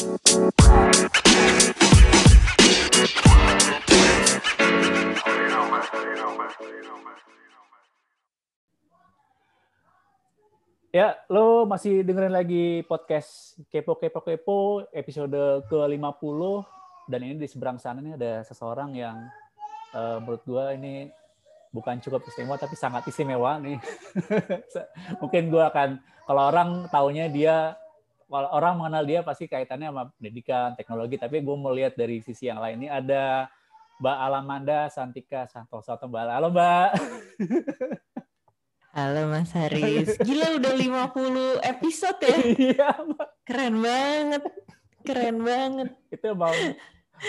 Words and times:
Ya, 0.00 0.08
lo 11.28 11.68
masih 11.68 12.00
dengerin 12.00 12.32
lagi 12.32 12.80
podcast 12.88 13.60
Kepo 13.68 14.00
Kepo 14.00 14.24
Kepo 14.24 14.88
episode 14.88 15.68
ke-50 15.68 16.40
dan 17.12 17.20
ini 17.20 17.36
di 17.36 17.44
seberang 17.44 17.76
sana 17.76 18.00
nih 18.00 18.16
ada 18.16 18.40
seseorang 18.48 18.96
yang 18.96 19.28
uh, 19.92 20.16
menurut 20.24 20.40
gua 20.48 20.72
ini 20.72 21.12
bukan 21.76 22.00
cukup 22.00 22.24
istimewa 22.24 22.56
tapi 22.56 22.72
sangat 22.72 23.04
istimewa 23.04 23.60
nih. 23.60 23.76
Mungkin 25.20 25.52
gua 25.52 25.68
akan 25.68 26.00
kalau 26.24 26.42
orang 26.48 26.88
taunya 26.88 27.28
dia 27.28 27.76
orang 28.30 28.78
mengenal 28.78 29.02
dia 29.02 29.20
pasti 29.26 29.50
kaitannya 29.50 29.90
sama 29.90 30.14
pendidikan, 30.14 30.78
teknologi, 30.78 31.18
tapi 31.18 31.42
gue 31.42 31.56
mau 31.58 31.74
lihat 31.74 31.98
dari 31.98 32.22
sisi 32.22 32.46
yang 32.46 32.62
lain. 32.62 32.86
Ini 32.86 32.88
ada 32.88 33.50
Mbak 33.98 34.16
Alamanda 34.16 34.86
Santika 34.88 35.50
Santoso. 35.50 35.98
Mbak. 35.98 36.22
Halo, 36.30 36.48
Mbak. 36.54 36.90
Halo 38.90 39.30
Mas 39.30 39.54
Haris. 39.54 40.18
Gila 40.18 40.58
udah 40.58 40.74
50 40.74 41.62
episode 41.62 42.18
ya? 42.26 42.38
Iya, 42.74 42.88
Keren 43.46 43.78
banget. 43.78 44.42
Keren 45.06 45.36
banget. 45.46 45.88
Itu 46.10 46.34
mau 46.34 46.50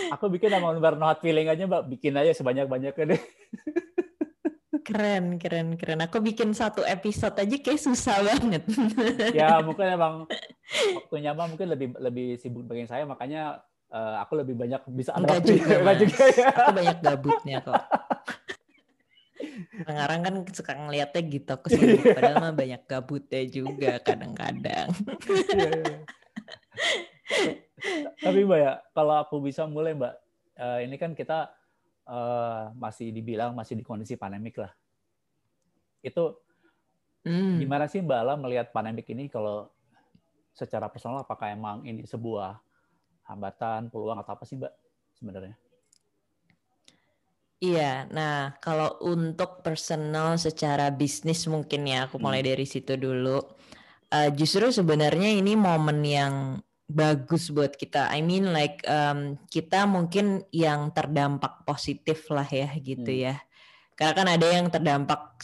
aku 0.09 0.25
bikin 0.33 0.49
sama 0.49 0.73
lembar 0.73 0.97
no 0.97 1.05
hard 1.05 1.21
feeling 1.21 1.45
aja, 1.45 1.69
Mbak. 1.69 1.85
Bikin 1.85 2.17
aja 2.17 2.33
sebanyak-banyaknya 2.33 3.13
deh. 3.13 3.21
Keren, 4.81 5.37
keren, 5.37 5.77
keren. 5.77 5.99
Aku 6.01 6.17
bikin 6.19 6.57
satu 6.57 6.81
episode 6.81 7.37
aja 7.37 7.55
kayak 7.61 7.81
susah 7.81 8.25
banget. 8.25 8.63
ya, 9.39 9.61
mungkin 9.61 9.85
emang 9.85 10.13
waktunya 10.97 11.31
mah 11.37 11.45
mungkin 11.45 11.69
lebih 11.69 11.87
lebih 12.01 12.37
sibuk 12.41 12.65
bagian 12.65 12.89
saya, 12.89 13.05
makanya 13.05 13.61
uh, 13.93 14.21
aku 14.25 14.41
lebih 14.41 14.57
banyak 14.57 14.81
bisa 14.93 15.13
Enggak 15.13 15.45
juga, 15.45 15.81
Enggak 15.81 15.97
juga 16.01 16.23
ya. 16.33 16.47
Aku 16.49 16.71
banyak 16.73 16.97
gabutnya 16.99 17.57
kok. 17.61 17.83
Sekarang 19.81 20.19
kan 20.21 20.33
suka 20.53 20.73
ngeliatnya 20.77 21.21
gitu 21.25 21.49
aku 21.57 21.67
sih 21.73 21.97
padahal 22.13 22.37
mah 22.37 22.53
banyak 22.53 22.81
gabutnya 22.85 23.41
juga 23.49 23.97
kadang-kadang. 24.05 24.93
Iya, 25.49 25.69
iya. 25.73 25.95
Tapi 28.21 28.39
Mbak 28.45 28.59
ya, 28.61 28.73
kalau 28.93 29.15
aku 29.17 29.41
bisa 29.41 29.65
mulai 29.65 29.97
Mbak, 29.97 30.13
uh, 30.61 30.79
ini 30.85 30.95
kan 31.01 31.17
kita 31.17 31.49
uh, 32.11 32.75
masih 32.75 33.15
dibilang 33.15 33.55
masih 33.55 33.79
di 33.79 33.83
kondisi 33.87 34.19
pandemik 34.19 34.59
lah. 34.59 34.71
Itu 36.03 36.43
hmm. 37.23 37.63
gimana 37.63 37.87
sih 37.87 38.03
Mbak 38.03 38.19
Ala 38.19 38.35
melihat 38.35 38.67
pandemik 38.75 39.07
ini 39.07 39.31
kalau 39.31 39.71
secara 40.51 40.91
personal 40.91 41.23
apakah 41.23 41.47
emang 41.47 41.87
ini 41.87 42.03
sebuah 42.03 42.59
hambatan, 43.31 43.87
peluang 43.87 44.19
atau 44.19 44.35
apa 44.35 44.43
sih 44.43 44.59
Mbak 44.59 44.73
sebenarnya? 45.15 45.55
Iya, 47.61 48.09
nah 48.09 48.57
kalau 48.57 48.97
untuk 49.05 49.61
personal 49.61 50.33
secara 50.41 50.89
bisnis 50.89 51.45
mungkin 51.45 51.85
ya 51.85 52.09
aku 52.09 52.17
mulai 52.17 52.41
hmm. 52.41 52.49
dari 52.51 52.65
situ 52.65 52.97
dulu. 52.97 53.39
Uh, 54.11 54.27
justru 54.35 54.67
sebenarnya 54.67 55.31
ini 55.31 55.55
momen 55.55 56.03
yang 56.03 56.59
bagus 56.91 57.47
buat 57.49 57.73
kita. 57.79 58.11
I 58.11 58.19
mean 58.19 58.51
like 58.51 58.83
um, 58.85 59.39
kita 59.47 59.87
mungkin 59.87 60.43
yang 60.51 60.91
terdampak 60.91 61.63
positif 61.63 62.27
lah 62.27 62.47
ya 62.47 62.67
gitu 62.75 63.07
hmm. 63.07 63.23
ya. 63.31 63.35
Karena 63.95 64.13
kan 64.13 64.27
ada 64.27 64.47
yang 64.47 64.67
terdampak 64.67 65.39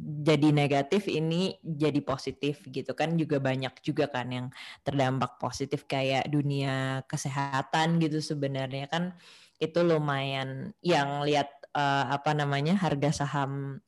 jadi 0.00 0.48
negatif 0.48 1.12
ini 1.12 1.60
jadi 1.60 2.00
positif 2.00 2.64
gitu 2.64 2.96
kan 2.96 3.20
juga 3.20 3.36
banyak 3.36 3.84
juga 3.84 4.08
kan 4.08 4.32
yang 4.32 4.46
terdampak 4.80 5.36
positif 5.36 5.84
kayak 5.84 6.24
dunia 6.32 7.04
kesehatan 7.04 8.00
gitu 8.00 8.24
sebenarnya 8.24 8.88
kan 8.88 9.12
itu 9.60 9.84
lumayan 9.84 10.72
yang 10.80 11.20
lihat 11.20 11.52
uh, 11.76 12.08
apa 12.16 12.32
namanya 12.32 12.80
harga 12.80 13.12
saham 13.24 13.84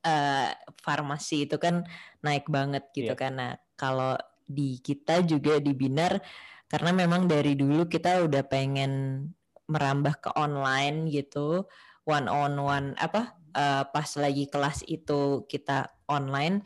uh, 0.00 0.48
farmasi 0.80 1.44
itu 1.44 1.60
kan 1.60 1.84
naik 2.24 2.48
banget 2.48 2.88
gitu 2.96 3.12
yeah. 3.12 3.20
karena 3.20 3.46
kalau 3.76 4.16
di 4.44 4.78
kita 4.78 5.24
juga 5.24 5.58
di 5.58 5.72
Binar 5.72 6.20
karena 6.68 6.90
memang 6.92 7.28
dari 7.28 7.56
dulu 7.56 7.88
kita 7.88 8.24
udah 8.24 8.44
pengen 8.48 9.24
merambah 9.68 10.20
ke 10.20 10.30
online 10.36 11.08
gitu. 11.08 11.64
One 12.04 12.28
on 12.28 12.60
one 12.60 12.92
apa 13.00 13.32
uh, 13.56 13.88
pas 13.88 14.08
lagi 14.20 14.48
kelas 14.48 14.84
itu 14.84 15.48
kita 15.48 15.88
online. 16.10 16.64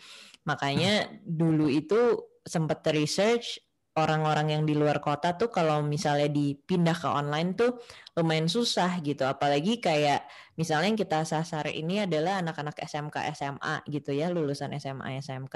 Makanya 0.48 1.22
dulu 1.22 1.70
itu 1.70 2.18
sempat 2.42 2.82
research 2.90 3.62
orang-orang 3.98 4.54
yang 4.54 4.62
di 4.62 4.78
luar 4.78 5.02
kota 5.02 5.34
tuh 5.34 5.50
kalau 5.50 5.82
misalnya 5.82 6.30
dipindah 6.30 6.94
ke 6.94 7.08
online 7.10 7.58
tuh 7.58 7.82
lumayan 8.14 8.46
susah 8.46 9.02
gitu. 9.02 9.26
Apalagi 9.26 9.82
kayak 9.82 10.26
misalnya 10.54 10.94
yang 10.94 10.98
kita 10.98 11.26
sasar 11.26 11.66
ini 11.70 12.06
adalah 12.06 12.38
anak-anak 12.42 12.78
SMK 12.78 13.34
SMA 13.34 13.82
gitu 13.90 14.14
ya 14.14 14.30
lulusan 14.30 14.74
SMA 14.78 15.18
SMK 15.22 15.54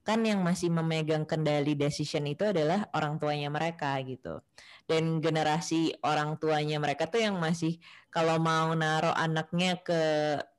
kan 0.00 0.24
yang 0.24 0.40
masih 0.40 0.72
memegang 0.72 1.28
kendali 1.28 1.76
decision 1.76 2.24
itu 2.24 2.48
adalah 2.48 2.88
orang 2.96 3.20
tuanya 3.20 3.52
mereka 3.52 4.00
gitu 4.00 4.40
dan 4.88 5.20
generasi 5.20 5.94
orang 6.02 6.40
tuanya 6.40 6.80
mereka 6.80 7.06
tuh 7.06 7.22
yang 7.22 7.36
masih 7.36 7.78
kalau 8.08 8.40
mau 8.40 8.72
naruh 8.74 9.14
anaknya 9.14 9.78
ke 9.78 10.00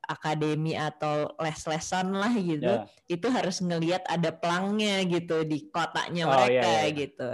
akademi 0.06 0.78
atau 0.78 1.32
les-lesan 1.40 2.12
lah 2.16 2.32
gitu 2.36 2.84
yeah. 2.84 3.12
itu 3.12 3.28
harus 3.32 3.60
ngelihat 3.64 4.04
ada 4.08 4.30
pelangnya 4.32 5.04
gitu 5.08 5.44
di 5.44 5.68
kotaknya 5.72 6.28
oh, 6.28 6.32
mereka 6.32 6.68
yeah, 6.68 6.86
yeah. 6.88 6.96
gitu 6.96 7.32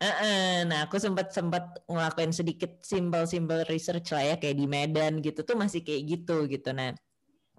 Uh, 0.00 0.64
nah, 0.64 0.88
aku 0.88 0.96
sempat 0.96 1.28
sempat 1.28 1.84
ngelakuin 1.84 2.32
sedikit 2.32 2.80
simple-simple 2.80 3.68
research 3.68 4.16
lah 4.16 4.32
ya 4.32 4.36
kayak 4.40 4.56
di 4.56 4.64
Medan 4.64 5.20
gitu 5.20 5.44
tuh 5.44 5.60
masih 5.60 5.84
kayak 5.84 6.08
gitu 6.08 6.48
gitu. 6.48 6.72
Nah, 6.72 6.96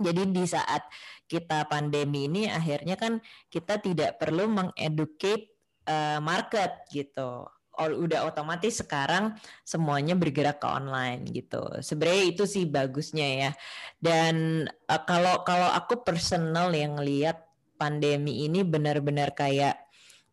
jadi 0.01 0.27
di 0.27 0.43
saat 0.43 0.83
kita 1.29 1.69
pandemi 1.71 2.27
ini 2.27 2.51
akhirnya 2.51 2.99
kan 2.99 3.23
kita 3.47 3.79
tidak 3.79 4.19
perlu 4.19 4.51
mengeducate 4.51 5.53
uh, 5.87 6.19
market 6.19 6.83
gitu. 6.91 7.47
Udah 7.81 8.27
otomatis 8.27 8.83
sekarang 8.83 9.39
semuanya 9.63 10.13
bergerak 10.13 10.59
ke 10.59 10.67
online 10.67 11.23
gitu. 11.31 11.63
Sebenarnya 11.79 12.23
itu 12.27 12.43
sih 12.43 12.67
bagusnya 12.67 13.27
ya. 13.47 13.51
Dan 13.95 14.67
uh, 14.67 15.01
kalau 15.07 15.47
kalau 15.47 15.71
aku 15.71 16.03
personal 16.03 16.75
yang 16.75 16.99
lihat 16.99 17.47
pandemi 17.79 18.45
ini 18.45 18.61
benar-benar 18.61 19.33
kayak 19.33 19.79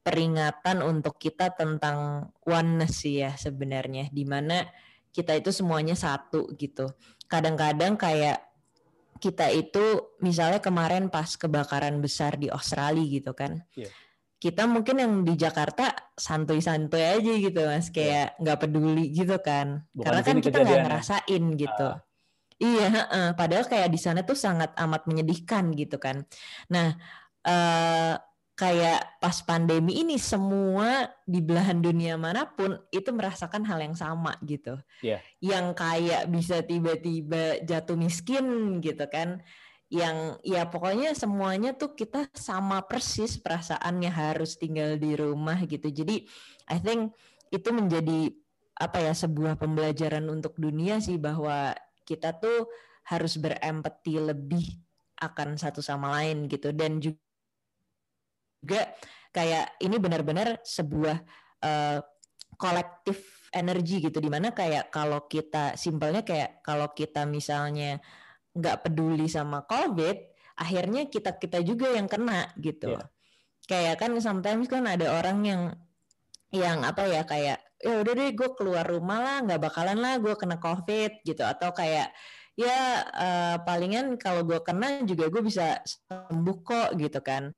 peringatan 0.02 0.80
untuk 0.80 1.20
kita 1.20 1.52
tentang 1.52 2.28
oneness 2.48 3.04
ya 3.04 3.36
sebenarnya 3.36 4.08
di 4.08 4.24
mana 4.24 4.64
kita 5.12 5.36
itu 5.36 5.52
semuanya 5.52 5.96
satu 5.96 6.48
gitu. 6.56 6.88
Kadang-kadang 7.28 7.96
kayak 8.00 8.47
kita 9.18 9.50
itu 9.50 10.16
misalnya 10.22 10.62
kemarin 10.62 11.10
pas 11.10 11.34
kebakaran 11.34 11.98
besar 11.98 12.38
di 12.38 12.48
Australia 12.48 13.04
gitu 13.04 13.34
kan. 13.34 13.62
Yeah. 13.74 13.90
Kita 14.38 14.70
mungkin 14.70 15.02
yang 15.02 15.12
di 15.26 15.34
Jakarta 15.34 16.14
santuy-santuy 16.14 17.02
aja 17.02 17.32
gitu 17.34 17.58
Mas, 17.66 17.90
iya. 17.90 17.94
kayak 17.94 18.28
nggak 18.38 18.56
yeah. 18.56 18.62
peduli 18.62 19.04
gitu 19.10 19.36
kan. 19.42 19.82
Bukan 19.90 20.06
Karena 20.06 20.22
kan 20.22 20.36
kita 20.38 20.58
nggak 20.62 20.82
ngerasain 20.86 21.44
gitu. 21.58 21.88
Uh. 21.90 21.98
Iya, 22.58 22.90
uh, 22.90 23.30
padahal 23.38 23.70
kayak 23.70 23.86
di 23.86 23.98
sana 24.02 24.26
tuh 24.26 24.34
sangat 24.34 24.74
amat 24.74 25.06
menyedihkan 25.06 25.70
gitu 25.78 26.02
kan. 26.02 26.26
Nah, 26.74 26.90
uh, 27.46 28.14
kayak 28.58 29.22
pas 29.22 29.38
pandemi 29.46 30.02
ini 30.02 30.18
semua 30.18 31.06
di 31.22 31.38
belahan 31.38 31.78
dunia 31.78 32.18
mana 32.18 32.42
pun 32.42 32.74
itu 32.90 33.14
merasakan 33.14 33.62
hal 33.62 33.78
yang 33.78 33.94
sama 33.94 34.34
gitu. 34.42 34.74
Yeah. 34.98 35.22
Yang 35.38 35.78
kayak 35.78 36.22
bisa 36.26 36.66
tiba-tiba 36.66 37.62
jatuh 37.62 37.94
miskin 37.94 38.78
gitu 38.82 39.06
kan. 39.06 39.46
Yang 39.86 40.42
ya 40.42 40.66
pokoknya 40.66 41.14
semuanya 41.14 41.78
tuh 41.78 41.94
kita 41.94 42.26
sama 42.34 42.82
persis 42.82 43.38
perasaannya 43.38 44.10
harus 44.10 44.58
tinggal 44.58 44.98
di 44.98 45.14
rumah 45.14 45.62
gitu. 45.62 45.86
Jadi 45.94 46.26
I 46.66 46.82
think 46.82 47.14
itu 47.54 47.70
menjadi 47.70 48.34
apa 48.74 49.06
ya 49.06 49.14
sebuah 49.14 49.54
pembelajaran 49.54 50.26
untuk 50.26 50.58
dunia 50.58 50.98
sih 50.98 51.14
bahwa 51.14 51.78
kita 52.02 52.34
tuh 52.42 52.66
harus 53.06 53.38
berempati 53.38 54.18
lebih 54.18 54.66
akan 55.22 55.54
satu 55.54 55.78
sama 55.78 56.10
lain 56.18 56.50
gitu 56.50 56.74
dan 56.74 56.98
juga 56.98 57.27
juga 58.62 58.92
kayak 59.32 59.78
ini 59.84 59.96
benar-benar 60.02 60.60
sebuah 60.66 61.16
uh, 61.62 61.98
kolektif 62.58 63.48
energi 63.54 64.02
gitu 64.04 64.18
di 64.20 64.28
mana 64.28 64.52
kayak 64.52 64.92
kalau 64.92 65.24
kita 65.24 65.78
simpelnya 65.78 66.26
kayak 66.26 66.60
kalau 66.60 66.90
kita 66.92 67.24
misalnya 67.24 68.02
nggak 68.52 68.84
peduli 68.84 69.30
sama 69.30 69.64
covid 69.64 70.18
akhirnya 70.58 71.06
kita 71.06 71.38
kita 71.38 71.62
juga 71.62 71.94
yang 71.94 72.10
kena 72.10 72.50
gitu. 72.58 72.98
Yeah. 72.98 73.06
kayak 73.68 74.00
kan 74.00 74.16
sometimes 74.18 74.66
kan 74.66 74.88
ada 74.88 75.12
orang 75.20 75.38
yang 75.44 75.62
yang 76.50 76.82
apa 76.82 77.04
ya 77.06 77.22
kayak 77.22 77.60
ya 77.78 77.94
udah 78.02 78.12
deh 78.16 78.34
gue 78.34 78.48
keluar 78.58 78.82
rumah 78.82 79.20
lah 79.22 79.36
nggak 79.44 79.60
bakalan 79.60 80.02
lah 80.02 80.18
gue 80.18 80.34
kena 80.34 80.58
covid 80.58 81.22
gitu. 81.22 81.46
Atau 81.46 81.70
kayak 81.70 82.10
ya 82.58 83.06
uh, 83.06 83.56
palingan 83.62 84.18
kalau 84.18 84.42
gue 84.42 84.58
kena 84.66 85.06
juga 85.06 85.30
gue 85.30 85.42
bisa 85.46 85.78
sembuh 85.86 86.58
kok 86.66 86.98
gitu 86.98 87.22
kan 87.22 87.54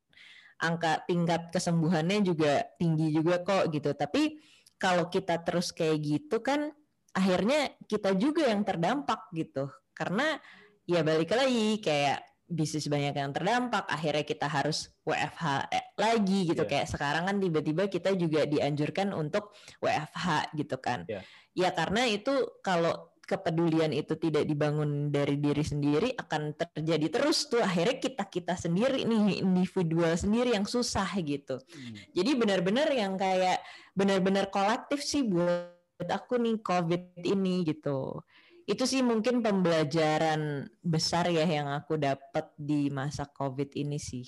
angka 0.61 1.03
tingkat 1.09 1.49
kesembuhannya 1.51 2.23
juga 2.23 2.65
tinggi 2.77 3.11
juga 3.11 3.41
kok 3.41 3.73
gitu. 3.73 3.97
Tapi 3.97 4.39
kalau 4.81 5.13
kita 5.13 5.41
terus 5.45 5.73
kayak 5.73 5.99
gitu 6.01 6.41
kan 6.41 6.73
akhirnya 7.13 7.75
kita 7.91 8.15
juga 8.15 8.49
yang 8.49 8.63
terdampak 8.63 9.29
gitu 9.35 9.67
karena 9.93 10.39
ya 10.87 11.03
balik 11.03 11.35
lagi 11.35 11.83
kayak 11.83 12.23
bisnis 12.51 12.91
banyak 12.91 13.15
yang 13.15 13.31
terdampak 13.31 13.87
akhirnya 13.87 14.27
kita 14.27 14.51
harus 14.51 14.91
WFH 15.07 15.71
lagi 15.95 16.51
gitu 16.51 16.67
yeah. 16.67 16.71
kayak 16.71 16.87
sekarang 16.91 17.31
kan 17.31 17.37
tiba-tiba 17.39 17.87
kita 17.87 18.11
juga 18.19 18.43
dianjurkan 18.43 19.15
untuk 19.15 19.55
WFH 19.79 20.55
gitu 20.59 20.77
kan 20.83 21.07
yeah. 21.07 21.23
ya 21.55 21.71
karena 21.71 22.11
itu 22.11 22.59
kalau 22.59 23.15
kepedulian 23.31 23.95
itu 23.95 24.19
tidak 24.19 24.43
dibangun 24.43 25.15
dari 25.15 25.39
diri 25.39 25.63
sendiri 25.63 26.11
akan 26.19 26.59
terjadi 26.59 27.07
terus 27.07 27.47
tuh. 27.47 27.63
Akhirnya 27.63 28.03
kita 28.03 28.27
kita 28.27 28.55
sendiri 28.59 29.07
nih 29.07 29.39
individual 29.39 30.19
sendiri 30.19 30.59
yang 30.59 30.67
susah 30.67 31.07
gitu. 31.23 31.63
Hmm. 31.63 31.95
jadi 32.11 32.31
benar-benar 32.35 32.91
yang 32.91 33.15
kayak 33.15 33.63
benar-benar 33.95 34.51
kolektif 34.51 35.07
sih 35.07 35.23
buat 35.23 36.09
aku 36.11 36.43
nih 36.43 36.59
covid 36.59 37.23
ini 37.23 37.63
gitu. 37.63 38.19
Itu 38.67 38.87
sih 38.87 39.03
mungkin 39.03 39.43
pembelajaran 39.43 40.67
besar 40.83 41.31
ya 41.31 41.47
yang 41.47 41.71
aku 41.71 41.99
dapat 41.99 42.51
di 42.59 42.91
masa 42.91 43.27
covid 43.31 43.71
ini 43.79 43.99
sih. 43.99 44.27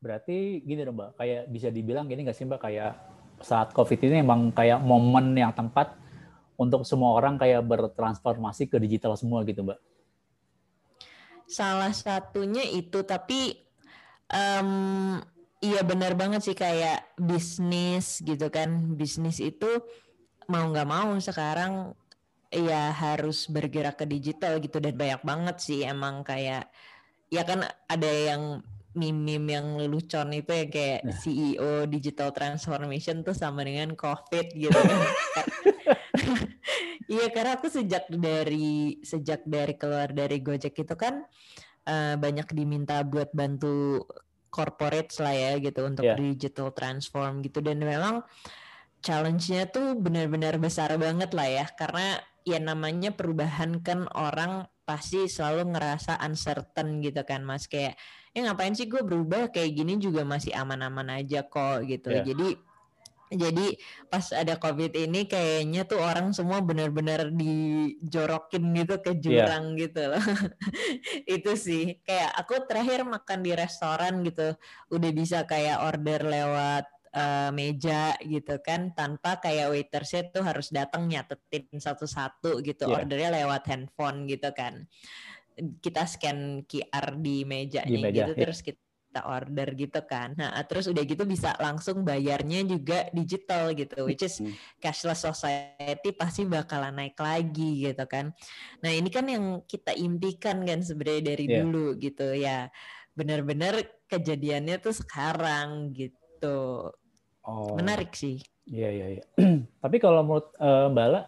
Berarti 0.00 0.60
gini 0.64 0.84
dong 0.84 1.00
mbak. 1.00 1.16
Kayak 1.16 1.42
bisa 1.48 1.68
dibilang 1.72 2.08
gini 2.08 2.28
nggak 2.28 2.36
sih 2.36 2.44
mbak? 2.44 2.60
Kayak 2.60 3.00
saat 3.40 3.72
covid 3.72 3.98
ini 4.04 4.20
emang 4.20 4.52
kayak 4.52 4.84
momen 4.84 5.32
yang 5.32 5.52
tempat 5.56 6.03
untuk 6.54 6.86
semua 6.86 7.18
orang 7.18 7.38
kayak 7.40 7.62
bertransformasi 7.66 8.70
ke 8.70 8.76
digital 8.78 9.18
semua 9.18 9.42
gitu, 9.42 9.66
Mbak? 9.66 9.78
Salah 11.50 11.92
satunya 11.92 12.64
itu, 12.64 13.04
tapi 13.04 13.58
um, 14.32 15.20
iya 15.60 15.80
benar 15.84 16.16
banget 16.16 16.46
sih 16.46 16.56
kayak 16.56 17.14
bisnis 17.18 18.22
gitu 18.24 18.48
kan, 18.48 18.96
bisnis 18.96 19.42
itu 19.42 19.68
mau 20.48 20.68
nggak 20.68 20.88
mau 20.88 21.12
sekarang 21.20 21.96
ya 22.54 22.94
harus 22.94 23.50
bergerak 23.50 23.98
ke 23.98 24.06
digital 24.06 24.62
gitu 24.62 24.78
dan 24.78 24.94
banyak 24.94 25.22
banget 25.26 25.56
sih 25.58 25.82
emang 25.82 26.22
kayak 26.22 26.70
ya 27.26 27.42
kan 27.42 27.66
ada 27.90 28.06
yang 28.06 28.62
meme-meme 28.94 29.58
yang 29.58 29.66
lelucon 29.74 30.30
itu 30.30 30.54
ya 30.54 30.66
kayak 30.70 31.00
nah. 31.02 31.18
CEO 31.18 31.90
digital 31.90 32.30
transformation 32.30 33.26
tuh 33.26 33.34
sama 33.34 33.66
dengan 33.66 33.98
COVID 33.98 34.54
gitu 34.54 34.70
kan. 34.70 35.02
Iya 37.04 37.26
karena 37.34 37.60
aku 37.60 37.68
sejak 37.68 38.08
dari 38.08 39.02
sejak 39.04 39.44
dari 39.44 39.74
keluar 39.76 40.08
dari 40.14 40.40
Gojek 40.40 40.72
itu 40.72 40.94
kan 40.96 41.26
uh, 41.84 42.14
banyak 42.16 42.48
diminta 42.54 43.04
buat 43.04 43.28
bantu 43.34 44.08
corporate 44.48 45.10
lah 45.18 45.34
ya 45.34 45.52
gitu 45.58 45.84
untuk 45.84 46.06
yeah. 46.06 46.16
digital 46.16 46.70
transform 46.70 47.42
gitu. 47.42 47.58
Dan 47.60 47.82
memang 47.82 48.22
challenge-nya 49.04 49.68
tuh 49.68 49.98
benar-benar 49.98 50.56
besar 50.62 50.94
banget 50.96 51.34
lah 51.34 51.48
ya. 51.50 51.66
Karena 51.74 52.16
ya 52.46 52.62
namanya 52.62 53.12
perubahan 53.12 53.82
kan 53.82 54.06
orang 54.14 54.70
pasti 54.84 55.26
selalu 55.26 55.74
ngerasa 55.74 56.22
uncertain 56.22 57.02
gitu 57.02 57.20
kan 57.26 57.42
mas. 57.42 57.66
Kayak 57.66 57.98
ya 58.32 58.46
ngapain 58.46 58.72
sih 58.72 58.86
gue 58.86 59.02
berubah? 59.02 59.50
Kayak 59.50 59.74
gini 59.74 59.98
juga 59.98 60.22
masih 60.22 60.54
aman-aman 60.54 61.20
aja 61.20 61.44
kok 61.44 61.84
gitu. 61.84 62.14
Yeah. 62.14 62.24
jadi 62.32 62.48
jadi 63.32 63.76
pas 64.12 64.24
ada 64.36 64.60
covid 64.60 64.92
ini 64.92 65.24
kayaknya 65.24 65.88
tuh 65.88 66.00
orang 66.00 66.36
semua 66.36 66.60
benar-benar 66.60 67.32
dijorokin 67.32 68.64
gitu 68.76 68.94
ke 69.00 69.12
iya. 69.16 69.20
jurang 69.20 69.64
yeah. 69.74 69.80
gitu 69.88 70.02
loh. 70.12 70.24
itu 71.40 71.52
sih 71.56 71.84
kayak 72.04 72.30
aku 72.36 72.64
terakhir 72.68 73.06
makan 73.08 73.40
di 73.40 73.52
restoran 73.56 74.20
gitu 74.26 74.52
udah 74.92 75.10
bisa 75.16 75.48
kayak 75.48 75.80
order 75.80 76.20
lewat 76.20 76.84
uh, 77.14 77.50
meja 77.54 78.18
gitu 78.20 78.60
kan 78.60 78.92
tanpa 78.92 79.38
kayak 79.40 79.70
waitersnya 79.70 80.28
tuh 80.34 80.42
harus 80.44 80.68
datang 80.74 81.06
nyatetin 81.06 81.70
satu-satu 81.78 82.60
gitu 82.60 82.90
yeah. 82.90 82.96
ordernya 83.00 83.30
lewat 83.44 83.62
handphone 83.70 84.26
gitu 84.28 84.50
kan 84.52 84.84
kita 85.54 86.02
scan 86.10 86.66
QR 86.66 87.14
di 87.22 87.46
mejanya 87.46 87.86
di 87.86 88.02
meja, 88.02 88.26
gitu 88.26 88.32
yeah. 88.34 88.40
terus 88.42 88.60
kita 88.60 88.83
kita 89.14 89.30
order 89.30 89.78
gitu 89.78 90.02
kan. 90.02 90.34
Nah, 90.34 90.58
terus 90.66 90.90
udah 90.90 91.06
gitu 91.06 91.22
bisa 91.22 91.54
langsung 91.62 92.02
bayarnya 92.02 92.66
juga 92.66 93.06
digital 93.14 93.70
gitu, 93.78 94.10
which 94.10 94.26
is 94.26 94.42
cashless 94.82 95.22
society 95.22 96.10
pasti 96.10 96.42
bakalan 96.42 96.98
naik 96.98 97.14
lagi 97.22 97.86
gitu 97.86 98.02
kan. 98.10 98.34
Nah, 98.82 98.90
ini 98.90 99.06
kan 99.14 99.30
yang 99.30 99.62
kita 99.70 99.94
impikan 99.94 100.66
kan 100.66 100.82
sebenarnya 100.82 101.30
dari 101.30 101.46
yeah. 101.46 101.62
dulu 101.62 101.94
gitu 101.94 102.34
ya. 102.34 102.66
Benar-benar 103.14 104.02
kejadiannya 104.10 104.82
tuh 104.82 104.98
sekarang 104.98 105.94
gitu. 105.94 106.90
Oh. 107.46 107.78
Menarik 107.78 108.18
sih. 108.18 108.42
Iya, 108.66 108.90
iya, 108.90 109.06
iya. 109.14 109.24
Tapi 109.86 110.02
kalau 110.02 110.26
menurut 110.26 110.50
uh, 110.58 110.90
Mbak 110.90 111.06
La, 111.06 111.22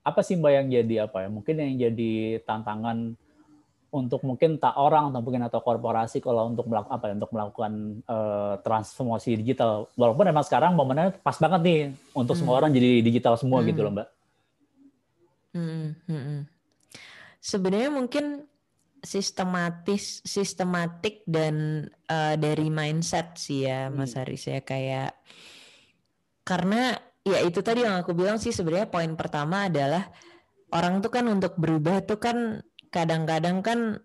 apa 0.00 0.20
sih 0.24 0.40
Mbak 0.40 0.52
yang 0.56 0.66
jadi 0.72 0.94
apa 1.04 1.28
ya? 1.28 1.28
Mungkin 1.28 1.60
yang 1.60 1.76
jadi 1.76 2.40
tantangan 2.48 3.20
untuk 3.92 4.24
mungkin 4.24 4.56
tak 4.56 4.72
orang 4.80 5.12
atau 5.12 5.20
mungkin 5.20 5.44
atau 5.44 5.60
korporasi 5.60 6.24
kalau 6.24 6.48
untuk 6.48 6.64
melakukan 6.64 6.96
apa 6.96 7.04
ya 7.12 7.14
untuk 7.20 7.32
melakukan 7.36 7.72
uh, 8.08 8.54
transformasi 8.64 9.36
digital 9.44 9.84
walaupun 10.00 10.32
memang 10.32 10.44
sekarang 10.48 10.72
momennya 10.72 11.12
pas 11.20 11.36
banget 11.36 11.60
nih 11.60 11.80
untuk 12.16 12.32
hmm. 12.32 12.40
semua 12.40 12.54
orang 12.56 12.72
jadi 12.72 13.04
digital 13.04 13.36
semua 13.36 13.60
hmm. 13.60 13.68
gitu 13.68 13.80
loh 13.84 13.92
mbak. 13.92 14.08
Hmm. 15.52 15.92
Hmm. 16.08 16.22
hmm. 16.24 16.40
Sebenarnya 17.42 17.90
mungkin 17.92 18.48
sistematis 19.02 20.24
sistematik 20.24 21.26
dan 21.28 21.84
uh, 22.08 22.34
dari 22.40 22.72
mindset 22.72 23.36
sih 23.36 23.68
ya 23.68 23.92
Mas 23.92 24.16
hmm. 24.16 24.18
Haris 24.24 24.44
ya 24.48 24.64
kayak 24.64 25.12
karena 26.48 26.96
ya 27.26 27.44
itu 27.44 27.60
tadi 27.60 27.84
yang 27.84 28.00
aku 28.00 28.16
bilang 28.16 28.40
sih 28.40 28.54
sebenarnya 28.54 28.88
poin 28.88 29.12
pertama 29.18 29.68
adalah 29.68 30.08
orang 30.72 31.04
tuh 31.04 31.12
kan 31.12 31.28
untuk 31.28 31.54
berubah 31.60 32.02
tuh 32.08 32.18
kan 32.18 32.64
kadang-kadang 32.92 33.64
kan 33.64 33.98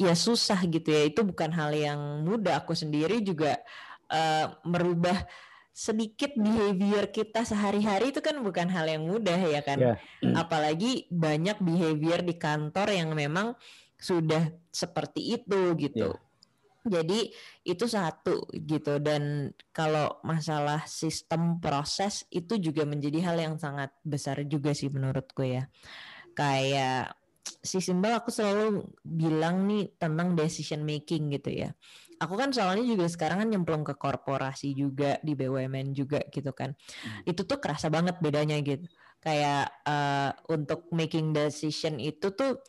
ya 0.00 0.16
susah 0.16 0.64
gitu 0.64 0.88
ya 0.88 1.12
itu 1.12 1.20
bukan 1.20 1.52
hal 1.52 1.76
yang 1.76 2.24
mudah 2.24 2.64
aku 2.64 2.72
sendiri 2.72 3.20
juga 3.20 3.60
uh, 4.08 4.56
merubah 4.64 5.28
sedikit 5.70 6.34
behavior 6.34 7.12
kita 7.12 7.44
sehari-hari 7.44 8.10
itu 8.10 8.24
kan 8.24 8.40
bukan 8.40 8.66
hal 8.72 8.88
yang 8.88 9.04
mudah 9.04 9.38
ya 9.38 9.60
kan 9.60 9.78
yeah. 9.78 9.96
apalagi 10.34 11.04
banyak 11.12 11.60
behavior 11.60 12.24
di 12.24 12.34
kantor 12.40 12.90
yang 12.90 13.12
memang 13.12 13.54
sudah 14.00 14.50
seperti 14.72 15.36
itu 15.36 15.76
gitu 15.76 16.16
yeah. 16.16 16.28
Jadi 16.80 17.28
itu 17.60 17.84
satu 17.84 18.48
gitu 18.56 18.96
dan 19.04 19.52
kalau 19.68 20.16
masalah 20.24 20.88
sistem 20.88 21.60
proses 21.60 22.24
itu 22.32 22.56
juga 22.56 22.88
menjadi 22.88 23.20
hal 23.20 23.36
yang 23.36 23.54
sangat 23.60 23.92
besar 24.00 24.40
juga 24.48 24.72
sih 24.72 24.88
menurutku 24.88 25.44
ya. 25.44 25.68
Kayak 26.32 27.19
si 27.58 27.82
Simbal 27.82 28.22
aku 28.22 28.30
selalu 28.30 28.86
bilang 29.02 29.66
nih 29.66 29.98
tentang 29.98 30.38
decision 30.38 30.86
making 30.86 31.34
gitu 31.34 31.66
ya. 31.66 31.70
Aku 32.20 32.36
kan 32.36 32.52
soalnya 32.52 32.84
juga 32.84 33.08
sekarang 33.08 33.42
kan 33.42 33.48
nyemplung 33.48 33.82
ke 33.82 33.96
korporasi 33.96 34.76
juga 34.76 35.16
di 35.24 35.32
BUMN 35.32 35.96
juga 35.96 36.20
gitu 36.28 36.52
kan. 36.52 36.76
Hmm. 36.76 37.24
Itu 37.24 37.48
tuh 37.48 37.58
kerasa 37.58 37.88
banget 37.88 38.20
bedanya 38.20 38.60
gitu. 38.60 38.84
Kayak 39.20 39.72
uh, 39.88 40.32
untuk 40.52 40.88
making 40.92 41.32
decision 41.32 41.96
itu 41.96 42.32
tuh 42.36 42.60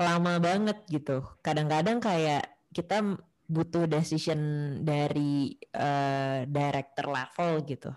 lama 0.00 0.40
banget 0.40 0.88
gitu. 0.88 1.20
Kadang-kadang 1.44 2.00
kayak 2.00 2.48
kita 2.72 3.20
butuh 3.44 3.84
decision 3.84 4.40
dari 4.80 5.52
uh, 5.76 6.48
director 6.48 7.12
level 7.12 7.60
gitu. 7.68 7.92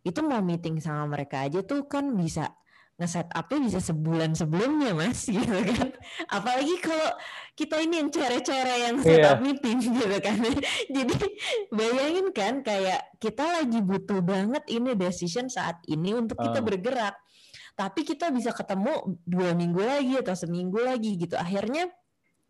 Itu 0.00 0.24
mau 0.24 0.40
meeting 0.40 0.80
sama 0.80 1.04
mereka 1.04 1.44
aja 1.44 1.60
tuh 1.60 1.84
kan 1.84 2.16
bisa 2.16 2.48
nge-set 2.98 3.30
upnya 3.30 3.58
bisa 3.62 3.78
sebulan 3.78 4.34
sebelumnya 4.34 4.90
mas 4.90 5.22
gitu 5.30 5.46
kan. 5.46 5.94
Apalagi 6.26 6.82
kalau 6.82 7.14
kita 7.54 7.78
ini 7.78 8.02
yang 8.02 8.10
cara-cara 8.10 8.74
yang 8.90 8.96
set 8.98 9.22
yeah. 9.22 9.38
up 9.38 9.38
meeting 9.38 9.78
gitu 10.02 10.18
kan. 10.18 10.38
Jadi 10.90 11.14
bayangin 11.70 12.34
kan 12.34 12.54
kayak 12.66 13.14
kita 13.22 13.62
lagi 13.62 13.78
butuh 13.78 14.18
banget 14.18 14.66
ini 14.66 14.98
decision 14.98 15.46
saat 15.46 15.78
ini 15.86 16.10
untuk 16.18 16.42
kita 16.42 16.58
uh. 16.58 16.64
bergerak. 16.66 17.14
Tapi 17.78 18.02
kita 18.02 18.34
bisa 18.34 18.50
ketemu 18.50 19.22
dua 19.22 19.54
minggu 19.54 19.78
lagi 19.78 20.18
atau 20.18 20.34
seminggu 20.34 20.82
lagi 20.82 21.14
gitu. 21.14 21.38
Akhirnya 21.38 21.86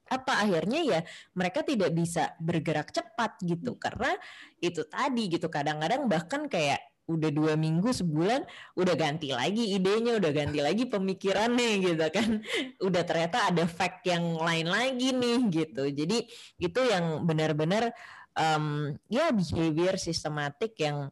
apa? 0.09 0.49
Akhirnya 0.49 0.81
ya 0.81 1.01
mereka 1.37 1.61
tidak 1.61 1.93
bisa 1.93 2.33
bergerak 2.41 2.89
cepat 2.89 3.37
gitu. 3.45 3.77
Karena 3.77 4.17
itu 4.65 4.81
tadi 4.89 5.29
gitu 5.29 5.53
kadang-kadang 5.53 6.09
bahkan 6.09 6.49
kayak 6.49 6.88
udah 7.09 7.31
dua 7.33 7.57
minggu 7.57 7.89
sebulan 7.89 8.45
udah 8.77 8.95
ganti 8.95 9.33
lagi 9.33 9.73
idenya 9.73 10.21
udah 10.21 10.29
ganti 10.29 10.61
lagi 10.61 10.85
pemikirannya 10.85 11.71
gitu 11.81 12.07
kan. 12.13 12.45
Udah 12.87 13.03
ternyata 13.03 13.49
ada 13.49 13.65
fact 13.65 14.05
yang 14.05 14.37
lain 14.37 14.69
lagi 14.69 15.17
nih 15.17 15.41
gitu. 15.49 15.89
Jadi 15.89 16.29
itu 16.61 16.81
yang 16.85 17.25
benar-benar 17.25 17.91
um, 18.37 18.93
ya 19.09 19.33
behavior 19.33 19.97
sistematik 19.97 20.77
yang 20.77 21.09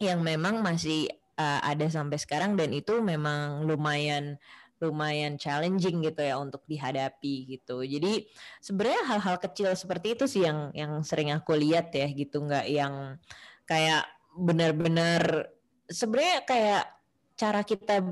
yang 0.00 0.24
memang 0.24 0.64
masih 0.64 1.12
uh, 1.36 1.60
ada 1.60 1.86
sampai 1.92 2.16
sekarang 2.16 2.56
dan 2.56 2.72
itu 2.72 2.98
memang 3.04 3.68
lumayan 3.68 4.40
lumayan 4.78 5.34
challenging 5.36 6.06
gitu 6.06 6.22
ya 6.22 6.38
untuk 6.38 6.62
dihadapi 6.70 7.58
gitu. 7.58 7.82
Jadi 7.82 8.30
sebenarnya 8.62 9.02
hal-hal 9.10 9.36
kecil 9.42 9.74
seperti 9.74 10.14
itu 10.14 10.24
sih 10.30 10.46
yang 10.46 10.70
yang 10.72 11.02
sering 11.02 11.34
aku 11.34 11.58
lihat 11.58 11.90
ya 11.90 12.06
gitu. 12.14 12.46
Nggak 12.46 12.66
yang 12.70 13.18
kayak 13.66 14.06
benar-benar 14.38 15.50
sebenarnya 15.90 16.46
kayak 16.46 16.84
cara 17.34 17.60
kita 17.66 18.02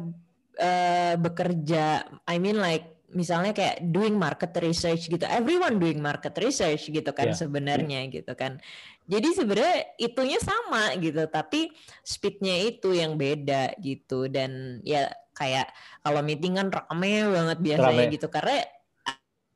uh, 0.59 1.15
bekerja, 1.19 2.07
I 2.27 2.37
mean 2.43 2.59
like 2.59 3.07
misalnya 3.15 3.55
kayak 3.55 3.87
doing 3.95 4.19
market 4.19 4.51
research 4.59 5.07
gitu, 5.07 5.23
everyone 5.31 5.79
doing 5.79 6.03
market 6.03 6.35
research 6.43 6.91
gitu 6.91 7.11
kan 7.15 7.33
yeah. 7.33 7.39
sebenarnya 7.39 8.01
yeah. 8.07 8.13
gitu 8.13 8.33
kan. 8.35 8.59
Jadi 9.07 9.29
sebenarnya 9.39 9.79
itunya 10.03 10.39
sama 10.43 10.91
gitu, 10.99 11.23
tapi 11.31 11.71
speednya 12.03 12.59
itu 12.67 12.91
yang 12.91 13.15
beda 13.15 13.79
gitu 13.79 14.27
dan 14.27 14.83
ya 14.83 15.07
kayak 15.37 15.71
kalau 16.03 16.25
meeting 16.25 16.57
kan 16.59 16.73
rame 16.73 17.29
banget 17.29 17.59
biasanya 17.61 18.05
rame. 18.09 18.15
gitu 18.17 18.27
karena 18.33 18.59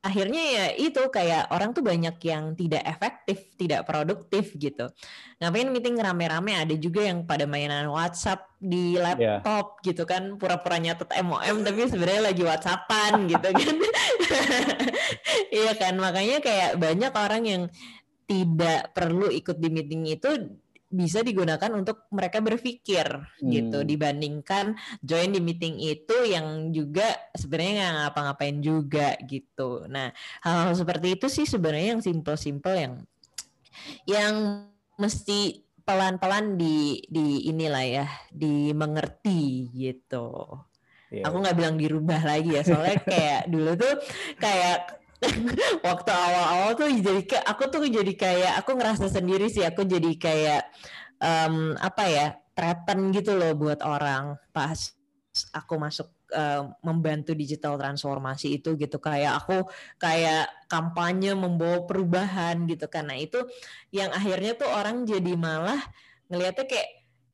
akhirnya 0.01 0.41
ya 0.41 0.65
itu 0.81 1.01
kayak 1.13 1.53
orang 1.53 1.77
tuh 1.77 1.85
banyak 1.85 2.17
yang 2.25 2.57
tidak 2.57 2.81
efektif, 2.89 3.53
tidak 3.53 3.85
produktif 3.85 4.49
gitu. 4.57 4.89
Ngapain 5.37 5.69
meeting 5.69 6.01
rame-rame 6.01 6.57
ada 6.57 6.73
juga 6.73 7.05
yang 7.05 7.21
pada 7.29 7.45
mainan 7.45 7.85
WhatsApp 7.85 8.49
di 8.57 8.97
iya. 8.97 9.13
laptop 9.13 9.77
yeah. 9.77 9.83
gitu 9.85 10.03
kan, 10.09 10.41
pura-pura 10.41 10.81
nyatet 10.81 11.09
MOM 11.21 11.61
tapi 11.61 11.85
sebenarnya 11.85 12.33
lagi 12.33 12.43
WhatsAppan 12.43 13.29
gitu 13.29 13.49
kan. 13.53 13.75
Iya 15.51 15.75
kan, 15.75 15.99
makanya 15.99 16.39
kayak 16.39 16.79
banyak 16.79 17.11
orang 17.11 17.43
yang 17.43 17.63
tidak 18.23 18.95
perlu 18.95 19.27
ikut 19.27 19.59
di 19.59 19.67
meeting 19.67 20.07
itu 20.07 20.55
bisa 20.91 21.23
digunakan 21.23 21.71
untuk 21.71 22.11
mereka 22.11 22.43
berpikir 22.43 23.07
gitu, 23.07 23.41
hmm. 23.41 23.49
gitu 23.49 23.77
dibandingkan 23.87 24.75
join 24.99 25.31
di 25.31 25.39
meeting 25.39 25.79
itu 25.79 26.27
yang 26.27 26.69
juga 26.75 27.07
sebenarnya 27.31 27.71
nggak 27.71 27.93
ngapa-ngapain 27.97 28.57
juga 28.59 29.15
gitu. 29.23 29.87
Nah 29.87 30.11
hal-hal 30.43 30.75
seperti 30.75 31.15
itu 31.15 31.31
sih 31.31 31.47
sebenarnya 31.47 31.97
yang 31.97 32.03
simple-simple 32.03 32.75
yang 32.75 32.93
yang 34.05 34.35
mesti 34.99 35.63
pelan-pelan 35.81 36.59
di 36.59 37.01
di 37.09 37.49
inilah 37.49 37.85
ya 37.87 38.07
dimengerti 38.29 39.71
gitu. 39.73 40.59
Yeah. 41.11 41.27
Aku 41.27 41.43
nggak 41.43 41.57
bilang 41.59 41.75
dirubah 41.75 42.23
lagi 42.23 42.55
ya 42.55 42.63
soalnya 42.63 43.03
kayak 43.03 43.41
dulu 43.53 43.75
tuh 43.75 43.99
kayak 44.39 45.00
waktu 45.87 46.09
awal-awal 46.09 46.73
tuh 46.73 46.89
jadi 46.89 47.21
kayak 47.25 47.45
aku 47.45 47.63
tuh 47.69 47.85
jadi 47.85 48.13
kayak 48.17 48.53
aku 48.65 48.73
ngerasa 48.73 49.05
sendiri 49.07 49.47
sih 49.47 49.61
aku 49.61 49.85
jadi 49.85 50.11
kayak 50.17 50.61
um, 51.21 51.77
apa 51.77 52.03
ya 52.09 52.27
threaten 52.57 53.13
gitu 53.13 53.37
loh 53.37 53.53
buat 53.53 53.85
orang 53.85 54.35
pas 54.49 54.97
aku 55.55 55.79
masuk 55.79 56.11
uh, 56.35 56.71
membantu 56.83 57.31
digital 57.31 57.79
transformasi 57.79 58.59
itu 58.59 58.75
gitu. 58.75 58.97
Kayak 58.99 59.43
aku 59.43 59.63
kayak 59.95 60.51
kampanye 60.67 61.31
membawa 61.35 61.87
perubahan 61.87 62.67
gitu 62.67 62.87
karena 62.91 63.15
itu 63.15 63.39
yang 63.95 64.11
akhirnya 64.11 64.55
tuh 64.59 64.67
orang 64.67 65.07
jadi 65.07 65.33
malah 65.39 65.79
ngelihatnya 66.27 66.65
kayak 66.67 66.89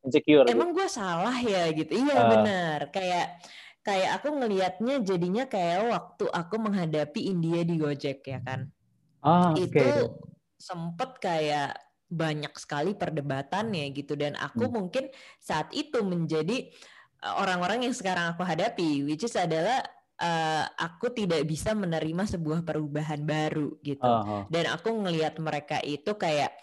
insecure 0.05 0.45
emang 0.49 0.73
gue 0.73 0.87
salah 0.89 1.37
ya? 1.41 1.69
gitu. 1.73 1.97
Iya 1.97 2.17
uh. 2.17 2.27
benar. 2.29 2.79
Kayak 2.93 3.41
kayak 3.87 4.19
aku 4.19 4.35
ngelihatnya 4.35 4.99
jadinya 4.99 5.47
kayak 5.47 5.87
waktu 5.87 6.27
aku 6.27 6.55
menghadapi 6.59 7.31
India 7.31 7.63
di 7.63 7.79
Gojek 7.79 8.19
ya 8.27 8.43
kan. 8.43 8.67
Ah, 9.23 9.55
itu 9.55 9.79
okay. 9.79 10.11
sempet 10.59 11.15
kayak 11.23 11.79
banyak 12.07 12.51
sekali 12.59 12.95
perdebatannya 12.95 13.91
gitu 13.95 14.19
dan 14.19 14.35
aku 14.35 14.67
hmm. 14.67 14.73
mungkin 14.75 15.03
saat 15.39 15.71
itu 15.71 16.03
menjadi 16.03 16.67
eh, 17.23 17.33
orang-orang 17.39 17.87
yang 17.87 17.95
sekarang 17.95 18.35
aku 18.35 18.43
hadapi 18.43 19.03
which 19.03 19.27
is 19.27 19.35
adalah 19.35 19.83
uh, 20.23 20.63
aku 20.79 21.11
tidak 21.11 21.43
bisa 21.43 21.75
menerima 21.75 22.23
sebuah 22.23 22.63
perubahan 22.63 23.27
baru 23.27 23.75
gitu 23.83 24.07
uh 24.07 24.23
-huh. 24.23 24.43
dan 24.47 24.71
aku 24.71 24.87
ngelihat 25.03 25.35
mereka 25.43 25.83
itu 25.83 26.15
kayak 26.15 26.55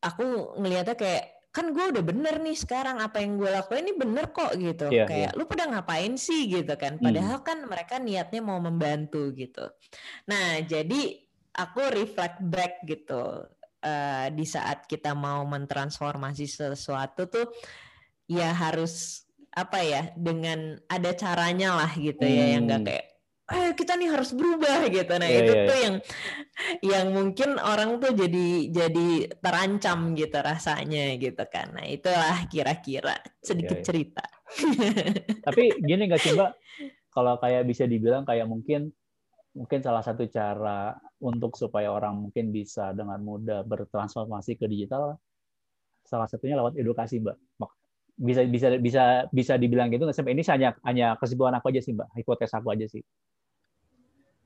aku 0.00 0.56
ngelihatnya 0.56 0.96
kayak 0.96 1.37
kan 1.58 1.74
gue 1.74 1.84
udah 1.90 2.04
bener 2.06 2.38
nih 2.38 2.54
sekarang 2.54 3.02
apa 3.02 3.18
yang 3.18 3.34
gue 3.34 3.50
lakuin 3.50 3.90
ini 3.90 3.94
bener 3.98 4.30
kok 4.30 4.54
gitu 4.54 4.86
yeah, 4.94 5.10
kayak 5.10 5.34
yeah. 5.34 5.38
lu 5.38 5.42
pada 5.50 5.66
ngapain 5.66 6.14
sih 6.14 6.46
gitu 6.46 6.70
kan 6.78 6.94
hmm. 6.94 7.02
padahal 7.02 7.42
hmm. 7.42 7.46
kan 7.50 7.58
mereka 7.66 7.98
niatnya 7.98 8.38
mau 8.38 8.62
membantu 8.62 9.34
gitu 9.34 9.66
nah 10.30 10.62
jadi 10.62 11.18
aku 11.58 11.80
reflect 11.90 12.38
back 12.46 12.86
gitu 12.86 13.42
uh, 13.82 14.26
di 14.30 14.46
saat 14.46 14.86
kita 14.86 15.18
mau 15.18 15.42
mentransformasi 15.50 16.46
sesuatu 16.46 17.26
tuh 17.26 17.50
ya 18.30 18.54
harus 18.54 19.26
apa 19.50 19.82
ya 19.82 20.14
dengan 20.14 20.78
ada 20.86 21.10
caranya 21.18 21.74
lah 21.74 21.90
gitu 21.98 22.22
hmm. 22.22 22.36
ya 22.38 22.44
yang 22.54 22.62
gak 22.70 22.78
hmm. 22.78 22.86
kayak 22.86 23.06
eh 23.48 23.72
kita 23.72 23.96
nih 23.96 24.12
harus 24.12 24.36
berubah 24.36 24.84
gitu. 24.92 25.12
Nah 25.16 25.24
yeah, 25.24 25.40
itu 25.40 25.52
yeah, 25.56 25.64
tuh 25.64 25.76
yeah. 25.76 25.84
yang 25.84 25.96
yang 26.84 27.06
mungkin 27.16 27.56
orang 27.56 27.96
tuh 27.96 28.12
jadi 28.12 28.68
jadi 28.68 29.08
terancam 29.40 30.12
gitu 30.12 30.36
rasanya 30.36 31.16
gitu 31.16 31.44
kan. 31.48 31.72
Nah 31.72 31.88
itulah 31.88 32.44
kira-kira 32.52 33.16
sedikit 33.40 33.80
yeah, 33.80 33.84
yeah. 33.84 33.88
cerita. 33.88 34.24
Tapi 35.48 35.80
gini 35.80 36.12
nggak 36.12 36.20
sih 36.20 36.36
mbak? 36.36 36.50
Kalau 37.08 37.40
kayak 37.40 37.64
bisa 37.64 37.88
dibilang 37.88 38.28
kayak 38.28 38.44
mungkin 38.44 38.92
mungkin 39.56 39.80
salah 39.80 40.04
satu 40.04 40.28
cara 40.28 40.92
untuk 41.24 41.56
supaya 41.56 41.88
orang 41.88 42.28
mungkin 42.28 42.52
bisa 42.52 42.92
dengan 42.92 43.18
mudah 43.24 43.64
bertransformasi 43.64 44.60
ke 44.60 44.68
digital 44.68 45.16
salah 46.04 46.28
satunya 46.28 46.60
lewat 46.60 46.76
edukasi 46.76 47.24
mbak. 47.24 47.40
Bisa 48.18 48.44
bisa 48.44 48.76
bisa 48.76 49.02
bisa 49.32 49.56
dibilang 49.56 49.88
gitu 49.88 50.04
nggak 50.04 50.12
sampai 50.12 50.36
ini 50.36 50.44
hanya 50.52 50.76
hanya 50.84 51.16
kesimpulan 51.16 51.56
aku 51.56 51.72
aja 51.72 51.80
sih 51.80 51.96
mbak. 51.96 52.12
Hipotesis 52.12 52.52
aku 52.52 52.76
aja 52.76 52.84
sih 52.84 53.00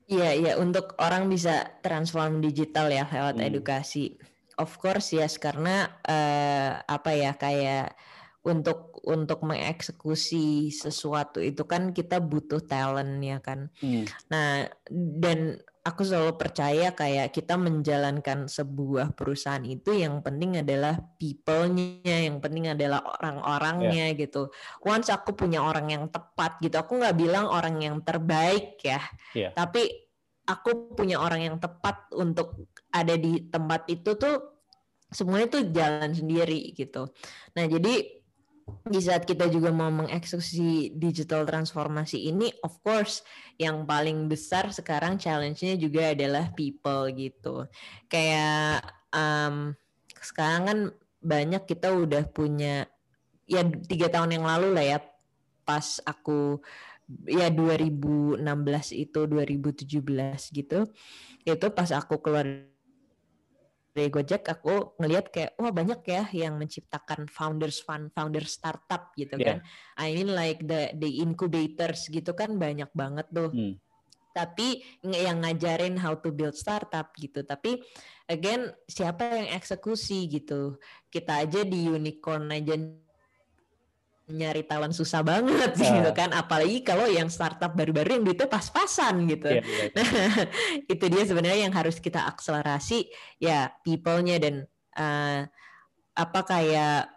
Iya, 0.03 0.29
iya 0.35 0.53
untuk 0.59 0.99
orang 0.99 1.31
bisa 1.31 1.79
transform 1.79 2.43
digital 2.43 2.91
ya 2.91 3.07
lewat 3.07 3.39
hmm. 3.39 3.47
edukasi. 3.47 4.19
Of 4.59 4.77
course 4.77 5.15
yes 5.15 5.41
karena 5.41 5.89
uh, 6.05 6.83
apa 6.85 7.11
ya 7.15 7.33
kayak 7.33 7.97
untuk 8.43 8.99
untuk 9.07 9.39
mengeksekusi 9.47 10.67
sesuatu 10.67 11.39
itu 11.39 11.63
kan 11.63 11.95
kita 11.95 12.19
butuh 12.19 12.59
talent 12.59 13.23
ya 13.23 13.39
kan. 13.39 13.71
Hmm. 13.79 14.03
Nah, 14.27 14.67
dan 14.91 15.63
aku 15.83 16.03
selalu 16.03 16.39
percaya 16.39 16.91
kayak 16.91 17.31
kita 17.35 17.59
menjalankan 17.59 18.47
sebuah 18.47 19.15
perusahaan 19.15 19.63
itu 19.63 19.95
yang 19.95 20.19
penting 20.19 20.59
adalah 20.59 20.95
people-nya, 21.19 22.27
yang 22.27 22.39
penting 22.39 22.71
adalah 22.71 23.03
orang-orangnya 23.19 24.11
yeah. 24.11 24.19
gitu. 24.19 24.51
Once 24.83 25.11
aku 25.11 25.35
punya 25.35 25.63
orang 25.63 25.91
yang 25.91 26.05
tepat 26.11 26.59
gitu, 26.63 26.75
aku 26.79 26.99
nggak 26.99 27.15
bilang 27.15 27.47
orang 27.47 27.79
yang 27.79 27.99
terbaik 28.03 28.79
ya, 28.83 28.99
yeah. 29.35 29.51
tapi 29.55 29.87
aku 30.47 30.95
punya 30.95 31.19
orang 31.19 31.47
yang 31.47 31.57
tepat 31.59 32.11
untuk 32.15 32.71
ada 32.91 33.15
di 33.15 33.47
tempat 33.47 33.87
itu 33.87 34.15
tuh 34.19 34.63
semuanya 35.11 35.47
tuh 35.47 35.63
jalan 35.71 36.11
sendiri 36.11 36.75
gitu. 36.75 37.07
Nah 37.55 37.65
jadi 37.69 38.22
di 38.83 38.99
saat 38.99 39.23
kita 39.27 39.47
juga 39.47 39.71
mau 39.71 39.91
mengeksekusi 39.91 40.95
digital 40.95 41.43
transformasi 41.47 42.31
ini, 42.31 42.51
of 42.63 42.79
course, 42.83 43.23
yang 43.59 43.83
paling 43.83 44.27
besar 44.27 44.71
sekarang 44.71 45.19
challenge-nya 45.19 45.75
juga 45.79 46.11
adalah 46.11 46.51
people 46.55 47.07
gitu. 47.15 47.67
Kayak 48.07 48.83
um, 49.11 49.75
sekarang 50.19 50.63
kan 50.67 50.79
banyak 51.23 51.63
kita 51.63 51.95
udah 51.95 52.27
punya 52.27 52.87
ya 53.47 53.63
tiga 53.63 54.07
tahun 54.11 54.39
yang 54.39 54.45
lalu 54.47 54.75
lah 54.75 54.85
ya 54.95 54.99
pas 55.63 55.99
aku 56.03 56.59
ya 57.27 57.51
2016 57.51 58.39
itu 58.95 59.19
2017 59.27 60.55
gitu 60.55 60.79
itu 61.43 61.65
pas 61.75 61.89
aku 61.91 62.19
keluar 62.23 62.47
dari 63.93 64.09
Gojek 64.09 64.49
aku 64.49 64.97
ngelihat 64.97 65.29
kayak 65.29 65.53
wah 65.61 65.69
banyak 65.69 66.01
ya 66.09 66.25
yang 66.33 66.57
menciptakan 66.57 67.29
founders 67.29 67.77
fund, 67.85 68.09
founder 68.09 68.41
startup 68.41 69.13
gitu 69.13 69.37
yeah. 69.37 69.61
kan. 69.61 69.69
I 70.01 70.17
mean 70.17 70.33
like 70.33 70.65
the 70.65 70.97
the 70.97 71.21
incubators 71.21 72.09
gitu 72.09 72.33
kan 72.33 72.57
banyak 72.57 72.89
banget 72.97 73.29
tuh. 73.29 73.53
Hmm. 73.53 73.77
Tapi 74.33 74.81
yang 75.05 75.45
ngajarin 75.45 75.93
how 76.01 76.17
to 76.17 76.33
build 76.33 76.57
startup 76.57 77.13
gitu. 77.21 77.45
Tapi 77.45 77.85
again 78.25 78.73
siapa 78.89 79.29
yang 79.29 79.53
eksekusi 79.53 80.25
gitu. 80.25 80.81
Kita 81.13 81.45
aja 81.45 81.61
di 81.61 81.85
unicorn 81.85 82.49
aja 82.49 82.73
nyari 84.33 84.65
talent 84.65 84.97
susah 84.97 85.21
banget 85.21 85.77
uh. 85.77 85.77
gitu 85.77 86.11
kan 86.17 86.33
apalagi 86.33 86.81
kalau 86.81 87.05
yang 87.05 87.29
startup 87.29 87.77
baru-baru 87.77 88.17
yang 88.17 88.23
duitnya 88.25 88.49
pas-pasan 88.49 89.29
gitu 89.29 89.61
yeah, 89.61 89.61
yeah, 89.61 89.85
yeah. 89.85 89.91
nah 89.93 90.09
itu 90.93 91.05
dia 91.05 91.23
sebenarnya 91.23 91.69
yang 91.69 91.75
harus 91.75 92.01
kita 92.01 92.25
akselerasi 92.25 93.13
ya 93.37 93.69
people-nya 93.85 94.41
dan 94.41 94.65
uh, 94.97 95.45
apa 96.17 96.39
kayak 96.45 97.13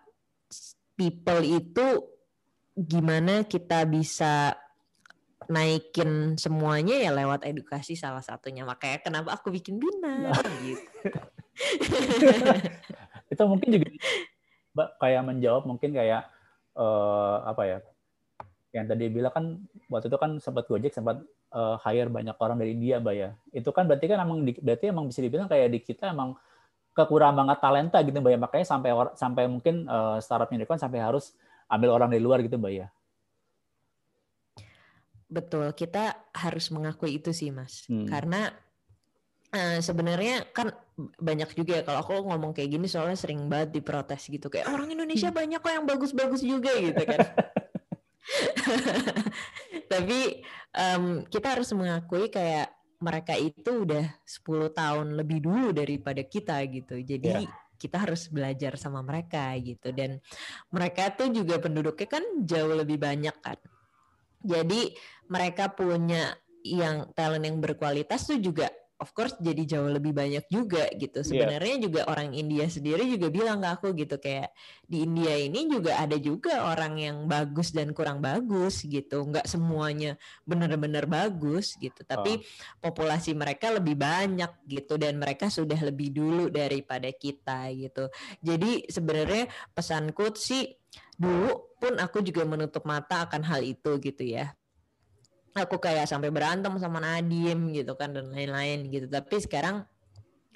people 0.97 1.41
itu 1.41 1.87
gimana 2.77 3.49
kita 3.49 3.89
bisa 3.89 4.57
naikin 5.47 6.35
semuanya 6.37 7.01
ya 7.01 7.11
lewat 7.15 7.47
edukasi 7.47 7.95
salah 7.95 8.21
satunya 8.21 8.67
makanya 8.67 8.99
kenapa 9.01 9.33
aku 9.33 9.55
bikin 9.55 9.79
bina 9.79 10.29
nah. 10.29 10.43
gitu 10.61 10.83
itu 13.33 13.43
mungkin 13.47 13.69
juga 13.79 13.89
mbak 14.77 14.89
kayak 15.01 15.23
menjawab 15.25 15.63
mungkin 15.65 15.97
kayak 15.97 16.29
uh, 16.77 17.43
apa 17.49 17.63
ya 17.65 17.79
yang 18.77 18.87
tadi 18.93 19.09
bilang 19.09 19.33
kan 19.33 19.45
waktu 19.89 20.13
itu 20.13 20.19
kan 20.21 20.37
sempat 20.37 20.69
Gojek 20.69 20.93
sempat 20.93 21.25
uh, 21.57 21.81
hire 21.81 22.13
banyak 22.13 22.37
orang 22.37 22.61
dari 22.61 22.77
India, 22.77 23.01
Mbak 23.01 23.15
ya. 23.17 23.33
Itu 23.49 23.73
kan 23.73 23.89
berarti 23.89 24.05
kan 24.05 24.21
emang 24.21 24.45
berarti 24.45 24.93
emang 24.93 25.09
bisa 25.09 25.25
dibilang 25.25 25.49
kayak 25.49 25.73
di 25.73 25.81
kita 25.81 26.13
emang 26.13 26.37
kekurangan 26.93 27.41
banget 27.41 27.59
talenta 27.65 27.99
gitu 28.05 28.21
Mbak 28.21 28.33
ya. 28.37 28.39
Makanya 28.45 28.67
sampai 28.69 28.91
sampai 29.17 29.49
mungkin 29.49 29.89
uh, 29.89 30.21
startup 30.21 30.53
unicorn 30.53 30.77
sampai 30.77 31.01
harus 31.01 31.33
ambil 31.67 31.91
orang 31.95 32.09
dari 32.11 32.23
luar 32.23 32.43
gitu 32.43 32.59
mbak 32.59 32.75
ya 32.75 32.89
betul 35.27 35.67
kita 35.75 36.15
harus 36.31 36.71
mengakui 36.71 37.19
itu 37.19 37.35
sih 37.35 37.51
mas 37.51 37.83
hmm. 37.91 38.07
karena 38.07 38.55
uh, 39.51 39.83
sebenarnya 39.83 40.47
kan 40.55 40.71
banyak 40.97 41.51
juga 41.53 41.81
ya. 41.81 41.83
Kalau 41.85 42.01
aku 42.01 42.13
ngomong 42.25 42.57
kayak 42.57 42.73
gini 42.73 42.87
soalnya 42.89 43.21
sering 43.21 43.45
banget 43.47 43.81
diprotes 43.81 44.27
gitu. 44.27 44.49
Kayak 44.49 44.73
orang 44.73 44.89
Indonesia 44.93 45.29
hmm. 45.29 45.37
banyak 45.37 45.61
kok 45.61 45.73
yang 45.73 45.87
bagus-bagus 45.87 46.43
juga 46.43 46.73
gitu 46.81 47.03
kan. 47.05 47.21
Tapi 49.93 50.21
um, 50.75 51.05
kita 51.29 51.47
harus 51.55 51.71
mengakui 51.77 52.33
kayak 52.33 52.73
mereka 52.97 53.37
itu 53.37 53.85
udah 53.85 54.09
10 54.25 54.73
tahun 54.73 55.07
lebih 55.21 55.45
dulu 55.45 55.69
daripada 55.77 56.25
kita 56.25 56.65
gitu. 56.73 56.99
Jadi 57.05 57.45
yeah 57.45 57.65
kita 57.77 58.09
harus 58.09 58.27
belajar 58.33 58.75
sama 58.81 59.05
mereka 59.05 59.53
gitu. 59.61 59.93
Dan 59.93 60.19
mereka 60.73 61.13
tuh 61.13 61.31
juga 61.31 61.61
penduduknya 61.61 62.09
kan 62.09 62.25
jauh 62.43 62.73
lebih 62.73 62.97
banyak 62.97 63.37
kan. 63.45 63.61
Jadi 64.43 64.97
mereka 65.29 65.71
punya 65.71 66.35
yang 66.67 67.13
talent 67.15 67.47
yang 67.47 67.61
berkualitas 67.63 68.27
tuh 68.27 68.41
juga 68.43 68.67
of 68.97 69.13
course 69.13 69.37
jadi 69.37 69.77
jauh 69.77 69.91
lebih 69.93 70.17
banyak 70.17 70.49
juga 70.49 70.89
gitu. 70.97 71.21
Iya. 71.21 71.29
Sebenarnya 71.29 71.75
yeah. 71.77 71.85
juga 71.85 72.01
orang 72.09 72.33
India 72.33 72.65
sendiri 72.69 73.05
juga 73.05 73.29
bilang 73.29 73.61
ke 73.61 73.69
aku 73.69 73.89
gitu 73.93 74.17
kayak 74.17 74.57
di 74.89 75.05
India 75.05 75.37
ini 75.37 75.69
juga 75.69 76.01
ada 76.01 76.17
juga 76.17 76.65
orang 76.73 76.97
yang 76.97 77.17
bagus 77.29 77.77
dan 77.77 77.93
kurang 77.93 78.25
bagus 78.25 78.85
gitu. 78.89 79.29
Nggak 79.29 79.45
semuanya 79.45 80.17
benar-benar 80.49 81.05
bagus 81.05 81.77
gitu. 81.77 82.01
Tapi 82.09 82.41
oh. 82.41 82.43
populasi 82.81 83.37
mereka 83.37 83.69
lebih 83.69 84.01
banyak 84.01 84.65
gitu 84.65 84.97
dan 84.97 85.21
mereka 85.21 85.53
sudah 85.53 85.79
lebih 85.85 86.17
dulu 86.17 86.49
daripada 86.49 87.13
kita 87.13 87.69
gitu. 87.77 88.09
Jadi 88.41 88.89
sebenarnya 88.89 89.45
pesanku 89.77 90.33
sih 90.37 90.73
dulu 91.17 91.77
pun 91.77 92.01
aku 92.01 92.25
juga 92.25 92.49
menutup 92.49 92.85
mata 92.89 93.29
akan 93.29 93.45
hal 93.45 93.61
itu 93.61 94.01
gitu 94.01 94.25
ya 94.25 94.57
aku 95.57 95.81
kayak 95.81 96.05
sampai 96.07 96.29
berantem 96.29 96.77
sama 96.77 97.01
Nadim 97.01 97.73
gitu 97.73 97.97
kan 97.97 98.13
dan 98.13 98.29
lain-lain 98.31 98.87
gitu. 98.93 99.09
Tapi 99.09 99.41
sekarang 99.41 99.83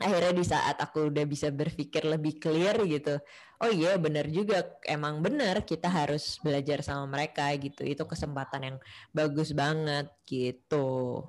akhirnya 0.00 0.33
di 0.33 0.45
saat 0.45 0.76
aku 0.80 1.12
udah 1.12 1.25
bisa 1.28 1.52
berpikir 1.52 2.04
lebih 2.09 2.40
clear 2.40 2.76
gitu 2.88 3.21
oh 3.61 3.71
iya 3.71 3.95
benar 4.00 4.26
juga. 4.28 4.64
Emang 4.88 5.21
benar 5.21 5.62
kita 5.69 5.87
harus 5.87 6.40
belajar 6.40 6.80
sama 6.80 7.04
mereka 7.07 7.52
gitu. 7.61 7.85
Itu 7.85 8.09
kesempatan 8.09 8.61
yang 8.64 8.76
bagus 9.12 9.52
banget 9.52 10.09
gitu. 10.25 11.21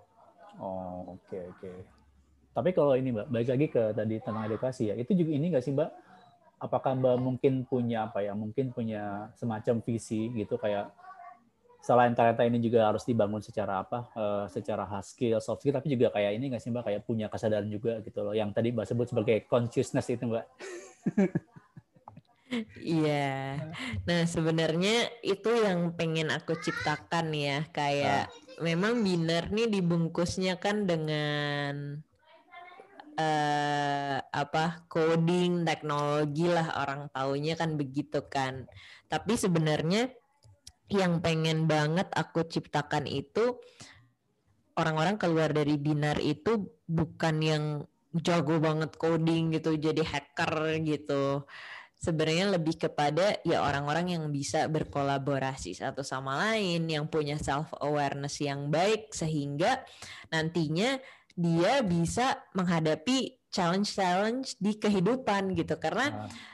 Oh 0.59 1.19
oke 1.19 1.27
okay, 1.27 1.43
oke. 1.47 1.59
Okay. 1.59 1.77
tapi 2.51 2.75
kalau 2.75 2.99
ini 2.99 3.15
mbak 3.15 3.31
balik 3.31 3.47
lagi 3.47 3.67
ke 3.71 3.83
tadi 3.95 4.19
tentang 4.19 4.43
edukasi 4.47 4.91
ya. 4.91 4.95
Itu 4.99 5.15
juga 5.15 5.31
ini 5.31 5.55
nggak 5.55 5.63
sih 5.63 5.71
mbak? 5.71 5.91
Apakah 6.59 6.99
mbak 6.99 7.15
mungkin 7.19 7.63
punya 7.63 8.11
apa 8.11 8.23
ya? 8.23 8.35
Mungkin 8.35 8.75
punya 8.75 9.31
semacam 9.39 9.79
visi 9.83 10.27
gitu 10.35 10.59
kayak 10.59 10.91
selain 11.81 12.13
talenta 12.13 12.45
ini 12.45 12.61
juga 12.61 12.87
harus 12.87 13.01
dibangun 13.03 13.41
secara 13.41 13.81
apa 13.81 14.07
uh, 14.13 14.45
secara 14.47 14.85
hard 14.85 15.03
skill 15.03 15.41
soft 15.41 15.65
skill 15.65 15.75
tapi 15.75 15.89
juga 15.91 16.13
kayak 16.13 16.37
ini 16.37 16.53
nggak 16.53 16.61
sih 16.61 16.69
mbak? 16.69 16.85
Kayak 16.87 17.01
punya 17.03 17.27
kesadaran 17.27 17.67
juga 17.67 17.99
gitu 18.05 18.21
loh. 18.21 18.37
Yang 18.37 18.53
tadi 18.53 18.69
mbak 18.71 18.85
sebut 18.85 19.07
sebagai 19.09 19.37
consciousness 19.49 20.07
itu 20.13 20.23
mbak. 20.29 20.45
Iya, 22.83 23.63
nah 24.03 24.27
sebenarnya 24.27 25.07
itu 25.23 25.47
yang 25.47 25.95
pengen 25.95 26.35
aku 26.35 26.51
ciptakan 26.59 27.31
ya, 27.31 27.63
kayak 27.71 28.27
uh. 28.27 28.59
memang 28.59 28.99
biner 29.07 29.47
nih 29.47 29.71
dibungkusnya 29.71 30.59
kan 30.59 30.83
dengan 30.83 32.03
uh, 33.15 34.19
apa 34.19 34.83
coding 34.91 35.63
teknologi 35.63 36.51
lah 36.51 36.75
orang 36.75 37.07
taunya 37.15 37.55
kan 37.55 37.79
begitu 37.79 38.19
kan, 38.27 38.67
tapi 39.07 39.39
sebenarnya 39.39 40.11
yang 40.91 41.23
pengen 41.23 41.65
banget 41.65 42.11
aku 42.11 42.43
ciptakan 42.43 43.07
itu 43.07 43.57
orang-orang 44.75 45.15
keluar 45.15 45.51
dari 45.51 45.79
binar 45.79 46.19
itu 46.19 46.67
bukan 46.87 47.35
yang 47.39 47.63
jago 48.11 48.59
banget 48.59 48.95
coding 48.99 49.55
gitu 49.55 49.75
jadi 49.79 50.03
hacker 50.03 50.83
gitu. 50.83 51.47
Sebenarnya 52.01 52.57
lebih 52.57 52.81
kepada 52.81 53.37
ya 53.45 53.61
orang-orang 53.61 54.17
yang 54.17 54.23
bisa 54.33 54.65
berkolaborasi 54.65 55.77
satu 55.77 56.01
sama 56.01 56.49
lain 56.49 56.89
yang 56.89 57.05
punya 57.05 57.37
self 57.37 57.71
awareness 57.77 58.41
yang 58.41 58.73
baik 58.73 59.13
sehingga 59.13 59.85
nantinya 60.33 60.97
dia 61.37 61.85
bisa 61.85 62.41
menghadapi 62.57 63.37
challenge-challenge 63.53 64.57
di 64.57 64.81
kehidupan 64.81 65.53
gitu. 65.53 65.77
Karena 65.77 66.25
nah 66.25 66.50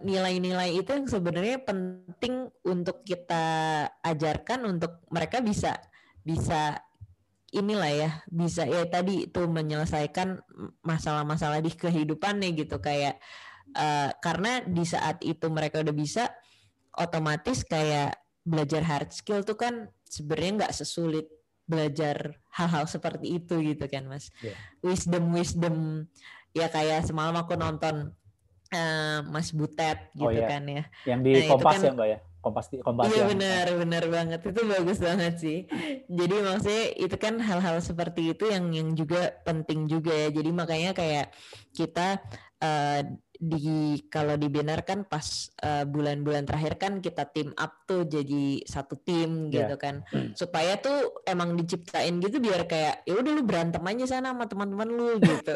nilai-nilai 0.00 0.72
uh, 0.72 0.78
itu 0.80 0.88
yang 0.88 1.04
sebenarnya 1.04 1.60
penting 1.60 2.48
untuk 2.64 3.04
kita 3.04 3.84
ajarkan 4.00 4.64
untuk 4.64 5.04
mereka 5.12 5.44
bisa 5.44 5.76
bisa 6.24 6.80
inilah 7.52 7.92
ya 7.92 8.10
bisa 8.28 8.64
ya 8.64 8.84
tadi 8.88 9.28
itu 9.28 9.44
menyelesaikan 9.44 10.40
masalah-masalah 10.80 11.60
di 11.60 11.72
kehidupannya 11.72 12.56
gitu 12.56 12.80
kayak 12.80 13.20
uh, 13.76 14.12
karena 14.20 14.64
di 14.64 14.84
saat 14.84 15.20
itu 15.24 15.48
mereka 15.52 15.80
udah 15.80 15.96
bisa 15.96 16.32
otomatis 16.96 17.64
kayak 17.64 18.16
belajar 18.44 18.80
hard 18.84 19.12
skill 19.12 19.44
tuh 19.44 19.56
kan 19.60 19.92
sebenarnya 20.08 20.64
nggak 20.64 20.76
sesulit 20.76 21.28
belajar 21.68 22.40
hal-hal 22.56 22.88
seperti 22.88 23.44
itu 23.44 23.60
gitu 23.60 23.84
kan 23.92 24.08
mas 24.08 24.32
yeah. 24.40 24.56
wisdom 24.80 25.36
wisdom 25.36 26.08
ya 26.56 26.72
kayak 26.72 27.04
semalam 27.04 27.36
aku 27.36 27.60
nonton 27.60 28.16
uh, 28.72 29.18
Mas 29.28 29.52
Butet 29.52 30.12
oh, 30.18 30.28
gitu 30.28 30.28
oh, 30.28 30.32
iya. 30.32 30.48
kan 30.48 30.62
ya. 30.66 30.84
Yang 31.08 31.20
di 31.24 31.30
nah, 31.32 31.46
Kompas 31.54 31.74
kan, 31.74 31.82
ya 31.84 31.92
Mbak 31.94 32.08
ya? 32.08 32.18
Kompas 32.38 32.66
di 32.70 32.76
Kompas 32.80 33.04
Iya 33.10 33.24
benar, 33.26 33.66
benar 33.74 34.04
banget. 34.08 34.40
Itu 34.46 34.60
bagus 34.64 34.98
banget 35.02 35.34
sih. 35.42 35.58
Jadi 36.06 36.34
maksudnya 36.38 36.84
itu 36.96 37.16
kan 37.18 37.34
hal-hal 37.42 37.76
seperti 37.82 38.32
itu 38.36 38.44
yang 38.48 38.70
yang 38.70 38.88
juga 38.94 39.34
penting 39.42 39.90
juga 39.90 40.14
ya. 40.14 40.28
Jadi 40.30 40.50
makanya 40.54 40.90
kayak 40.94 41.34
kita 41.74 42.22
uh, 42.62 43.02
di 43.38 44.02
kalau 44.10 44.34
di 44.34 44.50
Binar 44.50 44.82
kan 44.82 45.06
pas 45.06 45.46
bulan 45.62 45.62
eh, 45.62 45.86
bulan-bulan 45.86 46.42
terakhir 46.42 46.74
kan 46.74 46.92
kita 46.98 47.22
team 47.30 47.54
up 47.54 47.86
tuh 47.86 48.02
jadi 48.02 48.66
satu 48.66 48.98
tim 48.98 49.46
yeah. 49.54 49.70
gitu 49.70 49.78
kan 49.78 50.02
hmm. 50.10 50.34
supaya 50.34 50.74
tuh 50.82 51.22
emang 51.22 51.54
diciptain 51.54 52.18
gitu 52.18 52.42
biar 52.42 52.66
kayak 52.66 53.06
ya 53.06 53.14
udah 53.14 53.32
lu 53.38 53.46
berantem 53.46 53.78
aja 53.78 54.18
sana 54.18 54.34
sama 54.34 54.50
teman-teman 54.50 54.90
lu 54.90 55.10
gitu 55.30 55.54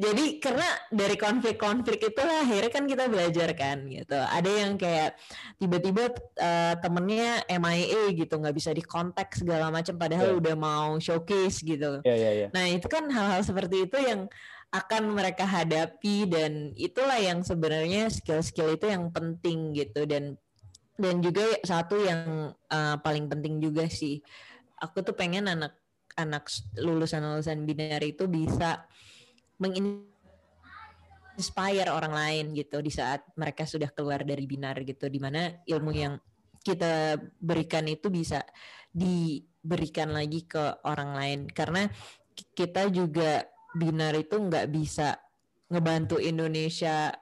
jadi 0.00 0.24
karena 0.40 0.68
dari 0.88 1.16
konflik-konflik 1.20 2.00
itu 2.00 2.20
lah 2.24 2.40
akhirnya 2.40 2.72
kan 2.72 2.84
kita 2.88 3.04
belajar 3.12 3.48
kan 3.52 3.84
gitu 3.84 4.16
ada 4.16 4.50
yang 4.50 4.80
kayak 4.80 5.20
tiba-tiba 5.60 6.16
uh, 6.40 6.74
temennya 6.80 7.44
MIA 7.52 8.16
gitu 8.16 8.40
nggak 8.40 8.56
bisa 8.56 8.72
dikontak 8.72 9.36
segala 9.36 9.68
macam 9.68 10.00
padahal 10.00 10.32
yeah. 10.32 10.40
udah 10.40 10.54
mau 10.56 10.96
showcase 10.96 11.60
gitu 11.60 12.00
yeah, 12.08 12.16
yeah, 12.16 12.32
yeah. 12.46 12.50
nah 12.56 12.64
itu 12.64 12.88
kan 12.88 13.12
hal-hal 13.12 13.44
seperti 13.44 13.84
itu 13.84 14.00
yang 14.00 14.24
akan 14.70 15.18
mereka 15.18 15.42
hadapi 15.42 16.30
dan 16.30 16.70
itulah 16.78 17.18
yang 17.18 17.42
sebenarnya 17.42 18.06
skill-skill 18.06 18.78
itu 18.78 18.86
yang 18.86 19.10
penting 19.10 19.74
gitu. 19.74 20.06
Dan 20.06 20.38
dan 20.94 21.18
juga 21.18 21.42
satu 21.66 21.98
yang 21.98 22.54
uh, 22.54 22.96
paling 23.02 23.26
penting 23.26 23.58
juga 23.58 23.90
sih. 23.90 24.22
Aku 24.78 25.02
tuh 25.02 25.18
pengen 25.18 25.50
anak 25.50 25.74
anak 26.14 26.46
lulusan 26.78 27.22
lulusan 27.24 27.66
binari 27.66 28.14
itu 28.14 28.30
bisa 28.30 28.86
menginspire 29.58 30.06
orang 31.90 32.14
lain 32.14 32.54
gitu 32.54 32.78
di 32.78 32.94
saat 32.94 33.26
mereka 33.34 33.66
sudah 33.66 33.90
keluar 33.90 34.22
dari 34.22 34.46
binar 34.46 34.78
gitu. 34.86 35.10
Di 35.10 35.18
mana 35.18 35.50
ilmu 35.66 35.90
yang 35.90 36.14
kita 36.62 37.18
berikan 37.42 37.88
itu 37.90 38.06
bisa 38.06 38.46
diberikan 38.94 40.14
lagi 40.14 40.46
ke 40.46 40.78
orang 40.86 41.10
lain. 41.18 41.50
Karena 41.50 41.90
kita 42.54 42.86
juga 42.92 43.42
Binar 43.76 44.14
itu 44.18 44.36
nggak 44.36 44.66
bisa 44.70 45.18
ngebantu 45.70 46.18
Indonesia 46.18 47.14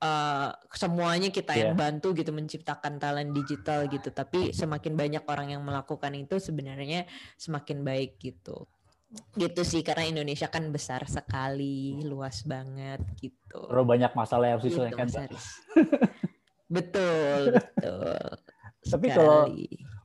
uh, 0.00 0.50
semuanya 0.72 1.28
kita 1.28 1.52
yeah. 1.54 1.60
yang 1.60 1.72
iya. 1.76 1.80
bantu 1.80 2.16
gitu 2.16 2.32
menciptakan 2.32 2.96
talent 2.96 3.36
digital 3.36 3.86
gitu. 3.86 4.08
Tapi 4.10 4.50
semakin 4.50 4.96
banyak 4.96 5.24
orang 5.28 5.54
yang 5.54 5.62
melakukan 5.62 6.12
itu 6.16 6.40
sebenarnya 6.40 7.04
semakin 7.36 7.84
baik 7.84 8.16
gitu. 8.18 8.66
Gitu 9.34 9.62
sih 9.66 9.82
karena 9.82 10.06
Indonesia 10.06 10.46
kan 10.46 10.70
besar 10.70 11.02
sekali 11.10 11.98
luas 12.06 12.46
banget 12.46 13.02
gitu. 13.18 13.66
Terus 13.66 13.86
banyak 13.86 14.12
masalah 14.14 14.44
yang 14.46 14.56
harus 14.58 14.70
gitu, 14.70 14.86
diselesaikan 14.86 15.08
betul 16.70 17.58
betul. 17.58 18.22
Tapi 18.94 19.06
kalau 19.10 19.50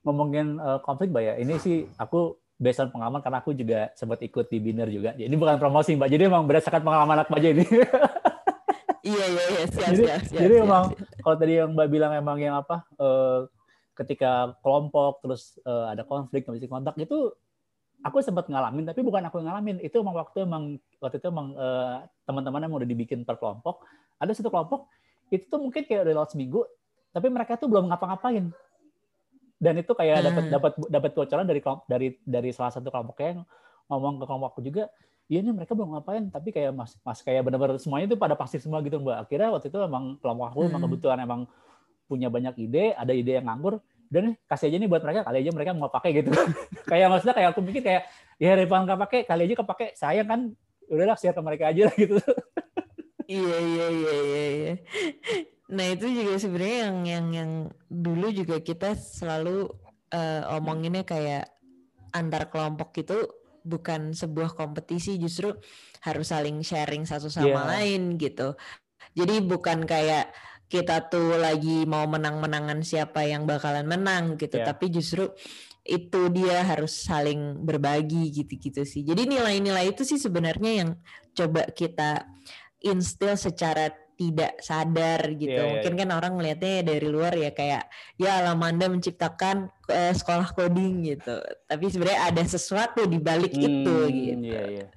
ngomongin 0.06 0.58
uh, 0.58 0.82
konflik 0.82 1.14
Mbak 1.14 1.24
ya 1.24 1.34
ini 1.38 1.56
sih 1.62 1.86
aku 2.02 2.38
based 2.56 2.88
pengalaman 2.92 3.20
karena 3.20 3.38
aku 3.44 3.52
juga 3.52 3.92
sempat 4.00 4.24
ikut 4.24 4.48
di 4.48 4.58
Biner 4.64 4.88
juga. 4.88 5.12
Jadi 5.16 5.36
bukan 5.36 5.60
promosi 5.60 5.96
Mbak, 6.00 6.10
jadi 6.12 6.24
emang 6.32 6.48
berdasarkan 6.48 6.82
pengalaman 6.82 7.18
aku 7.24 7.36
aja 7.36 7.50
ini. 7.52 7.66
iya 9.12 9.26
iya 9.30 9.44
iya 9.54 9.64
siap 9.70 9.92
jadi, 9.94 10.04
siap 10.04 10.22
siap. 10.26 10.42
Jadi 10.42 10.54
siap, 10.56 10.66
emang 10.66 10.84
kalau 11.22 11.36
tadi 11.38 11.54
yang 11.60 11.70
Mbak 11.76 11.88
bilang 11.92 12.12
emang 12.16 12.38
yang 12.40 12.56
apa 12.58 12.88
uh, 12.98 13.46
ketika 13.96 14.56
kelompok 14.60 15.24
terus 15.24 15.56
uh, 15.64 15.92
ada 15.92 16.04
konflik 16.04 16.44
bisa 16.48 16.68
kontak 16.68 17.00
itu 17.00 17.32
aku 18.04 18.20
sempat 18.20 18.52
ngalamin 18.52 18.84
tapi 18.84 19.00
bukan 19.02 19.24
aku 19.30 19.40
yang 19.40 19.56
ngalamin 19.56 19.78
itu 19.80 19.96
emang 20.04 20.16
waktu 20.20 20.44
emang 20.44 20.64
waktu 21.00 21.18
itu 21.18 21.28
emang 21.32 21.56
uh, 21.56 22.04
teman-teman 22.28 22.68
yang 22.68 22.74
udah 22.76 22.88
dibikin 22.88 23.24
per 23.24 23.40
kelompok 23.40 23.88
ada 24.20 24.32
satu 24.36 24.52
kelompok 24.52 24.92
itu 25.32 25.48
tuh 25.48 25.64
mungkin 25.64 25.88
kayak 25.88 26.06
udah 26.06 26.14
lewat 26.22 26.36
seminggu 26.36 26.68
tapi 27.16 27.32
mereka 27.32 27.56
tuh 27.56 27.72
belum 27.72 27.88
ngapa-ngapain 27.88 28.52
dan 29.56 29.74
itu 29.80 29.92
kayak 29.96 30.28
dapat 30.28 30.44
hmm. 30.44 30.52
dapat 30.52 30.72
dapat 30.92 31.12
bocoran 31.16 31.46
dari 31.48 31.62
dari 31.88 32.08
dari 32.28 32.50
salah 32.52 32.76
satu 32.76 32.92
kelompoknya 32.92 33.48
ngomong 33.88 34.20
ke 34.20 34.26
kelompokku 34.28 34.60
juga 34.66 34.92
iya 35.26 35.42
nih 35.42 35.54
mereka 35.56 35.74
belum 35.74 35.96
ngapain. 35.98 36.24
Tapi 36.30 36.50
kayak 36.54 36.72
mas 36.76 36.94
mas 37.02 37.20
kayak 37.24 37.42
benar-benar 37.48 37.80
semuanya 37.82 38.14
itu 38.14 38.18
pada 38.20 38.36
pasti 38.38 38.62
semua 38.62 38.84
gitu 38.86 39.02
mbak. 39.02 39.26
Akhirnya 39.26 39.50
waktu 39.56 39.68
itu 39.72 39.80
emang 39.82 40.20
kelompok 40.20 40.46
aku 40.54 40.60
hmm. 40.66 40.70
emang 40.70 40.82
kebetulan 40.90 41.20
emang 41.24 41.42
punya 42.06 42.28
banyak 42.30 42.54
ide 42.62 42.94
ada 42.94 43.14
ide 43.16 43.42
yang 43.42 43.48
nganggur. 43.48 43.82
Dan 44.06 44.38
kasih 44.46 44.70
aja 44.70 44.78
nih 44.78 44.90
buat 44.90 45.02
mereka 45.02 45.26
kali 45.26 45.38
aja 45.42 45.52
mereka 45.52 45.70
mau 45.74 45.90
pakai 45.90 46.12
gitu. 46.14 46.30
Kayak 46.92 47.08
maksudnya 47.10 47.34
kayak 47.34 47.50
aku 47.58 47.62
mikir 47.66 47.82
kayak 47.82 48.04
ya 48.38 48.54
daripada 48.54 48.82
nggak 48.86 49.00
pakai 49.02 49.20
kali 49.26 49.42
aja 49.50 49.56
kepake 49.66 49.88
sayang 49.98 50.28
kan? 50.30 50.42
Udahlah 50.86 51.18
share 51.18 51.34
ke 51.34 51.42
mereka 51.42 51.74
aja 51.74 51.90
lah 51.90 51.96
gitu. 52.06 52.22
Iya 53.26 53.58
iya 53.58 53.86
iya 53.90 54.14
iya 54.22 54.46
iya 54.54 54.74
nah 55.66 55.86
itu 55.90 56.06
juga 56.06 56.38
sebenarnya 56.38 56.78
yang 56.90 56.98
yang 57.06 57.26
yang 57.34 57.52
dulu 57.90 58.30
juga 58.30 58.62
kita 58.62 58.94
selalu 58.94 59.66
uh, 60.14 60.42
omonginnya 60.62 61.02
kayak 61.02 61.50
antar 62.14 62.48
kelompok 62.54 62.94
itu 63.02 63.18
bukan 63.66 64.14
sebuah 64.14 64.54
kompetisi 64.54 65.18
justru 65.18 65.52
harus 66.06 66.30
saling 66.30 66.62
sharing 66.62 67.04
satu 67.04 67.28
sama 67.34 67.50
yeah. 67.50 67.66
lain 67.66 68.02
gitu. 68.22 68.54
Jadi 69.18 69.42
bukan 69.42 69.90
kayak 69.90 70.30
kita 70.70 71.10
tuh 71.10 71.42
lagi 71.42 71.84
mau 71.90 72.06
menang-menangan 72.06 72.86
siapa 72.86 73.26
yang 73.26 73.50
bakalan 73.50 73.90
menang 73.90 74.38
gitu, 74.38 74.62
yeah. 74.62 74.70
tapi 74.70 74.94
justru 74.94 75.34
itu 75.86 76.34
dia 76.34 76.66
harus 76.66 77.06
saling 77.06 77.62
berbagi 77.62 78.34
gitu-gitu 78.34 78.82
sih. 78.86 79.06
Jadi 79.06 79.30
nilai-nilai 79.30 79.94
itu 79.94 80.02
sih 80.02 80.18
sebenarnya 80.18 80.72
yang 80.86 80.90
coba 81.38 81.70
kita 81.74 82.26
instill 82.82 83.38
secara 83.38 83.94
tidak 84.16 84.64
sadar 84.64 85.22
gitu. 85.36 85.52
Yeah, 85.52 85.68
iya, 85.68 85.72
Mungkin 85.78 85.94
yeah, 85.94 86.02
kan 86.02 86.10
orang 86.16 86.34
melihatnya 86.40 86.76
dari 86.88 87.08
luar 87.08 87.34
ya 87.36 87.52
kayak 87.52 87.84
ya 88.16 88.42
Alamanda 88.42 88.88
menciptakan 88.88 89.70
uh, 89.92 90.14
sekolah 90.16 90.56
coding 90.56 91.04
gitu. 91.06 91.36
Tapi 91.68 91.86
sebenarnya 91.92 92.22
ada 92.32 92.44
sesuatu 92.48 93.04
di 93.06 93.20
balik 93.20 93.54
hmm, 93.54 93.64
itu 93.64 93.96
gitu. 94.10 94.48
Yeah, 94.48 94.68
yeah. 94.84 94.90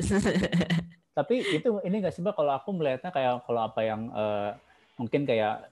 Tapi 1.18 1.42
itu 1.42 1.68
ini 1.82 1.96
nggak 1.98 2.14
sih 2.14 2.22
Mbak 2.22 2.34
kalau 2.38 2.52
aku 2.54 2.70
melihatnya 2.78 3.10
kayak 3.10 3.42
kalau 3.42 3.60
apa 3.66 3.80
yang 3.82 4.06
uh, 4.14 4.54
mungkin 4.96 5.26
kayak 5.26 5.66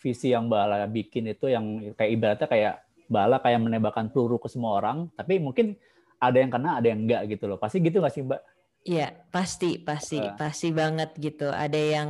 visi 0.00 0.32
yang 0.32 0.48
Mbak 0.48 0.60
Ala 0.64 0.88
bikin 0.88 1.28
itu 1.28 1.48
yang 1.48 1.92
kayak 1.96 2.10
ibaratnya 2.12 2.48
kayak 2.48 2.74
Mbak 3.08 3.22
Ala 3.24 3.36
kayak 3.42 3.60
menembakkan 3.60 4.06
peluru 4.12 4.40
ke 4.40 4.48
semua 4.48 4.78
orang, 4.80 5.08
tapi 5.16 5.40
mungkin 5.40 5.76
ada 6.20 6.36
yang 6.36 6.52
kena, 6.52 6.78
ada 6.78 6.86
yang 6.88 7.00
enggak 7.08 7.26
gitu 7.26 7.48
loh. 7.48 7.56
Pasti 7.56 7.80
gitu 7.80 7.98
nggak 8.00 8.14
sih 8.14 8.22
Mbak? 8.24 8.42
Iya, 8.80 9.12
pasti, 9.28 9.76
pasti, 9.76 10.16
uh. 10.20 10.36
pasti 10.40 10.72
banget 10.72 11.12
gitu. 11.20 11.52
Ada 11.52 11.76
yang 11.76 12.08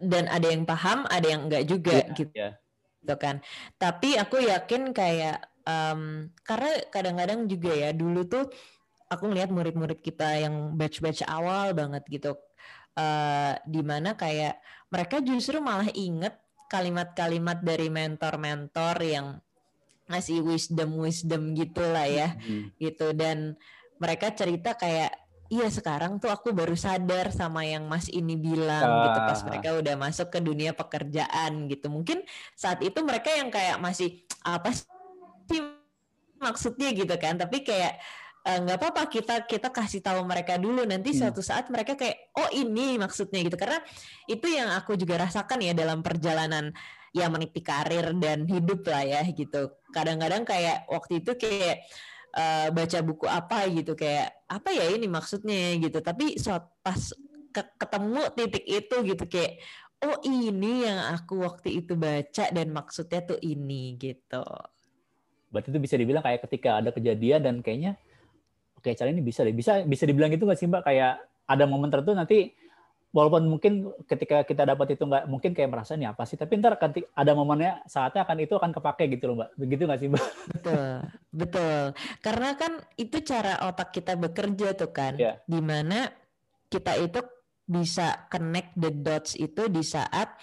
dan 0.00 0.28
ada 0.28 0.48
yang 0.48 0.64
paham, 0.68 1.04
ada 1.08 1.26
yang 1.26 1.48
enggak 1.48 1.64
juga 1.68 2.04
yeah, 2.04 2.16
gitu. 2.16 2.34
Yeah. 2.36 2.52
Gitu 3.02 3.14
kan. 3.16 3.36
Tapi 3.78 4.08
aku 4.18 4.42
yakin 4.42 4.90
kayak 4.90 5.44
um, 5.66 6.30
karena 6.42 6.70
kadang-kadang 6.90 7.46
juga 7.46 7.72
ya 7.72 7.90
dulu 7.94 8.26
tuh 8.26 8.50
aku 9.06 9.30
ngeliat 9.30 9.50
murid-murid 9.54 10.02
kita 10.02 10.42
yang 10.42 10.74
batch-batch 10.74 11.26
awal 11.26 11.72
banget 11.72 12.02
gitu. 12.10 12.34
Uh, 12.96 13.52
di 13.68 13.84
mana 13.84 14.16
kayak 14.16 14.56
mereka 14.88 15.20
justru 15.20 15.60
malah 15.60 15.92
inget 15.92 16.32
kalimat-kalimat 16.72 17.60
dari 17.60 17.92
mentor-mentor 17.92 18.96
yang 19.04 19.26
ngasih 20.06 20.40
wisdom-wisdom 20.40 21.52
gitu 21.58 21.82
lah 21.82 22.06
ya, 22.06 22.28
mm 22.34 22.40
-hmm. 22.40 22.62
gitu 22.78 23.06
dan 23.12 23.58
mereka 23.98 24.32
cerita 24.32 24.78
kayak 24.78 25.25
iya 25.48 25.68
sekarang 25.70 26.18
tuh 26.18 26.30
aku 26.30 26.50
baru 26.50 26.74
sadar 26.74 27.30
sama 27.30 27.62
yang 27.62 27.86
Mas 27.86 28.10
ini 28.10 28.34
bilang 28.34 28.84
uh. 28.84 29.02
gitu 29.08 29.18
pas 29.22 29.40
mereka 29.46 29.68
udah 29.78 29.94
masuk 29.98 30.28
ke 30.30 30.38
dunia 30.42 30.72
pekerjaan 30.74 31.70
gitu. 31.70 31.86
Mungkin 31.88 32.22
saat 32.54 32.82
itu 32.82 32.98
mereka 33.02 33.30
yang 33.32 33.48
kayak 33.50 33.78
masih 33.78 34.26
apa 34.42 34.74
sih 34.74 35.62
maksudnya 36.36 36.92
gitu 36.92 37.14
kan, 37.16 37.40
tapi 37.40 37.64
kayak 37.64 37.96
eh, 38.44 38.58
nggak 38.60 38.76
uh, 38.76 38.80
apa-apa 38.82 39.02
kita 39.08 39.34
kita 39.48 39.72
kasih 39.72 40.04
tahu 40.04 40.20
mereka 40.28 40.60
dulu 40.60 40.84
nanti 40.84 41.14
hmm. 41.14 41.18
suatu 41.24 41.40
saat 41.40 41.66
mereka 41.72 41.96
kayak 41.96 42.30
oh 42.36 42.50
ini 42.52 43.00
maksudnya 43.00 43.40
gitu 43.42 43.56
karena 43.56 43.80
itu 44.28 44.46
yang 44.46 44.70
aku 44.76 44.94
juga 44.94 45.24
rasakan 45.26 45.64
ya 45.64 45.72
dalam 45.72 46.04
perjalanan 46.04 46.70
ya 47.16 47.32
meniti 47.32 47.64
karir 47.64 48.12
dan 48.20 48.44
hidup 48.44 48.84
lah 48.84 49.00
ya 49.00 49.24
gitu 49.24 49.72
kadang-kadang 49.88 50.44
kayak 50.44 50.84
waktu 50.92 51.24
itu 51.24 51.32
kayak 51.32 51.88
uh, 52.36 52.68
baca 52.68 52.98
buku 53.00 53.24
apa 53.24 53.58
gitu 53.72 53.96
kayak 53.96 54.35
apa 54.46 54.70
ya 54.70 54.86
ini 54.94 55.06
maksudnya 55.10 55.74
gitu. 55.78 55.98
Tapi 56.02 56.38
saat 56.38 56.66
pas 56.82 57.12
ke 57.50 57.62
ketemu 57.80 58.22
titik 58.36 58.64
itu 58.68 58.96
gitu 59.02 59.24
kayak 59.26 59.62
oh 60.04 60.20
ini 60.28 60.84
yang 60.84 61.16
aku 61.16 61.40
waktu 61.40 61.80
itu 61.80 61.96
baca 61.96 62.52
dan 62.52 62.68
maksudnya 62.70 63.20
tuh 63.24 63.38
ini 63.40 63.96
gitu. 63.96 64.44
Berarti 65.50 65.72
itu 65.72 65.80
bisa 65.80 65.96
dibilang 65.96 66.22
kayak 66.22 66.44
ketika 66.46 66.78
ada 66.78 66.90
kejadian 66.92 67.40
dan 67.42 67.54
kayaknya 67.64 67.96
oke 68.76 68.86
okay, 68.86 68.92
cara 68.94 69.08
ini 69.10 69.24
bisa 69.24 69.42
deh. 69.42 69.56
Bisa 69.56 69.82
bisa 69.88 70.04
dibilang 70.04 70.30
gitu 70.30 70.44
nggak 70.44 70.58
sih 70.58 70.68
mbak? 70.68 70.84
Kayak 70.84 71.22
ada 71.46 71.64
momen 71.64 71.88
tertentu 71.88 72.12
nanti 72.18 72.38
walaupun 73.16 73.48
mungkin 73.48 73.88
ketika 74.04 74.44
kita 74.44 74.68
dapat 74.68 74.92
itu 74.92 75.08
nggak 75.08 75.24
mungkin 75.24 75.56
kayak 75.56 75.72
merasa 75.72 75.96
nih 75.96 76.12
apa 76.12 76.28
sih 76.28 76.36
tapi 76.36 76.60
ntar 76.60 76.76
ketika 76.76 77.08
ada 77.16 77.32
momennya 77.32 77.80
saatnya 77.88 78.28
akan 78.28 78.44
itu 78.44 78.52
akan 78.60 78.76
kepake 78.76 79.08
gitu 79.16 79.32
loh 79.32 79.40
mbak 79.40 79.50
begitu 79.56 79.88
nggak 79.88 80.00
sih 80.04 80.08
mbak 80.12 80.26
betul 80.52 80.84
betul 81.32 81.82
karena 82.20 82.48
kan 82.60 82.72
itu 83.00 83.16
cara 83.24 83.64
otak 83.64 83.96
kita 83.96 84.20
bekerja 84.20 84.76
tuh 84.76 84.92
kan 84.92 85.16
yeah. 85.16 85.40
di 85.48 85.64
mana 85.64 86.12
kita 86.68 86.92
itu 87.00 87.24
bisa 87.64 88.28
connect 88.28 88.76
the 88.76 88.92
dots 88.92 89.32
itu 89.32 89.64
di 89.72 89.80
saat 89.80 90.36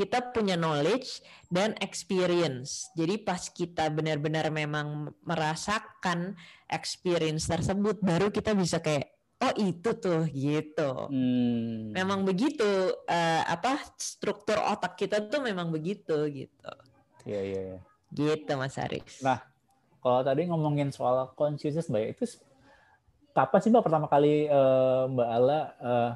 kita 0.00 0.32
punya 0.32 0.56
knowledge 0.56 1.20
dan 1.52 1.76
experience. 1.84 2.88
Jadi 2.96 3.20
pas 3.20 3.52
kita 3.52 3.92
benar-benar 3.92 4.48
memang 4.48 5.12
merasakan 5.28 6.40
experience 6.72 7.44
tersebut, 7.44 8.00
baru 8.00 8.32
kita 8.32 8.56
bisa 8.56 8.80
kayak 8.80 9.19
oh 9.40 9.52
itu 9.56 9.90
tuh 9.96 10.28
gitu. 10.28 10.90
Hmm. 11.08 11.96
Memang 11.96 12.28
begitu 12.28 12.92
uh, 13.08 13.42
apa 13.48 13.80
struktur 13.96 14.60
otak 14.60 15.00
kita 15.00 15.24
tuh 15.32 15.40
memang 15.40 15.72
begitu 15.72 16.28
gitu. 16.28 16.72
Iya 17.24 17.40
iya. 17.40 17.60
Ya. 17.74 17.78
Gitu 18.12 18.52
Mas 18.54 18.76
Aris. 18.76 19.24
Nah 19.24 19.40
kalau 20.04 20.20
tadi 20.20 20.44
ngomongin 20.48 20.92
soal 20.92 21.32
consciousness 21.36 21.88
mbak 21.88 22.16
itu 22.16 22.24
kapan 23.32 23.60
sih 23.60 23.70
mbak 23.72 23.84
pertama 23.84 24.06
kali 24.12 24.48
uh, 24.48 25.08
mbak 25.08 25.28
Ala 25.28 25.60
uh, 25.80 26.10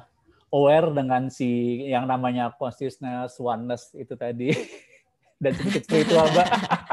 aware 0.53 0.93
dengan 0.93 1.33
si 1.33 1.81
yang 1.89 2.05
namanya 2.05 2.53
consciousness 2.53 3.41
oneness 3.41 3.97
itu 3.97 4.13
tadi 4.17 4.53
dan 5.43 5.53
sedikit 5.57 5.83
spiritual 5.89 6.29
mbak. 6.29 6.49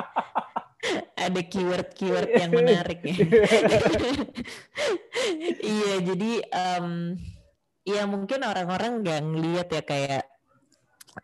ada 1.22 1.42
keyword-keyword 1.46 2.30
yang 2.34 2.52
menarik 2.52 3.00
ya. 3.06 3.14
iya, 5.62 5.94
jadi 6.02 6.32
um, 6.50 7.18
ya 7.86 8.04
mungkin 8.06 8.46
orang-orang 8.46 9.02
nggak 9.02 9.22
ngeliat 9.26 9.68
ya 9.70 9.84
kayak 9.84 10.24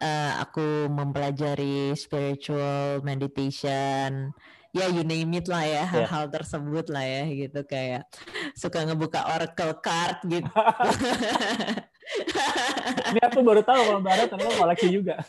uh, 0.01 0.31
aku 0.43 0.89
mempelajari 0.89 1.93
spiritual 1.93 3.01
meditation, 3.05 4.33
ya 4.75 4.86
you 4.91 5.03
name 5.03 5.33
it 5.38 5.47
lah 5.47 5.63
ya 5.63 5.83
hal-hal 5.88 6.25
yeah. 6.27 6.33
tersebut 6.33 6.86
lah 6.91 7.05
ya 7.05 7.23
gitu 7.31 7.60
kayak 7.65 8.03
suka 8.53 8.83
ngebuka 8.86 9.23
oracle 9.33 9.75
card 9.79 10.17
gitu. 10.27 10.47
Ini 13.12 13.19
aku 13.19 13.43
baru 13.43 13.62
tahu 13.67 13.81
kalau 13.83 13.99
Barat 13.99 14.31
ternyata 14.31 14.55
koleksi 14.55 14.88
juga. 14.88 15.19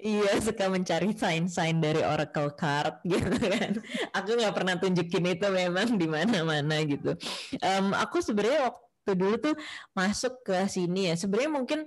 Iya 0.00 0.40
suka 0.40 0.72
mencari 0.72 1.12
sign-sign 1.12 1.76
dari 1.76 2.00
oracle 2.00 2.56
card 2.56 3.04
gitu 3.10 3.36
kan. 3.36 3.76
Aku 4.16 4.32
nggak 4.32 4.56
pernah 4.56 4.74
tunjukin 4.80 5.36
itu 5.36 5.46
memang 5.52 6.00
di 6.00 6.08
mana-mana 6.08 6.80
gitu. 6.88 7.12
Um, 7.60 7.92
aku 7.92 8.24
sebenarnya 8.24 8.72
waktu 8.72 9.12
dulu 9.12 9.36
tuh 9.36 9.54
masuk 9.92 10.40
ke 10.40 10.56
sini 10.72 11.12
ya. 11.12 11.14
Sebenarnya 11.20 11.52
mungkin 11.52 11.80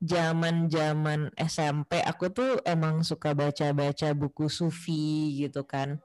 zaman-zaman 0.00 1.36
SMP 1.36 2.00
aku 2.00 2.32
tuh 2.32 2.50
emang 2.64 3.04
suka 3.04 3.36
baca-baca 3.36 4.16
buku 4.16 4.48
sufi 4.48 5.36
gitu 5.44 5.68
kan. 5.68 6.00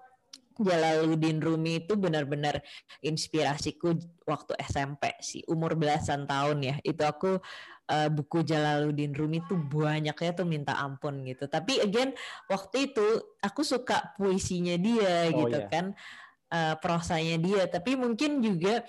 Jalaluddin 0.59 1.41
Rumi 1.41 1.81
itu 1.81 1.97
benar-benar 1.97 2.61
inspirasiku 3.01 3.97
waktu 4.29 4.53
SMP 4.61 5.09
sih 5.17 5.41
umur 5.49 5.73
belasan 5.73 6.29
tahun 6.29 6.61
ya 6.61 6.75
itu 6.85 7.01
aku 7.01 7.41
uh, 7.89 8.09
buku 8.11 8.45
Jalaluddin 8.45 9.11
Rumi 9.11 9.43
tuh 9.47 9.59
banyaknya 9.59 10.31
tuh 10.35 10.47
minta 10.47 10.77
ampun 10.77 11.23
gitu. 11.27 11.49
Tapi 11.49 11.83
again 11.83 12.15
waktu 12.47 12.91
itu 12.91 13.35
aku 13.43 13.65
suka 13.65 14.15
puisinya 14.15 14.75
dia 14.79 15.31
oh, 15.33 15.45
gitu 15.47 15.59
yeah. 15.63 15.69
kan, 15.71 15.85
uh, 16.53 16.75
prosanya 16.79 17.39
dia. 17.39 17.63
Tapi 17.67 17.95
mungkin 17.99 18.39
juga 18.39 18.83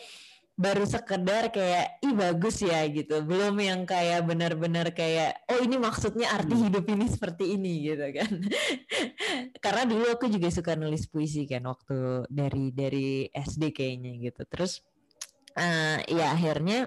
baru 0.54 0.87
sekedar 0.87 1.50
kayak 1.50 1.98
ih 1.98 2.14
bagus 2.14 2.62
ya 2.62 2.87
gitu 2.87 3.26
belum 3.26 3.59
yang 3.59 3.83
kayak 3.83 4.22
benar-benar 4.22 4.94
kayak 4.94 5.42
oh 5.50 5.59
ini 5.59 5.83
maksudnya 5.83 6.30
arti 6.30 6.54
hmm. 6.54 6.64
hidup 6.70 6.87
ini 6.94 7.07
seperti 7.11 7.59
ini 7.59 7.90
gitu 7.90 8.07
kan 8.14 8.30
karena 9.66 9.83
dulu 9.83 10.14
aku 10.14 10.30
juga 10.30 10.54
suka 10.54 10.78
nulis 10.78 11.11
puisi 11.11 11.50
kan 11.50 11.66
waktu 11.66 12.30
dari 12.30 12.70
dari 12.70 13.26
SD 13.35 13.74
kayaknya 13.74 14.30
gitu 14.30 14.46
terus 14.46 14.87
uh, 15.59 15.98
ya 16.07 16.30
akhirnya 16.30 16.87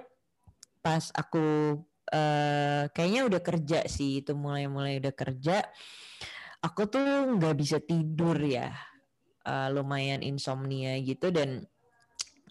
pas 0.80 1.12
aku 1.12 1.76
uh, 2.12 2.88
kayaknya 2.92 3.22
udah 3.28 3.42
kerja 3.44 3.80
sih 3.88 4.24
itu 4.24 4.32
mulai-mulai 4.34 5.00
udah 5.00 5.14
kerja. 5.14 5.64
Aku 6.64 6.90
tuh 6.90 7.04
nggak 7.38 7.56
bisa 7.58 7.78
tidur 7.84 8.38
ya. 8.42 8.74
Uh, 9.48 9.72
lumayan 9.72 10.20
insomnia 10.20 11.00
gitu 11.00 11.32
dan 11.32 11.64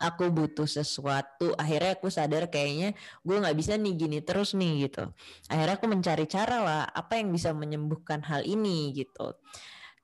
aku 0.00 0.28
butuh 0.32 0.68
sesuatu. 0.68 1.52
Akhirnya 1.56 1.96
aku 1.96 2.08
sadar 2.08 2.48
kayaknya 2.48 2.96
gue 3.24 3.36
nggak 3.36 3.56
bisa 3.56 3.76
nih 3.76 3.94
gini 3.96 4.18
terus 4.24 4.56
nih 4.56 4.88
gitu. 4.88 5.12
Akhirnya 5.48 5.76
aku 5.76 5.86
mencari 5.88 6.24
cara 6.28 6.56
lah 6.64 6.82
apa 6.88 7.20
yang 7.20 7.32
bisa 7.32 7.52
menyembuhkan 7.52 8.24
hal 8.24 8.44
ini 8.44 8.92
gitu. 8.96 9.36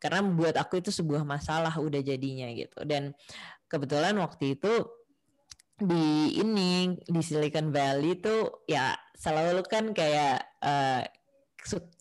Karena 0.03 0.21
buat 0.25 0.59
aku 0.59 0.83
itu 0.83 0.91
sebuah 0.91 1.23
masalah 1.23 1.73
udah 1.79 2.03
jadinya 2.03 2.51
gitu. 2.53 2.83
Dan 2.83 3.15
kebetulan 3.71 4.19
waktu 4.19 4.59
itu 4.59 4.73
di 5.83 6.39
ini 6.39 6.95
di 6.95 7.21
Silicon 7.21 7.75
Valley 7.75 8.23
tuh 8.23 8.65
ya 8.71 8.95
selalu 9.19 9.67
kan 9.67 9.91
kayak 9.91 10.43
uh, 10.63 11.03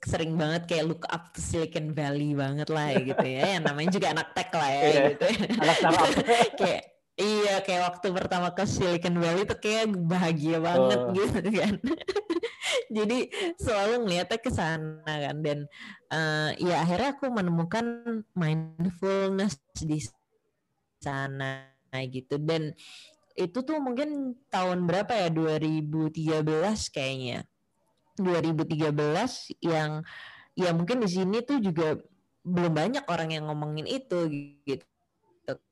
sering 0.06 0.38
banget 0.38 0.66
kayak 0.66 0.86
look 0.90 1.06
up 1.10 1.34
to 1.34 1.42
Silicon 1.42 1.94
Valley 1.94 2.34
banget 2.34 2.70
lah 2.70 2.94
ya 2.94 3.02
gitu 3.02 3.26
ya 3.26 3.58
yang 3.58 3.64
namanya 3.66 3.90
juga 3.94 4.08
anak 4.14 4.28
tech 4.34 4.50
lah 4.54 4.70
ya 4.70 4.82
yeah. 4.82 5.06
gitu 5.14 5.26
anak 5.62 5.78
kayak 6.62 6.84
Iya, 7.22 7.62
kayak 7.62 7.82
waktu 7.92 8.08
pertama 8.18 8.50
ke 8.56 8.66
Silicon 8.66 9.22
Valley 9.22 9.46
tuh 9.46 9.60
kayak 9.62 9.94
bahagia 9.94 10.58
banget 10.58 11.00
oh. 11.06 11.14
gitu 11.14 11.40
kan. 11.54 11.76
Jadi 12.98 13.20
selalu 13.62 13.94
ngeliatnya 14.08 14.40
ke 14.42 14.50
sana 14.50 15.06
kan 15.06 15.38
dan 15.44 15.60
uh, 16.10 16.50
ya 16.58 16.82
akhirnya 16.82 17.14
aku 17.14 17.30
menemukan 17.30 17.86
mindfulness 18.34 19.60
di 19.78 20.02
sana 21.04 21.68
gitu 22.08 22.40
dan 22.40 22.72
itu 23.36 23.60
tuh 23.64 23.78
mungkin 23.80 24.36
tahun 24.52 24.86
berapa 24.86 25.14
ya 25.14 25.30
2013 25.32 26.94
kayaknya. 26.94 27.48
2013 28.20 29.56
yang 29.64 30.04
ya 30.54 30.70
mungkin 30.76 31.00
di 31.00 31.10
sini 31.10 31.42
tuh 31.42 31.64
juga 31.64 31.96
belum 32.44 32.74
banyak 32.74 33.06
orang 33.08 33.30
yang 33.34 33.48
ngomongin 33.48 33.88
itu 33.88 34.28
gitu 34.66 34.84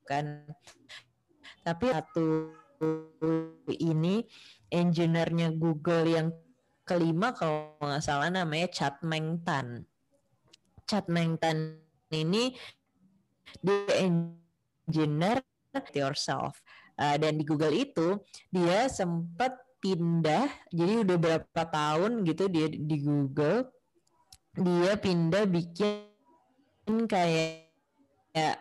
kan 0.06 0.46
tapi 1.60 1.92
satu 1.92 2.54
ini 3.68 4.24
engineer-nya 4.72 5.52
Google 5.52 6.06
yang 6.08 6.28
kelima 6.88 7.36
kalau 7.36 7.76
nggak 7.78 8.02
salah 8.02 8.32
namanya 8.32 8.66
Chad 8.72 8.98
Mengtan. 9.04 9.84
Chad 10.88 11.06
Mengtan 11.06 11.78
ini 12.10 12.56
dia 13.60 14.08
engineer 14.88 15.44
yourself. 15.92 16.64
Uh, 17.00 17.16
dan 17.16 17.40
di 17.40 17.48
Google 17.48 17.72
itu 17.72 18.20
dia 18.52 18.84
sempat 18.92 19.56
pindah 19.80 20.44
jadi 20.68 21.00
udah 21.00 21.16
berapa 21.16 21.62
tahun 21.72 22.28
gitu 22.28 22.52
dia 22.52 22.68
di 22.68 23.00
Google 23.00 23.72
dia 24.52 24.92
pindah 25.00 25.48
bikin 25.48 27.08
kayak 27.08 27.72
ya 28.36 28.60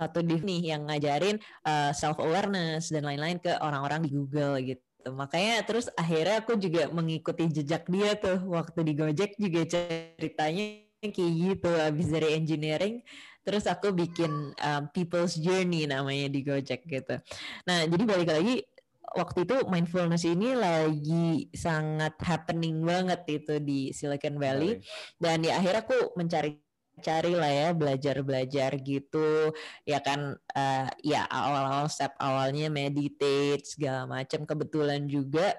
satu 0.00 0.24
div 0.24 0.40
nih 0.40 0.72
yang 0.72 0.88
ngajarin 0.88 1.36
uh, 1.68 1.88
eh, 1.88 1.92
self 1.92 2.16
awareness 2.16 2.88
dan 2.88 3.04
lain-lain 3.04 3.36
ke 3.36 3.52
orang-orang 3.60 4.00
di 4.08 4.10
Google 4.16 4.56
gitu. 4.64 4.80
Makanya 5.12 5.60
terus 5.68 5.92
akhirnya 5.92 6.40
aku 6.40 6.56
juga 6.56 6.88
mengikuti 6.88 7.52
jejak 7.52 7.84
dia 7.84 8.16
tuh 8.16 8.40
waktu 8.48 8.80
di 8.80 8.92
Gojek 8.96 9.36
juga 9.36 9.60
ceritanya 9.68 10.88
kayak 11.04 11.32
gitu 11.36 11.70
habis 11.72 12.08
dari 12.12 12.36
engineering 12.36 13.00
terus 13.40 13.64
aku 13.64 13.92
bikin 13.94 14.52
um, 14.56 14.82
people's 14.92 15.36
journey 15.40 15.88
namanya 15.88 16.28
di 16.28 16.40
Gojek 16.44 16.84
gitu. 16.86 17.16
Nah, 17.64 17.88
jadi 17.88 18.02
balik 18.04 18.30
lagi 18.30 18.64
waktu 19.10 19.42
itu 19.42 19.56
mindfulness 19.66 20.22
ini 20.22 20.54
lagi 20.54 21.50
sangat 21.50 22.14
happening 22.22 22.82
banget 22.84 23.26
itu 23.26 23.58
di 23.58 23.90
Silicon 23.90 24.38
Valley. 24.38 24.78
Dan 25.18 25.42
di 25.42 25.50
akhirnya 25.50 25.82
aku 25.82 26.14
mencari 26.14 26.60
cari 27.00 27.32
lah 27.32 27.50
ya 27.50 27.68
belajar-belajar 27.72 28.76
gitu. 28.84 29.50
Ya 29.88 29.98
kan 30.04 30.36
uh, 30.36 30.88
ya 31.00 31.24
awal-awal 31.26 31.88
step 31.88 32.14
awalnya 32.20 32.68
meditate 32.68 33.64
segala 33.64 34.06
macam. 34.06 34.44
Kebetulan 34.44 35.08
juga 35.08 35.56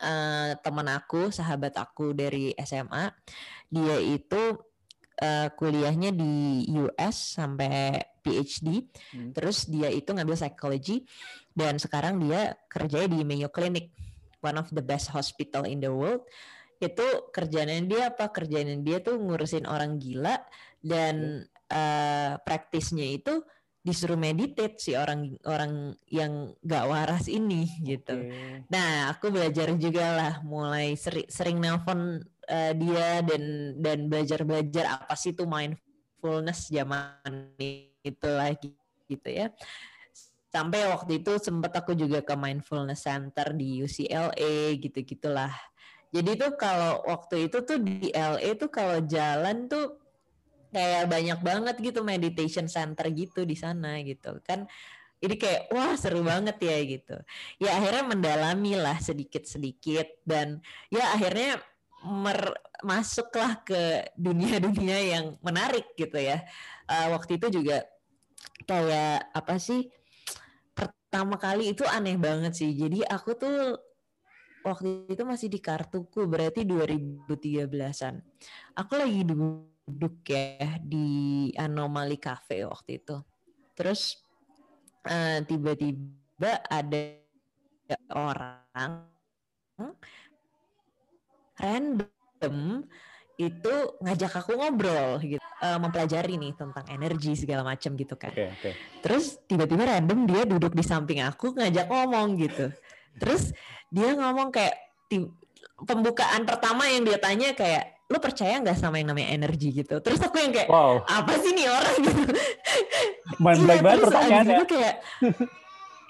uh, 0.00 0.52
teman 0.60 0.88
aku 0.90 1.32
sahabat 1.32 1.76
aku 1.76 2.12
dari 2.16 2.52
SMA 2.60 3.12
dia 3.70 3.96
itu 4.02 4.58
uh, 5.20 5.48
kuliahnya 5.54 6.10
di 6.10 6.66
US 6.80 7.38
sampai 7.38 8.00
PhD 8.20 8.84
hmm. 9.14 9.32
terus 9.36 9.68
dia 9.68 9.92
itu 9.92 10.10
ngambil 10.12 10.36
psikologi 10.36 11.04
dan 11.52 11.76
sekarang 11.76 12.20
dia 12.20 12.56
kerjanya 12.68 13.08
di 13.12 13.20
Mayo 13.22 13.48
Clinic 13.52 13.92
one 14.40 14.56
of 14.56 14.68
the 14.72 14.84
best 14.84 15.12
hospital 15.12 15.68
in 15.68 15.80
the 15.80 15.92
world 15.92 16.24
itu 16.80 17.04
kerjaan 17.28 17.92
dia 17.92 18.08
apa 18.08 18.32
kerjaan 18.32 18.80
dia 18.80 19.04
tuh 19.04 19.20
ngurusin 19.20 19.68
orang 19.68 20.00
gila 20.00 20.40
dan 20.80 21.44
uh, 21.68 22.40
praktisnya 22.40 23.04
itu 23.04 23.44
disuruh 23.80 24.16
meditate 24.16 24.76
si 24.76 24.92
orang 24.92 25.40
orang 25.48 25.96
yang 26.12 26.52
gak 26.60 26.84
waras 26.84 27.32
ini 27.32 27.64
gitu. 27.80 28.12
Okay. 28.12 28.68
Nah 28.68 29.08
aku 29.08 29.32
belajar 29.32 29.72
juga 29.80 30.04
lah 30.12 30.34
mulai 30.44 31.00
seri, 31.00 31.24
sering 31.32 31.56
nelpon 31.64 32.20
uh, 32.50 32.72
dia 32.74 33.22
dan 33.22 33.42
dan 33.78 33.98
belajar 34.10 34.42
belajar 34.42 34.84
apa 34.98 35.14
sih 35.14 35.30
itu 35.30 35.46
mindfulness 35.46 36.66
zaman 36.66 37.54
itu 38.02 38.28
lagi 38.28 38.74
gitu 39.06 39.28
ya. 39.30 39.54
Sampai 40.50 40.82
waktu 40.90 41.22
itu 41.22 41.38
sempat 41.38 41.70
aku 41.78 41.94
juga 41.94 42.26
ke 42.26 42.34
mindfulness 42.34 43.06
center 43.06 43.54
di 43.54 43.86
UCLA 43.86 44.74
gitu 44.82 44.98
gitulah 45.06 45.54
jadi 46.10 46.30
tuh 46.34 46.52
kalau 46.58 47.06
waktu 47.06 47.46
itu 47.46 47.62
tuh 47.62 47.78
di 47.78 48.10
LA 48.10 48.58
tuh 48.58 48.70
kalau 48.70 48.98
jalan 49.06 49.70
tuh 49.70 49.94
kayak 50.74 51.06
banyak 51.06 51.38
banget 51.38 51.76
gitu 51.78 52.02
meditation 52.02 52.66
center 52.66 53.06
gitu 53.14 53.46
di 53.46 53.54
sana 53.54 54.02
gitu 54.02 54.42
kan. 54.42 54.66
Jadi 55.20 55.34
kayak 55.36 55.62
wah 55.70 55.94
seru 55.94 56.24
banget 56.26 56.56
ya 56.58 56.78
gitu. 56.82 57.16
Ya 57.62 57.78
akhirnya 57.78 58.04
mendalami 58.10 58.74
lah 58.74 58.98
sedikit-sedikit 58.98 60.24
dan 60.26 60.58
ya 60.90 61.14
akhirnya 61.14 61.62
mer 62.04 62.56
masuklah 62.80 63.60
ke 63.60 64.08
dunia-dunia 64.16 64.98
yang 65.16 65.24
menarik 65.44 65.92
gitu 65.96 66.16
ya. 66.16 66.44
Uh, 66.88 67.12
waktu 67.16 67.36
itu 67.36 67.60
juga 67.60 67.84
kayak 68.64 69.30
apa 69.36 69.56
sih 69.60 69.88
pertama 70.72 71.36
kali 71.36 71.76
itu 71.76 71.84
aneh 71.84 72.16
banget 72.16 72.56
sih. 72.56 72.72
Jadi 72.72 73.04
aku 73.04 73.36
tuh 73.36 73.76
waktu 74.64 75.08
itu 75.12 75.22
masih 75.24 75.48
di 75.52 75.60
kartuku 75.60 76.24
berarti 76.24 76.64
2013-an. 76.64 78.20
Aku 78.76 78.92
lagi 78.96 79.20
duduk 79.24 80.24
ya 80.24 80.80
di 80.80 81.50
Anomali 81.56 82.16
Cafe 82.16 82.64
waktu 82.64 83.02
itu. 83.04 83.16
Terus 83.76 84.20
uh, 85.04 85.40
tiba-tiba 85.44 86.64
ada 86.68 87.20
orang 88.12 89.04
random 91.60 92.88
itu 93.40 93.74
ngajak 94.04 94.32
aku 94.36 94.52
ngobrol 94.56 95.16
gitu. 95.24 95.40
Uh, 95.60 95.76
mempelajari 95.76 96.40
nih 96.40 96.56
tentang 96.56 96.84
energi 96.88 97.36
segala 97.36 97.60
macam 97.60 97.92
gitu 97.92 98.16
kan. 98.16 98.32
Okay, 98.32 98.48
okay. 98.48 98.72
terus 99.04 99.36
tiba-tiba 99.44 99.84
random 99.84 100.24
dia 100.24 100.48
duduk 100.48 100.72
di 100.72 100.80
samping 100.80 101.20
aku 101.20 101.52
ngajak 101.56 101.84
ngomong 101.88 102.36
gitu. 102.40 102.72
Terus 103.20 103.52
dia 103.92 104.16
ngomong 104.16 104.48
kayak 104.52 104.76
pembukaan 105.84 106.48
pertama 106.48 106.88
yang 106.88 107.04
dia 107.04 107.20
tanya 107.20 107.52
kayak 107.56 108.00
lu 108.10 108.18
percaya 108.18 108.58
nggak 108.58 108.76
sama 108.76 109.00
yang 109.00 109.14
namanya 109.14 109.36
energi? 109.36 109.70
gitu. 109.72 110.00
Terus 110.00 110.20
aku 110.20 110.36
yang 110.40 110.52
kayak 110.52 110.68
wow. 110.68 111.00
apa 111.06 111.32
sih 111.40 111.52
nih 111.54 111.68
orang? 111.68 111.96
gitu. 112.08 112.22
Main 113.40 113.58
iya, 113.60 113.76
banget 113.80 114.00
pertanyaannya. 114.04 114.64
kayak 114.66 114.94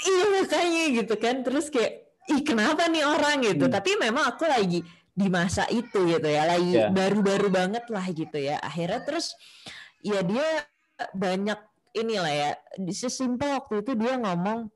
iya 0.08 0.24
makanya 0.34 0.82
gitu 0.96 1.14
kan. 1.20 1.36
Terus 1.44 1.66
kayak 1.68 1.92
ih 2.30 2.40
kenapa 2.46 2.88
nih 2.88 3.04
orang? 3.04 3.42
gitu. 3.44 3.66
Hmm. 3.68 3.74
tapi 3.74 3.98
memang 3.98 4.24
aku 4.30 4.46
lagi 4.46 4.80
di 5.14 5.28
masa 5.28 5.66
itu 5.68 6.06
gitu 6.06 6.28
ya 6.28 6.46
lagi 6.46 6.76
yeah. 6.78 6.90
baru-baru 6.90 7.50
banget 7.50 7.84
lah 7.90 8.06
gitu 8.10 8.38
ya 8.38 8.56
akhirnya 8.62 9.02
terus 9.02 9.34
ya 10.00 10.22
dia 10.22 10.64
banyak 11.12 11.58
inilah 11.96 12.32
ya 12.32 12.50
sesimpel 12.94 13.58
waktu 13.58 13.82
itu 13.82 13.92
dia 13.98 14.14
ngomong 14.20 14.70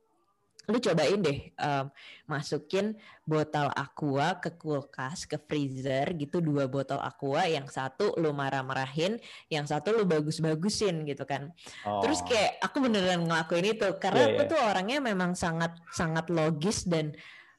lu 0.64 0.80
cobain 0.80 1.20
deh 1.20 1.52
um, 1.60 1.92
masukin 2.24 2.96
botol 3.28 3.68
aqua 3.76 4.40
ke 4.40 4.56
kulkas 4.56 5.28
ke 5.28 5.36
freezer 5.36 6.16
gitu 6.16 6.40
dua 6.40 6.64
botol 6.64 6.96
aqua 7.04 7.44
yang 7.44 7.68
satu 7.68 8.16
lu 8.16 8.32
marah-marahin 8.32 9.20
yang 9.52 9.68
satu 9.68 9.92
lu 9.92 10.08
bagus-bagusin 10.08 11.04
gitu 11.04 11.28
kan 11.28 11.52
oh. 11.84 12.00
terus 12.00 12.24
kayak 12.24 12.56
aku 12.64 12.80
beneran 12.80 13.28
ngelakuin 13.28 13.76
itu 13.76 13.88
karena 14.00 14.24
yeah, 14.24 14.30
aku 14.32 14.42
yeah. 14.48 14.50
tuh 14.56 14.60
orangnya 14.64 14.98
memang 15.04 15.36
sangat 15.36 15.76
sangat 15.92 16.32
logis 16.32 16.88
dan 16.88 17.12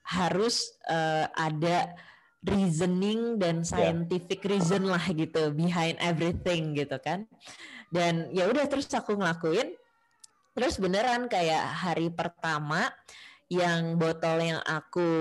harus 0.06 0.74
uh, 0.90 1.30
ada 1.38 1.94
reasoning 2.46 3.42
dan 3.42 3.62
iya. 3.62 3.68
scientific 3.68 4.40
yeah. 4.46 4.52
reason 4.54 4.84
lah 4.86 5.06
gitu 5.10 5.50
behind 5.52 5.98
everything 5.98 6.78
gitu 6.78 6.96
kan 7.02 7.26
dan 7.90 8.30
ya 8.30 8.46
udah 8.46 8.70
terus 8.70 8.86
aku 8.94 9.18
ngelakuin 9.18 9.74
Terus 10.56 10.80
beneran 10.80 11.28
kayak 11.28 11.68
hari 11.84 12.08
pertama 12.08 12.88
yang 13.52 14.00
botol 14.00 14.40
yang 14.40 14.64
aku 14.64 15.12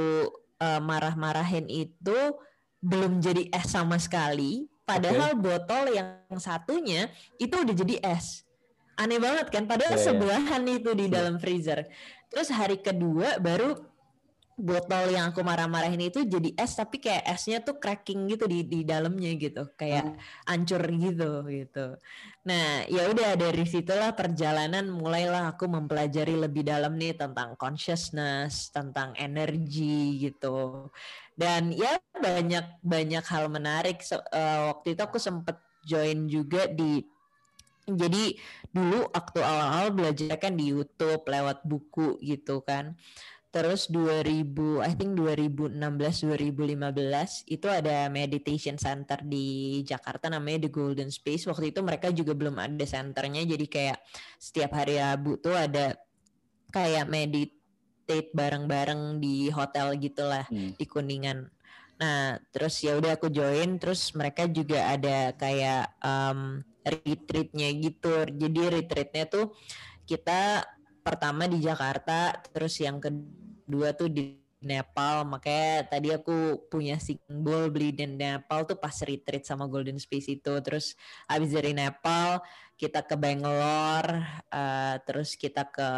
uh, 0.62 0.78
marah-marahin 0.78 1.66
itu 1.66 2.38
belum 2.78 3.18
jadi 3.18 3.50
es 3.50 3.74
sama 3.74 3.98
sekali, 3.98 4.70
padahal 4.86 5.34
okay. 5.34 5.42
botol 5.42 5.84
yang 5.90 6.22
satunya 6.38 7.10
itu 7.42 7.50
udah 7.50 7.74
jadi 7.74 7.98
es. 8.14 8.46
Aneh 8.94 9.18
banget 9.18 9.50
kan, 9.50 9.66
padahal 9.66 9.98
yeah, 9.98 10.00
iya. 10.00 10.06
sebelahan 10.06 10.62
yeah. 10.62 10.76
itu 10.78 10.90
di 10.94 11.06
dalam 11.10 11.34
freezer. 11.42 11.82
Terus 12.30 12.54
hari 12.54 12.78
kedua 12.78 13.42
baru 13.42 13.74
botol 14.54 15.10
yang 15.10 15.34
aku 15.34 15.42
marah-marahin 15.42 16.10
itu 16.10 16.22
jadi 16.22 16.54
es 16.54 16.78
tapi 16.78 17.02
kayak 17.02 17.26
esnya 17.26 17.58
tuh 17.60 17.78
cracking 17.82 18.30
gitu 18.30 18.46
di 18.46 18.62
di 18.62 18.80
dalamnya 18.86 19.34
gitu. 19.34 19.66
Kayak 19.74 20.14
hmm. 20.14 20.50
ancur 20.50 20.82
gitu 20.86 21.30
gitu. 21.50 21.86
Nah 22.46 22.86
ya 22.86 23.10
udah 23.10 23.34
dari 23.34 23.64
situlah 23.66 24.14
perjalanan 24.14 24.86
mulailah 24.90 25.54
aku 25.54 25.66
mempelajari 25.66 26.38
lebih 26.38 26.62
dalam 26.66 26.94
nih 26.94 27.18
tentang 27.18 27.58
consciousness 27.58 28.70
tentang 28.70 29.12
energi 29.18 30.30
gitu. 30.30 30.88
Dan 31.34 31.74
ya 31.74 31.98
banyak 32.14 32.78
banyak 32.78 33.24
hal 33.26 33.50
menarik. 33.50 33.98
So, 34.06 34.22
uh, 34.22 34.70
waktu 34.70 34.94
itu 34.94 35.02
aku 35.02 35.18
sempet 35.18 35.58
join 35.82 36.30
juga 36.30 36.70
di 36.70 37.02
jadi 37.84 38.32
dulu 38.72 39.12
waktu 39.12 39.44
awal-awal 39.44 39.88
belajar 39.92 40.40
kan 40.40 40.56
di 40.56 40.72
YouTube 40.72 41.20
lewat 41.28 41.68
buku 41.68 42.16
gitu 42.24 42.64
kan 42.64 42.96
Terus 43.54 43.86
2000, 43.86 44.82
I 44.82 44.92
think 44.98 45.14
2016 45.14 45.78
2015 45.78 47.46
itu 47.46 47.66
ada 47.70 48.10
meditation 48.10 48.74
center 48.74 49.22
di 49.22 49.78
Jakarta 49.86 50.26
namanya 50.26 50.66
The 50.66 50.74
Golden 50.74 51.06
Space. 51.14 51.46
Waktu 51.46 51.70
itu 51.70 51.78
mereka 51.86 52.10
juga 52.10 52.34
belum 52.34 52.58
ada 52.58 52.82
centernya 52.82 53.46
jadi 53.46 53.66
kayak 53.70 53.98
setiap 54.42 54.74
hari 54.74 54.98
Rabu 54.98 55.38
tuh 55.38 55.54
ada 55.54 55.94
kayak 56.74 57.06
meditate 57.06 58.34
bareng-bareng 58.34 59.22
di 59.22 59.46
hotel 59.54 60.02
gitulah 60.02 60.50
hmm. 60.50 60.74
di 60.74 60.84
Kuningan. 60.90 61.46
Nah, 62.02 62.42
terus 62.50 62.82
ya 62.82 62.98
udah 62.98 63.14
aku 63.14 63.30
join 63.30 63.78
terus 63.78 64.18
mereka 64.18 64.50
juga 64.50 64.98
ada 64.98 65.30
kayak 65.30 65.94
um, 66.02 66.58
retreatnya 66.82 67.70
gitu. 67.78 68.26
Jadi 68.34 68.82
retreatnya 68.82 69.30
tuh 69.30 69.54
kita 70.10 70.66
pertama 71.06 71.46
di 71.46 71.62
Jakarta, 71.62 72.34
terus 72.50 72.82
yang 72.82 72.98
kedua 72.98 73.43
dua 73.66 73.92
tuh 73.96 74.08
di 74.08 74.44
Nepal 74.64 75.28
makanya 75.28 75.84
tadi 75.92 76.08
aku 76.08 76.66
punya 76.72 76.96
simbol 76.96 77.68
beli 77.68 77.92
di 77.92 78.08
Nepal 78.08 78.64
tuh 78.64 78.80
pas 78.80 78.96
retreat 79.04 79.44
sama 79.44 79.68
Golden 79.68 80.00
Space 80.00 80.32
itu 80.32 80.52
terus 80.64 80.96
abis 81.28 81.52
dari 81.52 81.76
Nepal 81.76 82.40
kita 82.80 83.04
ke 83.04 83.14
Bangalore 83.14 84.24
uh, 84.48 84.96
terus 85.04 85.36
kita 85.36 85.68
ke 85.68 85.88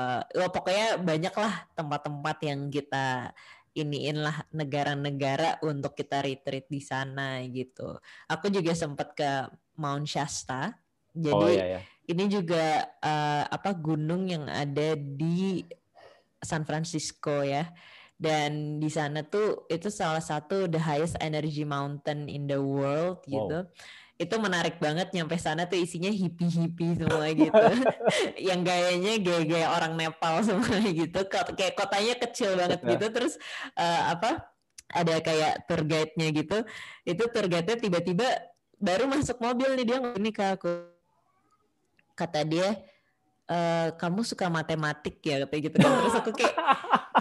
oh, 0.43 0.51
pokoknya 0.51 0.99
banyak 0.99 1.35
lah 1.39 1.55
tempat-tempat 1.79 2.37
yang 2.43 2.67
kita 2.69 3.31
iniin 3.77 4.25
lah 4.25 4.41
negara-negara 4.51 5.61
untuk 5.61 5.93
kita 5.93 6.25
retreat 6.25 6.65
di 6.67 6.81
sana 6.81 7.45
gitu. 7.45 8.01
Aku 8.25 8.49
juga 8.49 8.73
sempat 8.73 9.13
ke 9.13 9.53
Mount 9.77 10.09
Shasta. 10.09 10.73
Jadi 11.13 11.33
oh, 11.33 11.49
iya, 11.49 11.77
iya. 11.77 11.81
ini 12.09 12.25
juga 12.29 12.89
uh, 13.05 13.45
apa 13.49 13.77
gunung 13.77 14.29
yang 14.29 14.49
ada 14.49 14.97
di 14.97 15.65
San 16.43 16.65
Francisco 16.69 17.45
ya. 17.45 17.71
Dan 18.17 18.81
di 18.81 18.89
sana 18.89 19.21
tuh 19.21 19.69
itu 19.69 19.93
salah 19.93 20.25
satu 20.25 20.65
the 20.73 20.81
highest 20.81 21.21
energy 21.21 21.69
mountain 21.69 22.33
in 22.33 22.49
the 22.49 22.57
world 22.57 23.21
wow. 23.29 23.29
gitu. 23.29 23.59
Itu 24.17 24.41
menarik 24.41 24.81
banget 24.81 25.13
nyampe 25.13 25.37
sana 25.37 25.69
tuh 25.69 25.77
isinya 25.77 26.09
hippie-hippie 26.09 26.97
semua 26.97 27.29
gitu. 27.37 27.53
yang 28.49 28.65
gayanya 28.65 29.21
gaya-gaya 29.21 29.69
orang 29.69 30.01
Nepal 30.01 30.41
semua 30.49 30.81
gitu. 30.81 31.21
Kayak 31.29 31.77
kotanya 31.77 32.15
kecil 32.17 32.57
banget 32.57 32.81
gitu 32.81 33.07
terus 33.13 33.35
uh, 33.77 34.17
apa? 34.17 34.49
Ada 34.89 35.21
kayak 35.21 35.69
tour 35.69 35.85
guide-nya 35.85 36.29
gitu. 36.33 36.59
Itu 37.05 37.29
tour 37.29 37.47
guide-nya 37.53 37.77
tiba-tiba 37.77 38.29
baru 38.81 39.09
masuk 39.09 39.37
mobil 39.45 39.77
nih 39.77 39.85
dia 39.85 39.99
ini 40.17 40.31
ke 40.33 40.45
aku. 40.57 40.73
Kata 42.17 42.49
dia, 42.49 42.81
Uh, 43.47 43.95
kamu 43.95 44.27
suka 44.27 44.51
matematik 44.51 45.23
ya 45.23 45.47
kayak 45.47 45.71
gitu 45.71 45.77
kan. 45.79 45.91
Terus 46.03 46.17
aku 46.19 46.31
kayak 46.35 46.55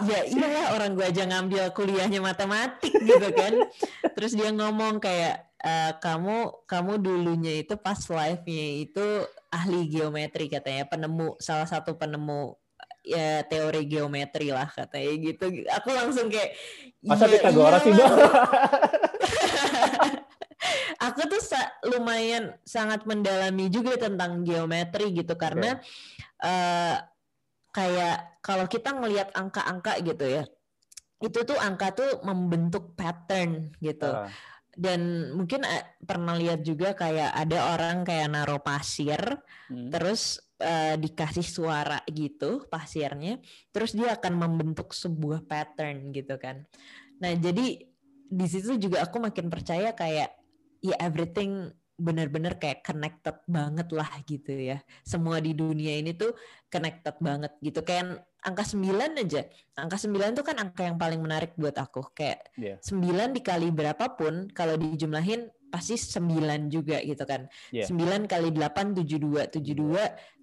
ya 0.10 0.20
iya 0.26 0.74
orang 0.74 0.98
gue 0.98 1.06
aja 1.06 1.24
ngambil 1.30 1.70
kuliahnya 1.70 2.18
matematik 2.18 2.94
gitu 2.98 3.30
kan. 3.30 3.54
Terus 4.18 4.34
dia 4.34 4.50
ngomong 4.50 4.98
kayak 4.98 5.54
uh, 5.62 5.94
kamu 6.02 6.66
kamu 6.66 6.94
dulunya 6.98 7.62
itu 7.62 7.78
pas 7.78 7.98
live-nya 7.98 8.68
itu 8.90 9.06
ahli 9.54 9.86
geometri 9.86 10.50
katanya 10.50 10.90
penemu 10.90 11.38
salah 11.38 11.70
satu 11.70 11.94
penemu 11.94 12.58
ya 13.06 13.46
teori 13.46 13.86
geometri 13.86 14.50
lah 14.50 14.66
katanya 14.66 15.14
gitu. 15.22 15.46
Aku 15.78 15.94
langsung 15.94 16.34
kayak 16.34 16.58
masa 17.06 17.30
iya, 17.30 17.38
Pitagoras 17.38 17.82
iya, 17.86 17.86
sih 17.86 17.94
bang 17.94 18.14
aku 21.00 21.22
tuh 21.28 21.42
lumayan 21.96 22.56
sangat 22.64 23.04
mendalami 23.04 23.68
juga 23.72 24.00
tentang 24.00 24.44
geometri 24.44 25.12
gitu 25.12 25.34
karena 25.36 25.78
okay. 25.80 26.46
uh, 26.46 26.50
eh, 26.50 26.98
kayak 27.76 28.18
kalau 28.40 28.66
kita 28.72 28.96
ngelihat 28.96 29.30
angka-angka 29.36 30.00
gitu 30.00 30.26
ya 30.26 30.44
itu 31.24 31.40
tuh 31.48 31.58
angka 31.60 31.96
tuh 31.96 32.22
membentuk 32.24 32.94
pattern 32.94 33.72
gitu 33.80 34.08
uh. 34.08 34.28
dan 34.76 35.32
mungkin 35.36 35.64
uh, 35.64 35.84
pernah 36.04 36.36
lihat 36.36 36.64
juga 36.64 36.96
kayak 36.96 37.32
ada 37.32 37.76
orang 37.76 38.04
kayak 38.04 38.32
naruh 38.32 38.62
pasir 38.62 39.20
hmm. 39.72 39.92
terus 39.92 40.40
uh, 40.60 40.96
dikasih 41.00 41.48
suara 41.48 42.00
gitu 42.08 42.68
pasirnya 42.68 43.40
terus 43.72 43.96
dia 43.96 44.16
akan 44.16 44.34
membentuk 44.36 44.92
sebuah 44.92 45.44
pattern 45.48 46.12
gitu 46.12 46.36
kan 46.40 46.64
nah 47.20 47.32
jadi 47.32 47.88
di 48.26 48.48
situ 48.50 48.76
juga 48.76 49.06
aku 49.06 49.22
makin 49.24 49.48
percaya 49.48 49.96
kayak 49.96 50.45
ya 50.86 50.96
everything 51.02 51.74
benar-benar 51.96 52.60
kayak 52.60 52.84
connected 52.84 53.40
banget 53.48 53.88
lah 53.96 54.12
gitu 54.28 54.52
ya. 54.52 54.84
Semua 55.08 55.40
di 55.40 55.56
dunia 55.56 55.96
ini 55.96 56.12
tuh 56.12 56.36
connected 56.68 57.16
banget 57.24 57.56
gitu. 57.64 57.80
Kayak 57.88 58.28
angka 58.44 58.68
9 58.68 59.16
aja. 59.16 59.42
Angka 59.80 59.98
9 60.04 60.36
tuh 60.36 60.44
kan 60.44 60.60
angka 60.60 60.84
yang 60.84 61.00
paling 61.00 61.24
menarik 61.24 61.56
buat 61.56 61.76
aku. 61.80 62.12
Kayak 62.12 62.52
yeah. 62.60 62.78
9 62.84 63.32
dikali 63.32 63.72
berapapun 63.72 64.52
kalau 64.52 64.76
dijumlahin 64.76 65.48
pasti 65.72 65.96
9 65.96 66.68
juga 66.68 67.00
gitu 67.00 67.24
kan. 67.24 67.48
Yeah. 67.72 67.88
9 67.88 68.28
kali 68.28 68.52
8 68.52 68.92
72. 68.92 69.56
72 69.56 69.96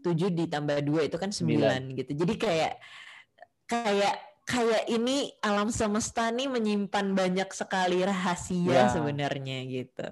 7 0.02 0.40
ditambah 0.40 0.78
2 0.88 1.08
itu 1.12 1.16
kan 1.20 1.30
9, 1.30 1.92
9. 1.92 2.00
gitu. 2.00 2.12
Jadi 2.16 2.34
kayak 2.40 2.72
kayak 3.68 4.31
kayak 4.42 4.90
ini 4.90 5.30
alam 5.38 5.70
semesta 5.70 6.26
nih 6.34 6.50
menyimpan 6.50 7.14
banyak 7.14 7.46
sekali 7.54 8.02
rahasia 8.02 8.66
ya. 8.66 8.90
sebenarnya 8.90 9.62
gitu. 9.70 10.10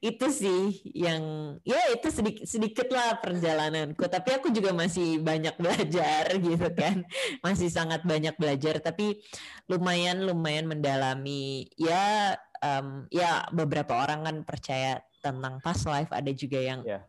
Itu 0.00 0.32
sih 0.32 0.80
yang 0.96 1.54
ya 1.60 1.78
itu 1.92 2.08
sedikit 2.08 2.48
sedikit 2.48 2.88
lah 2.88 3.20
perjalananku. 3.20 4.00
Tapi 4.08 4.40
aku 4.40 4.48
juga 4.48 4.72
masih 4.72 5.20
banyak 5.20 5.60
belajar 5.60 6.24
gitu 6.48 6.68
kan. 6.72 7.04
Masih 7.44 7.68
sangat 7.68 8.00
banyak 8.08 8.32
belajar. 8.40 8.80
Tapi 8.80 9.20
lumayan 9.68 10.24
lumayan 10.24 10.64
mendalami. 10.64 11.68
Ya 11.76 12.40
um, 12.64 13.04
ya 13.12 13.44
beberapa 13.52 13.92
orang 13.92 14.24
kan 14.24 14.36
percaya 14.48 15.04
tentang 15.20 15.60
past 15.60 15.84
life. 15.84 16.08
Ada 16.08 16.32
juga 16.32 16.58
yang 16.58 16.80
yeah 16.88 17.04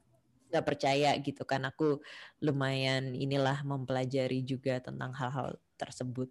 nggak 0.51 0.67
percaya 0.67 1.15
gitu 1.23 1.47
kan 1.47 1.63
aku 1.63 2.03
lumayan 2.43 3.15
inilah 3.15 3.63
mempelajari 3.63 4.43
juga 4.43 4.83
tentang 4.83 5.15
hal-hal 5.15 5.55
tersebut 5.79 6.27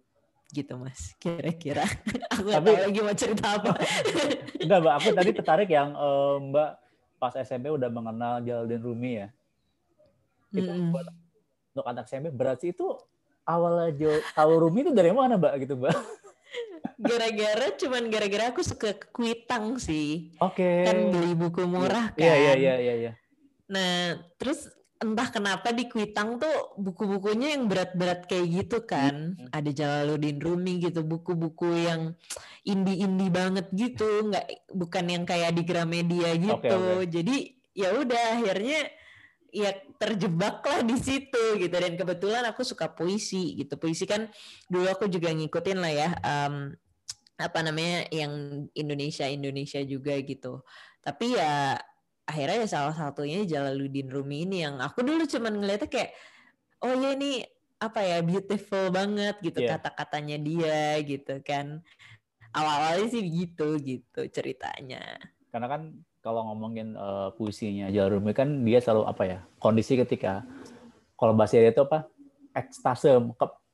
gitu 0.51 0.77
mas 0.77 1.15
kira-kira. 1.17 1.87
Aku 2.35 2.51
Tapi, 2.51 2.67
tahu 2.67 2.77
lagi 2.85 2.99
mau 2.99 3.15
cerita 3.15 3.47
apa. 3.57 3.73
Enggak 4.63 4.79
mbak 4.83 4.93
aku 5.01 5.09
tadi 5.17 5.31
tertarik 5.33 5.69
yang 5.71 5.95
uh, 5.97 6.37
mbak 6.37 6.77
pas 7.17 7.33
SMP 7.39 7.73
udah 7.73 7.89
mengenal 7.89 8.43
Jaldin 8.45 8.81
Rumi 8.83 9.11
ya. 9.23 9.27
Itu 10.53 10.69
mm 10.69 10.91
-hmm. 10.93 11.73
untuk 11.73 11.85
anak 11.87 12.05
SMP 12.05 12.29
berarti 12.29 12.75
itu 12.75 12.93
awalnya 13.47 14.21
tahu 14.37 14.51
Rumi 14.67 14.85
itu 14.85 14.91
dari 14.93 15.09
mana 15.15 15.39
mbak 15.39 15.65
gitu 15.65 15.79
mbak? 15.79 15.95
Gara-gara 17.01 17.67
cuman 17.81 18.03
gara-gara 18.13 18.53
aku 18.53 18.61
suka 18.61 18.93
kuitang 19.09 19.81
sih. 19.81 20.29
Oke. 20.37 20.61
Okay. 20.61 20.85
kan 20.85 20.97
beli 21.09 21.33
buku 21.33 21.65
murah 21.65 22.13
iya, 22.13 22.35
iya, 22.37 22.51
kan. 22.53 22.57
iya 22.61 22.73
iya 22.77 22.93
iya. 23.07 23.11
Nah 23.71 24.21
terus 24.37 24.69
entah 25.01 25.33
kenapa 25.33 25.73
di 25.73 25.89
Kuitang 25.89 26.37
tuh 26.37 26.77
buku-bukunya 26.77 27.57
yang 27.57 27.65
berat-berat 27.65 28.29
kayak 28.29 28.47
gitu 28.53 28.85
kan. 28.85 29.33
Hmm. 29.33 29.49
Ada 29.49 29.73
Jalaluddin 29.73 30.37
Rumi 30.37 30.77
gitu, 30.77 31.01
buku-buku 31.01 31.67
yang 31.73 32.13
indie-indie 32.61 33.33
banget 33.33 33.67
gitu, 33.73 34.29
nggak 34.29 34.69
bukan 34.69 35.05
yang 35.09 35.23
kayak 35.25 35.57
di 35.57 35.65
Gramedia 35.65 36.37
gitu. 36.37 36.61
Okay, 36.61 36.77
okay. 36.77 37.05
Jadi 37.09 37.37
ya 37.73 37.89
udah 37.97 38.23
akhirnya 38.37 38.79
ya 39.51 39.75
terjebak 39.99 40.63
lah 40.63 40.79
di 40.85 40.95
situ 40.95 41.59
gitu 41.59 41.75
dan 41.75 41.97
kebetulan 41.97 42.45
aku 42.45 42.61
suka 42.61 42.93
puisi 42.93 43.57
gitu. 43.57 43.75
Puisi 43.81 44.05
kan 44.05 44.29
dulu 44.69 44.85
aku 44.87 45.09
juga 45.09 45.33
ngikutin 45.33 45.77
lah 45.81 45.91
ya 45.91 46.09
um, 46.21 46.71
apa 47.41 47.59
namanya 47.65 48.05
yang 48.13 48.63
Indonesia 48.77 49.25
Indonesia 49.25 49.81
juga 49.81 50.13
gitu. 50.21 50.61
Tapi 51.01 51.33
ya 51.33 51.81
akhirnya 52.25 52.63
ya 52.63 52.67
salah 52.69 52.95
satunya 52.95 53.43
Jalaluddin 53.43 54.09
Rumi 54.09 54.45
ini 54.45 54.63
yang 54.63 54.77
aku 54.79 55.01
dulu 55.01 55.25
cuman 55.25 55.57
ngeliatnya 55.57 55.89
kayak 55.89 56.11
oh 56.81 56.93
ya 56.95 57.17
ini 57.17 57.45
apa 57.81 57.99
ya 58.05 58.21
beautiful 58.21 58.93
banget 58.93 59.41
gitu 59.41 59.65
yeah. 59.65 59.77
kata-katanya 59.77 60.37
dia 60.37 61.01
gitu 61.01 61.41
kan 61.41 61.81
awal-awalnya 62.53 63.09
sih 63.09 63.25
gitu 63.25 63.81
gitu 63.81 64.21
ceritanya 64.29 65.01
karena 65.49 65.67
kan 65.67 65.81
kalau 66.21 66.45
ngomongin 66.53 66.93
uh, 66.93 67.33
puisinya 67.33 67.89
Jarumi 67.89 68.37
kan 68.37 68.61
dia 68.61 68.77
selalu 68.77 69.03
apa 69.09 69.23
ya 69.25 69.39
kondisi 69.57 69.97
ketika 69.97 70.45
kalau 71.17 71.33
bahasa 71.33 71.57
dia 71.57 71.73
itu 71.73 71.81
apa 71.81 72.05
ekstase 72.53 73.17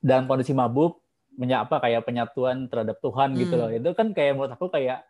dalam 0.00 0.24
kondisi 0.24 0.56
mabuk 0.56 1.00
menyapa 1.38 1.78
kayak 1.78 2.08
penyatuan 2.08 2.66
terhadap 2.66 2.98
Tuhan 2.98 3.36
gitu 3.36 3.54
hmm. 3.54 3.62
loh 3.62 3.70
itu 3.70 3.90
kan 3.94 4.10
kayak 4.16 4.34
menurut 4.34 4.52
aku 4.56 4.72
kayak 4.72 5.07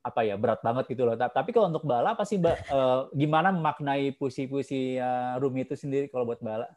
apa 0.00 0.20
ya 0.24 0.34
berat 0.40 0.64
banget 0.64 0.96
gitu 0.96 1.04
loh 1.04 1.14
tapi 1.16 1.52
kalau 1.52 1.68
untuk 1.68 1.84
Bala 1.84 2.16
apa 2.16 2.24
sih 2.24 2.40
mbak 2.40 2.56
uh, 2.72 3.12
gimana 3.12 3.52
memaknai 3.52 4.16
puisi-puisi 4.16 4.96
uh, 4.96 5.36
Rumi 5.36 5.68
itu 5.68 5.76
sendiri 5.76 6.08
kalau 6.08 6.24
buat 6.24 6.40
Bala 6.40 6.68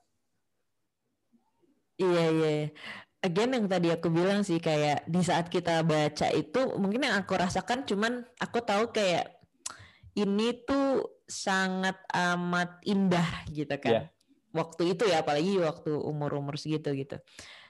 iya 1.95 2.25
iya 2.29 2.51
again 3.23 3.55
yang 3.55 3.65
tadi 3.71 3.87
aku 3.95 4.11
bilang 4.11 4.43
sih 4.43 4.59
kayak 4.59 5.07
di 5.07 5.23
saat 5.23 5.47
kita 5.47 5.81
baca 5.87 6.27
itu 6.35 6.75
mungkin 6.75 7.07
yang 7.07 7.15
aku 7.23 7.39
rasakan 7.39 7.87
cuman 7.87 8.27
aku 8.43 8.59
tahu 8.59 8.91
kayak 8.91 9.39
ini 10.13 10.53
tuh 10.67 11.13
sangat 11.25 11.97
amat 12.13 12.83
indah 12.85 13.47
gitu 13.49 13.73
kan. 13.81 13.91
Yeah. 13.91 14.05
Waktu 14.53 14.93
itu 14.93 15.09
ya 15.09 15.25
apalagi 15.25 15.57
waktu 15.57 15.97
umur-umur 15.97 16.61
segitu 16.61 16.93
gitu. 16.93 17.17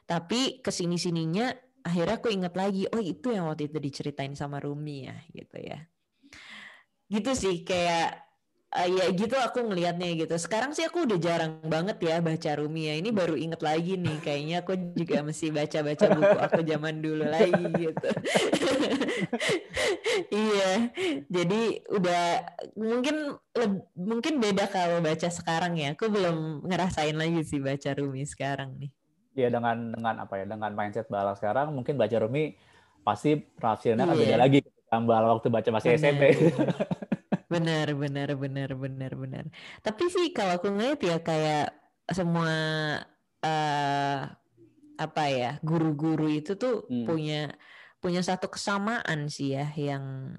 Tapi 0.04 0.60
ke 0.60 0.68
sini 0.68 1.00
sininya 1.00 1.56
akhirnya 1.84 2.16
aku 2.18 2.32
ingat 2.32 2.54
lagi, 2.56 2.88
oh 2.90 3.02
itu 3.04 3.36
yang 3.36 3.52
waktu 3.52 3.68
itu 3.68 3.78
diceritain 3.78 4.34
sama 4.34 4.64
Rumi 4.64 5.12
ya 5.12 5.18
gitu 5.36 5.58
ya. 5.60 5.80
Gitu 7.12 7.32
sih 7.36 7.56
kayak 7.68 8.24
uh, 8.74 8.90
ya 8.90 9.06
gitu 9.14 9.36
aku 9.38 9.62
ngelihatnya 9.68 10.16
gitu. 10.18 10.34
Sekarang 10.40 10.74
sih 10.74 10.88
aku 10.88 11.06
udah 11.06 11.20
jarang 11.22 11.62
banget 11.68 12.00
ya 12.02 12.24
baca 12.24 12.52
Rumi 12.58 12.90
ya. 12.90 12.94
Ini 12.98 13.10
baru 13.14 13.36
inget 13.38 13.62
lagi 13.62 14.00
nih. 14.00 14.18
Kayaknya 14.24 14.56
aku 14.66 14.74
juga 14.98 15.18
mesti 15.22 15.48
baca-baca 15.54 16.06
buku 16.10 16.38
aku 16.40 16.60
zaman 16.66 16.96
dulu 17.04 17.24
lagi 17.28 17.66
gitu. 17.78 18.10
iya. 20.48 20.72
Jadi 21.30 21.62
udah 21.94 22.24
mungkin 22.80 23.38
mungkin 23.94 24.34
beda 24.42 24.66
kalau 24.72 25.00
baca 25.04 25.30
sekarang 25.30 25.78
ya. 25.78 25.94
Aku 25.94 26.10
belum 26.10 26.66
ngerasain 26.66 27.16
lagi 27.16 27.46
sih 27.46 27.62
baca 27.62 27.92
Rumi 27.94 28.26
sekarang 28.26 28.80
nih. 28.82 28.92
Iya 29.34 29.50
dengan 29.50 29.98
dengan 29.98 30.16
apa 30.22 30.34
ya 30.38 30.46
dengan 30.46 30.72
mindset 30.78 31.10
bala 31.10 31.34
sekarang 31.34 31.74
mungkin 31.74 31.98
baca 31.98 32.18
Rumi 32.22 32.54
pasti 33.02 33.36
penafsirannya 33.36 34.06
akan 34.06 34.18
beda 34.18 34.36
iya. 34.38 34.40
lagi 34.40 34.60
tambah 34.88 35.20
waktu 35.26 35.48
baca 35.50 35.70
masih 35.74 35.98
SMP. 35.98 36.24
benar 37.54 37.94
benar 37.94 38.34
benar 38.34 38.70
benar 38.74 39.12
benar 39.14 39.44
tapi 39.86 40.10
sih 40.10 40.34
kalau 40.34 40.58
aku 40.58 40.74
ngeliat 40.74 41.02
ya 41.06 41.18
kayak 41.22 41.70
semua 42.10 42.50
uh, 43.46 44.20
apa 44.98 45.24
ya 45.30 45.52
guru-guru 45.62 46.34
itu 46.34 46.58
tuh 46.58 46.90
hmm. 46.90 47.06
punya 47.06 47.54
punya 48.02 48.26
satu 48.26 48.50
kesamaan 48.50 49.30
sih 49.30 49.54
ya 49.54 49.70
yang 49.78 50.34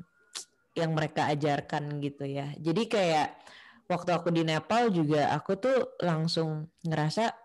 yang 0.74 0.90
mereka 0.90 1.30
ajarkan 1.30 2.02
gitu 2.02 2.26
ya 2.26 2.50
jadi 2.58 2.82
kayak 2.90 3.28
waktu 3.86 4.10
aku 4.10 4.34
di 4.34 4.42
Nepal 4.42 4.90
juga 4.90 5.30
aku 5.30 5.54
tuh 5.54 5.94
langsung 6.02 6.66
ngerasa 6.82 7.43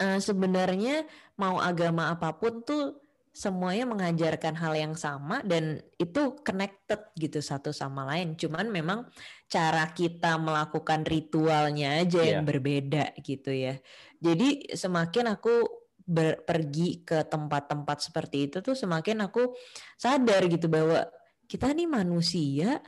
uh, 0.00 0.20
sebenarnya 0.20 1.06
mau 1.38 1.58
agama 1.58 2.10
apa 2.10 2.34
pun 2.38 2.62
tuh 2.62 3.04
semuanya 3.34 3.82
mengajarkan 3.90 4.54
hal 4.54 4.78
yang 4.78 4.94
sama 4.94 5.42
dan 5.42 5.82
itu 5.98 6.38
connected 6.46 7.10
gitu 7.18 7.42
satu 7.42 7.74
sama 7.74 8.06
lain. 8.06 8.38
Cuman 8.38 8.70
memang 8.70 9.10
cara 9.50 9.90
kita 9.90 10.38
melakukan 10.38 11.02
ritualnya 11.02 11.98
aja 11.98 12.22
yeah. 12.22 12.38
yang 12.38 12.42
iya. 12.46 12.48
berbeda 12.48 13.04
gitu 13.26 13.50
ya. 13.50 13.74
Jadi 14.22 14.78
semakin 14.78 15.34
aku 15.34 15.66
ber, 16.06 16.46
pergi 16.46 17.02
ke 17.02 17.26
tempat-tempat 17.26 18.06
seperti 18.06 18.46
itu 18.46 18.62
tuh 18.62 18.78
semakin 18.78 19.26
aku 19.26 19.50
sadar 19.98 20.46
gitu 20.46 20.70
bahwa 20.70 21.02
kita 21.50 21.74
nih 21.74 21.90
manusia 21.90 22.78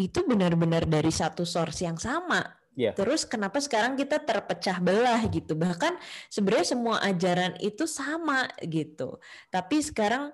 itu 0.00 0.24
benar-benar 0.24 0.88
dari 0.88 1.12
satu 1.12 1.44
source 1.44 1.84
yang 1.84 2.00
sama 2.00 2.40
Yeah. 2.80 2.96
Terus 2.96 3.28
kenapa 3.28 3.60
sekarang 3.60 3.92
kita 4.00 4.24
terpecah 4.24 4.80
belah 4.80 5.20
gitu? 5.28 5.52
Bahkan 5.52 6.00
sebenarnya 6.32 6.68
semua 6.72 6.96
ajaran 7.04 7.52
itu 7.60 7.84
sama 7.84 8.48
gitu. 8.64 9.20
Tapi 9.52 9.84
sekarang 9.84 10.32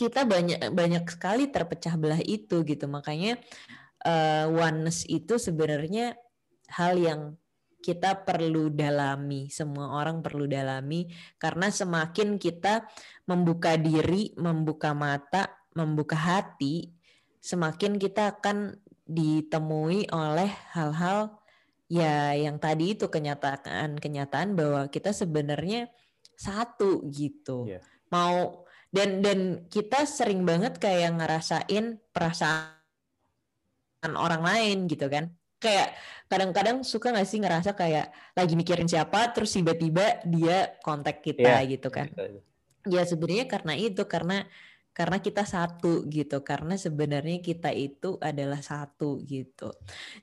kita 0.00 0.24
banyak 0.24 0.72
banyak 0.72 1.04
sekali 1.04 1.52
terpecah 1.52 2.00
belah 2.00 2.24
itu 2.24 2.64
gitu. 2.64 2.88
Makanya 2.88 3.36
uh, 4.08 4.48
oneness 4.48 5.04
itu 5.04 5.36
sebenarnya 5.36 6.16
hal 6.72 6.96
yang 6.96 7.20
kita 7.80 8.24
perlu 8.24 8.68
dalami, 8.72 9.48
semua 9.48 9.96
orang 9.96 10.20
perlu 10.20 10.44
dalami 10.44 11.08
karena 11.40 11.72
semakin 11.72 12.36
kita 12.36 12.84
membuka 13.24 13.76
diri, 13.80 14.36
membuka 14.36 14.92
mata, 14.92 15.48
membuka 15.72 16.16
hati, 16.16 16.92
semakin 17.40 17.96
kita 17.96 18.36
akan 18.36 18.76
ditemui 19.08 20.12
oleh 20.12 20.52
hal-hal 20.76 21.39
ya 21.90 22.38
yang 22.38 22.62
tadi 22.62 22.94
itu 22.94 23.10
kenyataan 23.10 23.98
kenyataan 23.98 24.54
bahwa 24.54 24.86
kita 24.86 25.10
sebenarnya 25.10 25.90
satu 26.38 27.02
gitu 27.10 27.66
yeah. 27.66 27.82
mau 28.14 28.62
dan 28.94 29.18
dan 29.18 29.66
kita 29.66 30.06
sering 30.06 30.46
banget 30.46 30.78
kayak 30.78 31.18
ngerasain 31.18 31.98
perasaan 32.14 32.78
orang 34.14 34.42
lain 34.46 34.86
gitu 34.86 35.10
kan 35.10 35.34
kayak 35.60 35.98
kadang-kadang 36.30 36.86
suka 36.86 37.12
gak 37.12 37.28
sih 37.28 37.42
ngerasa 37.42 37.74
kayak 37.76 38.14
lagi 38.32 38.54
mikirin 38.54 38.88
siapa 38.88 39.34
terus 39.34 39.52
tiba-tiba 39.52 40.22
dia 40.24 40.78
kontak 40.86 41.26
kita 41.26 41.60
yeah. 41.60 41.68
gitu 41.68 41.90
kan 41.90 42.06
ya 42.86 43.02
sebenarnya 43.04 43.50
karena 43.50 43.74
itu 43.76 44.02
karena 44.06 44.46
karena 44.90 45.22
kita 45.22 45.46
satu 45.46 46.04
gitu 46.10 46.42
karena 46.42 46.74
sebenarnya 46.74 47.38
kita 47.40 47.70
itu 47.70 48.18
adalah 48.18 48.58
satu 48.60 49.22
gitu. 49.22 49.70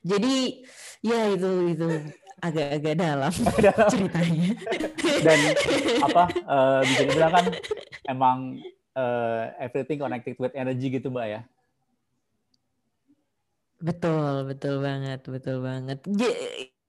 Jadi 0.03 0.63
ya 1.01 1.31
itu 1.31 1.49
itu 1.71 1.87
agak-agak 2.37 2.95
dalam, 2.99 3.33
dalam. 3.65 3.89
ceritanya. 3.89 4.49
Dan 5.23 5.39
apa 6.03 6.23
uh, 6.45 6.79
bisa 6.85 7.01
dibilang 7.07 7.31
kan 7.33 7.45
emang 8.05 8.37
uh, 8.93 9.55
everything 9.57 9.97
connected 9.97 10.37
with 10.37 10.53
energy 10.53 10.91
gitu 10.93 11.09
mbak 11.09 11.27
ya? 11.27 11.41
Betul 13.81 14.45
betul 14.45 14.83
banget 14.83 15.25
betul 15.25 15.63
banget. 15.63 16.03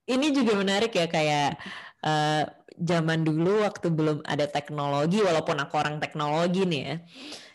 Ini 0.09 0.27
juga 0.33 0.57
menarik 0.57 0.93
ya 0.93 1.05
kayak 1.05 1.57
uh, 2.01 2.43
zaman 2.79 3.27
dulu 3.27 3.61
waktu 3.61 3.87
belum 3.91 4.17
ada 4.23 4.47
teknologi 4.47 5.19
walaupun 5.19 5.59
aku 5.59 5.75
orang 5.75 5.99
teknologi 5.99 6.63
nih 6.63 6.81
ya 6.81 6.95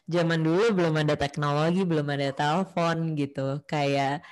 zaman 0.04 0.40
dulu 0.44 0.76
belum 0.76 0.94
ada 1.00 1.14
teknologi, 1.16 1.82
belum 1.84 2.06
ada 2.12 2.30
telepon 2.32 3.16
gitu. 3.16 3.64
Kayak 3.64 4.24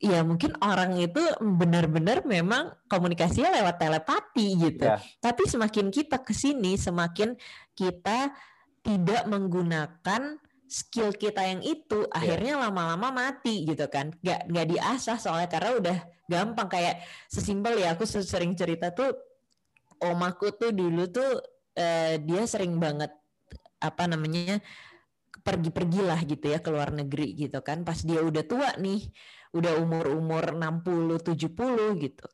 ya 0.00 0.24
mungkin 0.24 0.56
orang 0.64 0.96
itu 0.96 1.20
benar-benar 1.38 2.24
memang 2.24 2.72
komunikasinya 2.88 3.52
lewat 3.60 3.76
telepati 3.76 4.46
gitu. 4.56 4.86
Yeah. 4.88 5.00
Tapi 5.20 5.44
semakin 5.46 5.92
kita 5.92 6.24
ke 6.24 6.32
sini, 6.32 6.80
semakin 6.80 7.36
kita 7.76 8.32
tidak 8.80 9.22
menggunakan 9.28 10.40
skill 10.70 11.12
kita 11.12 11.44
yang 11.44 11.60
itu 11.60 12.06
yeah. 12.06 12.16
akhirnya 12.16 12.54
lama-lama 12.56 13.10
mati 13.10 13.66
gitu 13.66 13.90
kan 13.90 14.14
nggak 14.22 14.48
nggak 14.48 14.66
diasah 14.70 15.18
soalnya 15.18 15.50
karena 15.50 15.70
udah 15.76 15.98
gampang 16.30 16.70
kayak 16.70 17.02
sesimpel 17.26 17.74
ya 17.74 17.98
aku 17.98 18.06
sering 18.06 18.54
cerita 18.54 18.94
tuh 18.94 19.10
omaku 19.98 20.54
tuh 20.54 20.70
dulu 20.70 21.10
tuh 21.10 21.42
eh, 21.74 22.22
dia 22.22 22.46
sering 22.46 22.78
banget 22.78 23.10
apa 23.80 24.04
namanya 24.06 24.60
pergi-pergilah 25.40 26.20
gitu 26.28 26.52
ya 26.52 26.58
ke 26.60 26.68
luar 26.68 26.92
negeri 26.92 27.32
gitu 27.32 27.64
kan 27.64 27.82
pas 27.82 27.96
dia 28.04 28.20
udah 28.20 28.44
tua 28.44 28.76
nih 28.76 29.08
udah 29.56 29.80
umur-umur 29.80 30.54
60 30.54 31.16
70 31.24 32.04
gitu 32.04 32.26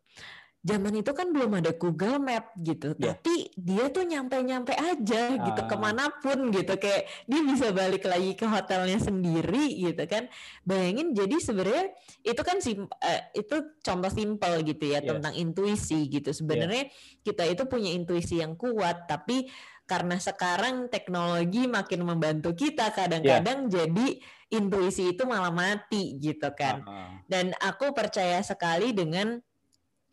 zaman 0.66 0.98
itu 0.98 1.14
kan 1.14 1.30
belum 1.30 1.62
ada 1.62 1.70
Google 1.78 2.18
Map 2.18 2.50
gitu, 2.58 2.98
yeah. 2.98 3.14
tapi 3.14 3.54
dia 3.54 3.86
tuh 3.94 4.02
nyampe-nyampe 4.02 4.74
aja 4.74 5.38
gitu 5.38 5.60
uh. 5.62 5.68
ke 5.70 5.76
mana 5.78 6.10
pun 6.18 6.50
gitu, 6.50 6.74
kayak 6.74 7.06
dia 7.30 7.40
bisa 7.46 7.70
balik 7.70 8.02
lagi 8.02 8.34
ke 8.34 8.50
hotelnya 8.50 8.98
sendiri 8.98 9.70
gitu 9.78 10.02
kan. 10.10 10.26
Bayangin 10.66 11.14
jadi 11.14 11.38
sebenarnya 11.38 11.94
itu 12.26 12.42
kan 12.42 12.58
sim, 12.58 12.90
uh, 12.90 13.20
itu 13.38 13.78
contoh 13.78 14.10
simpel 14.10 14.66
gitu 14.66 14.90
ya 14.90 14.98
yeah. 14.98 15.14
tentang 15.14 15.38
intuisi 15.38 16.10
gitu. 16.10 16.34
Sebenarnya 16.34 16.90
yeah. 16.90 17.22
kita 17.22 17.46
itu 17.46 17.62
punya 17.70 17.94
intuisi 17.94 18.42
yang 18.42 18.58
kuat, 18.58 19.06
tapi 19.06 19.46
karena 19.86 20.18
sekarang 20.18 20.90
teknologi 20.90 21.70
makin 21.70 22.02
membantu 22.02 22.52
kita 22.52 22.90
kadang-kadang 22.90 23.66
yeah. 23.66 23.72
jadi 23.72 24.06
intuisi 24.50 25.14
itu 25.14 25.22
malah 25.26 25.54
mati 25.54 26.18
gitu 26.18 26.50
kan. 26.54 26.82
Uh 26.82 26.90
-huh. 26.90 27.10
Dan 27.26 27.54
aku 27.62 27.94
percaya 27.94 28.42
sekali 28.42 28.90
dengan 28.94 29.38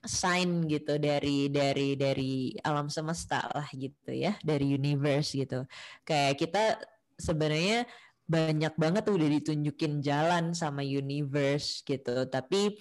sign 0.03 0.67
gitu 0.67 0.99
dari 0.99 1.47
dari 1.47 1.95
dari 1.95 2.51
alam 2.59 2.91
semesta 2.91 3.47
lah 3.55 3.67
gitu 3.71 4.11
ya 4.11 4.35
dari 4.43 4.75
universe 4.75 5.31
gitu 5.31 5.63
kayak 6.03 6.35
kita 6.35 6.75
sebenarnya 7.15 7.87
banyak 8.27 8.75
banget 8.75 9.07
udah 9.07 9.29
ditunjukin 9.39 10.03
jalan 10.03 10.51
sama 10.51 10.83
universe 10.83 11.87
gitu 11.87 12.27
tapi 12.27 12.75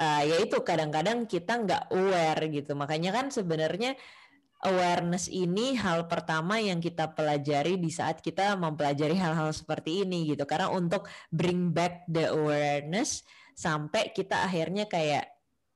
uh, 0.00 0.22
ya 0.24 0.40
itu 0.40 0.56
kadang-kadang 0.64 1.28
kita 1.28 1.60
nggak 1.60 1.92
aware 1.92 2.42
gitu 2.48 2.72
makanya 2.72 3.12
kan 3.12 3.28
sebenarnya 3.28 3.92
awareness 4.64 5.28
ini 5.28 5.76
hal 5.76 6.08
pertama 6.08 6.56
yang 6.58 6.80
kita 6.80 7.12
pelajari 7.12 7.76
di 7.76 7.92
saat 7.92 8.24
kita 8.24 8.56
mempelajari 8.56 9.14
hal-hal 9.14 9.52
seperti 9.52 10.02
ini 10.02 10.32
gitu. 10.32 10.48
Karena 10.48 10.72
untuk 10.72 11.06
bring 11.28 11.70
back 11.70 12.08
the 12.08 12.32
awareness 12.32 13.22
sampai 13.54 14.10
kita 14.10 14.42
akhirnya 14.48 14.88
kayak 14.88 15.28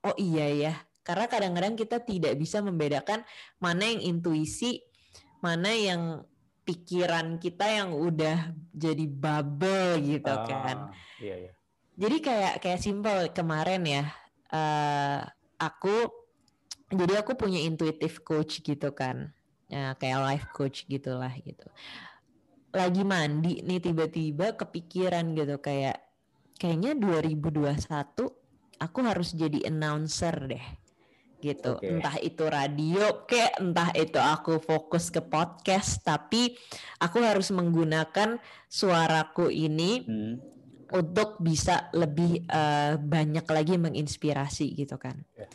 oh 0.02 0.16
iya 0.16 0.48
ya. 0.48 0.74
Karena 1.04 1.24
kadang-kadang 1.24 1.76
kita 1.76 2.04
tidak 2.04 2.36
bisa 2.36 2.60
membedakan 2.60 3.24
mana 3.60 3.88
yang 3.88 4.00
intuisi, 4.04 4.84
mana 5.40 5.72
yang 5.72 6.24
pikiran 6.68 7.40
kita 7.40 7.64
yang 7.64 7.96
udah 7.96 8.52
jadi 8.76 9.08
bubble 9.08 10.04
gitu 10.04 10.28
uh, 10.28 10.44
kan. 10.44 10.92
Iya, 11.16 11.48
iya. 11.48 11.52
Jadi 11.98 12.16
kayak 12.20 12.54
kayak 12.60 12.80
simple 12.84 13.32
kemarin 13.32 13.82
ya. 13.88 14.04
Uh, 14.52 15.24
aku 15.56 16.27
jadi 16.88 17.20
aku 17.20 17.36
punya 17.36 17.60
intuitive 17.60 18.24
coach 18.24 18.64
gitu 18.64 18.96
kan. 18.96 19.32
Ya, 19.68 19.92
kayak 20.00 20.20
life 20.24 20.46
coach 20.56 20.88
gitulah 20.88 21.32
gitu. 21.44 21.68
Lagi 22.72 23.04
mandi 23.04 23.60
nih 23.60 23.80
tiba-tiba 23.84 24.56
kepikiran 24.56 25.36
gitu 25.36 25.60
kayak 25.60 26.00
kayaknya 26.56 26.96
2021 26.96 27.76
aku 28.80 28.98
harus 29.04 29.36
jadi 29.36 29.68
announcer 29.68 30.32
deh 30.48 30.66
gitu. 31.38 31.78
Okay. 31.78 31.86
entah 31.94 32.16
itu 32.18 32.44
radio 32.50 33.22
kayak 33.28 33.62
entah 33.62 33.94
itu 33.94 34.18
aku 34.18 34.58
fokus 34.58 35.06
ke 35.12 35.22
podcast 35.22 36.02
tapi 36.02 36.58
aku 36.98 37.22
harus 37.22 37.54
menggunakan 37.54 38.42
suaraku 38.66 39.46
ini 39.46 40.02
hmm. 40.02 40.34
untuk 40.98 41.38
bisa 41.38 41.94
lebih 41.94 42.42
uh, 42.50 42.98
banyak 42.98 43.46
lagi 43.46 43.78
menginspirasi 43.78 44.74
gitu 44.74 44.98
kan. 44.98 45.22
Yeah 45.38 45.52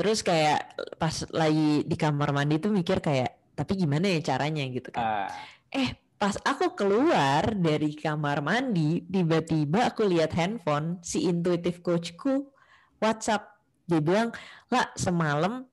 terus 0.00 0.24
kayak 0.24 0.80
pas 0.96 1.12
lagi 1.28 1.84
di 1.84 1.92
kamar 1.92 2.32
mandi 2.32 2.56
tuh 2.56 2.72
mikir 2.72 3.04
kayak 3.04 3.52
tapi 3.52 3.76
gimana 3.76 4.08
ya 4.08 4.32
caranya? 4.32 4.64
Gitu 4.64 4.88
kan. 4.88 5.04
Uh. 5.04 5.28
eh 5.76 5.92
pas 6.16 6.32
aku 6.40 6.72
keluar 6.72 7.52
dari 7.52 7.92
kamar 7.92 8.40
mandi 8.40 9.04
tiba-tiba 9.04 9.92
aku 9.92 10.08
lihat 10.08 10.32
handphone 10.32 10.96
si 11.04 11.28
intuitive 11.28 11.84
coachku 11.84 12.48
WhatsApp. 12.96 13.60
Dia 13.84 14.00
bilang 14.00 14.32
lah 14.72 14.88
semalam 14.96 15.68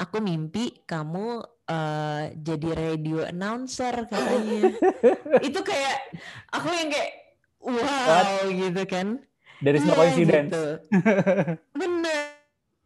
aku 0.00 0.24
mimpi 0.24 0.80
kamu 0.88 1.44
uh, 1.68 2.24
jadi 2.32 2.68
radio 2.72 3.28
announcer 3.28 4.08
katanya. 4.08 4.72
Itu 5.52 5.60
kayak 5.60 6.16
aku 6.48 6.72
yang 6.72 6.88
kayak 6.88 7.12
wow 7.60 8.08
What? 8.08 8.48
gitu 8.48 8.82
kan. 8.88 9.20
Dari 9.60 9.76
semua 9.84 9.96
coincidence 10.00 10.48
gitu. 10.48 10.64
bener 11.80 12.43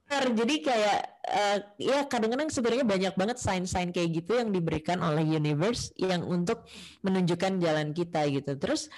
jadi 0.09 0.54
kayak 0.64 1.00
uh, 1.28 1.59
ya 1.76 1.98
kadang-kadang 2.09 2.48
sebenarnya 2.48 2.86
banyak 2.88 3.14
banget 3.14 3.36
sign-sign 3.36 3.92
kayak 3.92 4.24
gitu 4.24 4.40
yang 4.40 4.48
diberikan 4.48 5.04
oleh 5.04 5.20
universe 5.20 5.92
yang 6.00 6.24
untuk 6.24 6.64
menunjukkan 7.04 7.61
jalan 7.61 7.92
kita 7.92 8.24
gitu. 8.32 8.56
Terus 8.56 8.88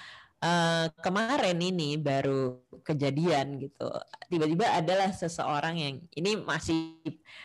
uh, 0.45 0.87
kemarin 1.03 1.59
ini 1.59 1.99
baru 1.99 2.63
kejadian 2.87 3.59
gitu. 3.59 3.91
Tiba-tiba 4.31 4.71
adalah 4.71 5.11
seseorang 5.11 5.75
yang 5.77 5.95
ini 6.15 6.39
masih 6.39 7.03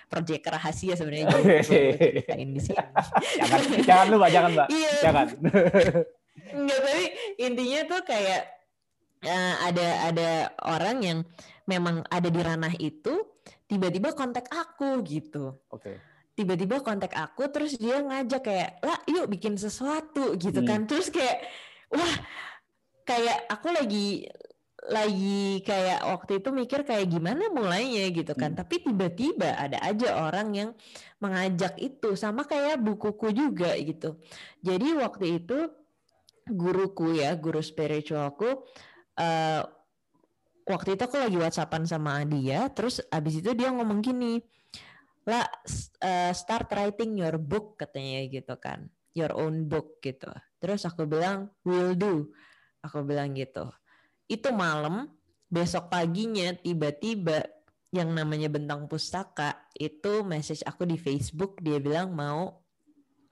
proyek 0.08 0.46
rahasia 0.46 0.94
sebenarnya 0.94 1.34
ceritain 1.66 2.50
di 2.54 2.62
sini. 2.62 2.78
jangan, 3.42 3.60
jangan 3.82 4.06
lupa, 4.14 4.28
jangan 4.30 4.50
mbak, 4.54 4.68
iya. 4.72 4.94
jangan. 5.02 5.28
Enggak 6.56 6.80
tapi 6.86 7.06
intinya 7.42 7.80
tuh 7.90 8.02
kayak 8.06 8.42
uh, 9.26 9.56
ada 9.66 9.88
ada 10.14 10.30
orang 10.62 10.98
yang 11.02 11.20
memang 11.66 12.06
ada 12.14 12.30
di 12.30 12.42
ranah 12.44 12.74
itu 12.78 13.35
tiba-tiba 13.66 14.14
kontak 14.14 14.50
aku 14.50 15.02
gitu. 15.06 15.58
Oke. 15.70 15.82
Okay. 15.82 15.98
Tiba-tiba 16.36 16.84
kontak 16.84 17.16
aku 17.16 17.48
terus 17.48 17.80
dia 17.80 18.04
ngajak 18.04 18.44
kayak, 18.44 18.70
"Lah, 18.84 19.00
yuk 19.08 19.32
bikin 19.32 19.56
sesuatu." 19.56 20.36
gitu 20.36 20.60
hmm. 20.60 20.68
kan. 20.68 20.80
Terus 20.84 21.08
kayak 21.08 21.48
wah, 21.96 22.16
kayak 23.08 23.48
aku 23.48 23.68
lagi 23.72 24.28
lagi 24.86 25.66
kayak 25.66 26.06
waktu 26.06 26.44
itu 26.44 26.50
mikir 26.54 26.86
kayak 26.86 27.10
gimana 27.10 27.50
mulainya 27.50 28.12
gitu 28.14 28.36
kan. 28.38 28.54
Hmm. 28.54 28.60
Tapi 28.62 28.86
tiba-tiba 28.86 29.56
ada 29.58 29.82
aja 29.82 30.22
orang 30.22 30.48
yang 30.54 30.70
mengajak 31.18 31.80
itu 31.82 32.14
sama 32.14 32.46
kayak 32.46 32.84
bukuku 32.84 33.34
juga 33.34 33.74
gitu. 33.80 34.20
Jadi 34.62 34.94
waktu 35.00 35.42
itu 35.42 35.72
guruku 36.46 37.18
ya, 37.18 37.34
guru 37.34 37.64
spiritualku 37.64 38.68
uh, 39.18 39.62
waktu 40.66 40.98
itu 40.98 41.06
aku 41.06 41.18
lagi 41.22 41.38
whatsappan 41.38 41.86
sama 41.86 42.26
dia 42.26 42.70
terus 42.74 43.00
abis 43.14 43.40
itu 43.42 43.54
dia 43.54 43.70
ngomong 43.70 44.02
gini 44.02 44.42
lah 45.26 45.46
uh, 46.06 46.32
start 46.38 46.70
writing 46.70 47.18
your 47.18 47.42
book 47.42 47.82
katanya 47.82 48.30
gitu 48.30 48.54
kan. 48.62 48.86
Your 49.18 49.34
own 49.34 49.66
book 49.66 49.98
gitu. 50.06 50.30
Terus 50.62 50.86
aku 50.86 51.10
bilang 51.10 51.50
will 51.66 51.98
do. 51.98 52.30
Aku 52.86 53.02
bilang 53.02 53.34
gitu. 53.34 53.66
Itu 54.30 54.54
malam 54.54 55.10
besok 55.50 55.90
paginya 55.90 56.54
tiba-tiba 56.54 57.42
yang 57.90 58.14
namanya 58.14 58.52
bentang 58.52 58.86
pustaka 58.86 59.66
itu 59.74 60.22
message 60.22 60.62
aku 60.68 60.84
di 60.84 61.00
Facebook 61.00 61.64
dia 61.64 61.80
bilang 61.80 62.12
mau 62.14 62.62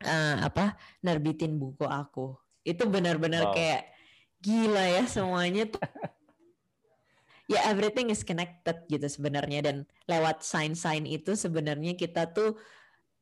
uh, 0.02 0.38
apa 0.42 0.74
nerbitin 1.06 1.62
buku 1.62 1.86
aku. 1.86 2.34
Itu 2.66 2.90
benar-benar 2.90 3.52
wow. 3.52 3.54
kayak 3.54 3.94
gila 4.42 4.84
ya 4.98 5.04
semuanya 5.06 5.70
tuh 5.70 5.84
ya 7.52 7.60
everything 7.68 8.08
is 8.08 8.24
connected 8.24 8.84
gitu 8.88 9.08
sebenarnya 9.08 9.60
dan 9.66 9.78
lewat 10.08 10.44
sign-sign 10.44 11.04
itu 11.04 11.36
sebenarnya 11.36 12.00
kita 12.00 12.32
tuh 12.32 12.56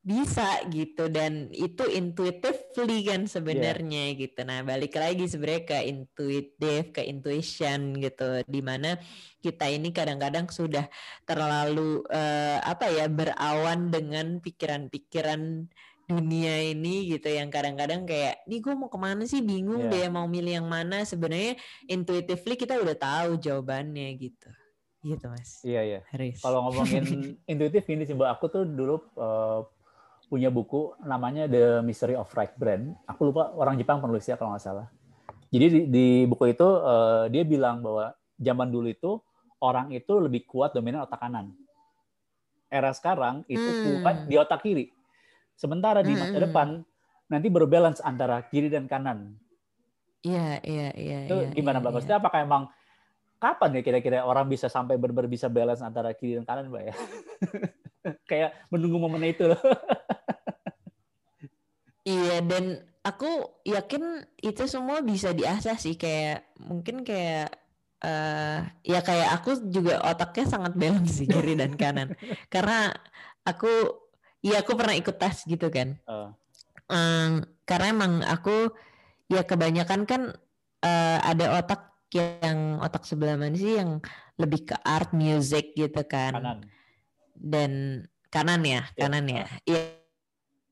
bisa 0.02 0.66
gitu 0.74 1.14
dan 1.14 1.54
itu 1.54 1.86
intuitively 1.86 3.06
kan 3.06 3.30
sebenarnya 3.30 4.18
yeah. 4.18 4.18
gitu. 4.18 4.42
Nah, 4.42 4.66
balik 4.66 4.98
lagi 4.98 5.30
sebenarnya 5.30 5.62
ke 5.62 5.78
intuitif, 5.86 6.90
ke 6.90 7.06
intuition 7.06 7.94
gitu 8.02 8.42
di 8.50 8.66
mana 8.66 8.98
kita 9.46 9.70
ini 9.70 9.94
kadang-kadang 9.94 10.50
sudah 10.50 10.90
terlalu 11.22 12.02
uh, 12.10 12.58
apa 12.66 12.90
ya 12.90 13.06
berawan 13.14 13.94
dengan 13.94 14.42
pikiran-pikiran 14.42 15.70
dunia 16.12 16.60
ini 16.76 17.08
gitu 17.08 17.32
yang 17.32 17.48
kadang-kadang 17.48 18.04
kayak 18.04 18.44
nih 18.44 18.60
gue 18.60 18.74
mau 18.76 18.92
ke 18.92 19.00
mana 19.00 19.24
sih? 19.24 19.40
Bingung 19.40 19.88
yeah. 19.88 20.08
deh 20.08 20.08
mau 20.12 20.28
milih 20.28 20.60
yang 20.60 20.68
mana. 20.68 21.08
Sebenarnya 21.08 21.56
intuitively 21.88 22.60
kita 22.60 22.76
udah 22.76 22.98
tahu 23.00 23.40
jawabannya 23.40 24.12
gitu. 24.20 24.50
Gitu 25.02 25.26
mas. 25.32 25.64
Iya 25.64 25.82
iya. 25.82 26.00
Kalau 26.44 26.70
ngomongin 26.70 27.04
intuitif 27.52 27.88
ini 27.90 28.04
sih 28.06 28.14
mbak 28.14 28.38
aku 28.38 28.46
tuh 28.52 28.64
dulu 28.68 29.02
uh, 29.18 29.66
punya 30.30 30.48
buku 30.48 30.96
namanya 31.04 31.50
The 31.50 31.84
Mystery 31.84 32.16
of 32.16 32.32
Right 32.32 32.56
Brand 32.56 32.96
aku 33.04 33.34
lupa 33.34 33.52
orang 33.52 33.76
Jepang 33.76 34.00
penulisnya 34.00 34.38
kalau 34.38 34.54
nggak 34.54 34.64
salah. 34.64 34.88
Jadi 35.52 35.66
di, 35.68 35.80
di 35.92 36.06
buku 36.24 36.54
itu 36.54 36.64
uh, 36.64 37.28
dia 37.28 37.44
bilang 37.44 37.84
bahwa 37.84 38.16
zaman 38.40 38.72
dulu 38.72 38.88
itu 38.88 39.20
orang 39.60 39.92
itu 39.92 40.14
lebih 40.22 40.48
kuat 40.48 40.72
dominan 40.72 41.04
otak 41.04 41.20
kanan. 41.20 41.52
Era 42.72 42.96
sekarang 42.96 43.44
itu 43.52 43.60
hmm. 43.60 44.00
kuat 44.06 44.16
di 44.32 44.36
otak 44.40 44.64
kiri 44.64 45.01
Sementara 45.62 46.02
di 46.02 46.18
masa 46.18 46.34
mm 46.34 46.34
-hmm. 46.34 46.46
depan 46.50 46.68
nanti 47.30 47.48
berbalance 47.54 48.02
antara 48.02 48.42
kiri 48.50 48.74
dan 48.74 48.90
kanan. 48.90 49.38
Iya, 50.26 50.58
iya, 50.66 50.90
iya. 50.98 51.20
Itu 51.30 51.38
iya, 51.38 51.54
gimana 51.54 51.78
Mbak? 51.78 51.86
Iya. 51.86 51.96
Maksudnya 52.02 52.18
apakah 52.18 52.40
emang 52.42 52.64
kapan 53.38 53.78
ya 53.78 53.82
kira-kira 53.86 54.26
orang 54.26 54.50
bisa 54.50 54.70
sampai 54.74 54.98
benar 54.98 55.30
bisa 55.30 55.46
balance 55.54 55.86
antara 55.86 56.18
kiri 56.18 56.42
dan 56.42 56.50
kanan 56.50 56.74
Mbak 56.74 56.84
ya? 56.90 56.96
Kayak 58.30 58.58
menunggu 58.74 58.98
momen 58.98 59.22
itu 59.22 59.46
loh. 59.46 59.62
iya, 62.10 62.42
dan 62.42 62.82
aku 63.06 63.62
yakin 63.62 64.26
itu 64.42 64.66
semua 64.66 65.06
bisa 65.06 65.30
diasah 65.30 65.78
sih 65.78 65.94
kayak 65.94 66.58
mungkin 66.58 67.06
kayak 67.06 67.54
uh, 68.02 68.66
ya 68.82 69.06
kayak 69.06 69.30
aku 69.38 69.70
juga 69.70 70.02
otaknya 70.10 70.46
sangat 70.50 70.74
balance 70.74 71.22
sih 71.22 71.30
kiri 71.30 71.54
dan 71.54 71.78
kanan. 71.78 72.18
Karena 72.54 72.90
aku 73.46 74.01
Iya, 74.42 74.66
aku 74.66 74.74
pernah 74.74 74.98
ikut 74.98 75.16
tes 75.22 75.46
gitu 75.46 75.70
kan. 75.70 75.98
Uh. 76.10 76.34
Um, 76.92 77.46
karena 77.64 77.88
emang 77.94 78.14
aku 78.26 78.74
ya 79.32 79.48
kebanyakan 79.48 80.04
kan 80.04 80.22
uh, 80.84 81.20
ada 81.24 81.62
otak 81.62 81.88
yang 82.12 82.84
otak 82.84 83.08
sebelah 83.08 83.40
mana 83.40 83.56
sih 83.56 83.80
yang 83.80 84.04
lebih 84.36 84.74
ke 84.74 84.76
art 84.84 85.16
music 85.16 85.72
gitu 85.78 86.04
kan. 86.04 86.36
Kanan. 86.36 86.60
Dan 87.38 87.72
kanan 88.28 88.62
ya, 88.66 88.84
yeah. 88.84 88.84
kanan 88.98 89.26
ya. 89.30 89.46
Iya. 89.64 89.82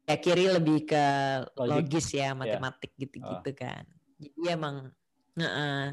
Ya 0.10 0.18
kiri 0.18 0.50
lebih 0.50 0.90
ke 0.90 1.06
logis 1.54 2.10
ya, 2.18 2.34
matematik 2.34 2.98
gitu-gitu 2.98 3.54
yeah. 3.54 3.62
kan. 3.62 3.84
Jadi 4.18 4.42
emang 4.50 4.90
uh 5.38 5.46
-uh, 5.46 5.84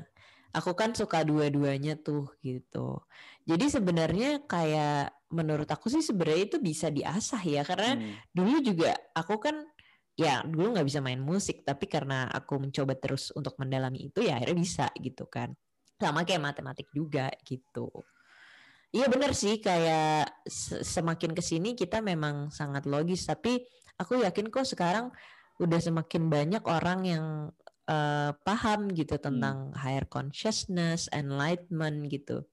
aku 0.56 0.72
kan 0.72 0.96
suka 0.96 1.20
dua-duanya 1.20 2.00
tuh 2.00 2.32
gitu. 2.40 3.04
Jadi 3.46 3.66
sebenarnya 3.70 4.42
kayak 4.44 5.14
menurut 5.30 5.66
aku 5.70 5.90
sih 5.90 6.02
sebenarnya 6.02 6.42
itu 6.50 6.58
bisa 6.58 6.90
diasah 6.90 7.42
ya 7.42 7.62
karena 7.62 7.98
hmm. 7.98 8.30
dulu 8.30 8.58
juga 8.62 8.94
aku 9.14 9.38
kan 9.42 9.62
ya 10.14 10.42
dulu 10.46 10.74
nggak 10.78 10.86
bisa 10.86 11.02
main 11.02 11.18
musik 11.18 11.66
tapi 11.66 11.90
karena 11.90 12.30
aku 12.30 12.62
mencoba 12.62 12.94
terus 12.94 13.34
untuk 13.34 13.58
mendalami 13.58 14.06
itu 14.06 14.22
ya 14.22 14.38
akhirnya 14.38 14.58
bisa 14.58 14.86
gitu 14.96 15.26
kan 15.26 15.52
sama 15.98 16.22
kayak 16.22 16.40
matematik 16.40 16.88
juga 16.94 17.28
gitu 17.42 17.90
iya 18.94 19.10
benar 19.10 19.34
sih 19.34 19.58
kayak 19.58 20.46
semakin 20.86 21.34
ke 21.34 21.42
sini 21.42 21.74
kita 21.74 21.98
memang 22.00 22.54
sangat 22.54 22.86
logis 22.86 23.26
tapi 23.26 23.66
aku 23.98 24.22
yakin 24.22 24.46
kok 24.48 24.64
sekarang 24.64 25.10
udah 25.58 25.80
semakin 25.82 26.28
banyak 26.28 26.64
orang 26.64 27.00
yang 27.02 27.26
uh, 27.88 28.30
paham 28.44 28.92
gitu 28.92 29.16
hmm. 29.16 29.24
tentang 29.24 29.56
hmm. 29.72 29.76
higher 29.78 30.04
consciousness, 30.04 31.08
enlightenment 31.14 32.10
gitu. 32.12 32.44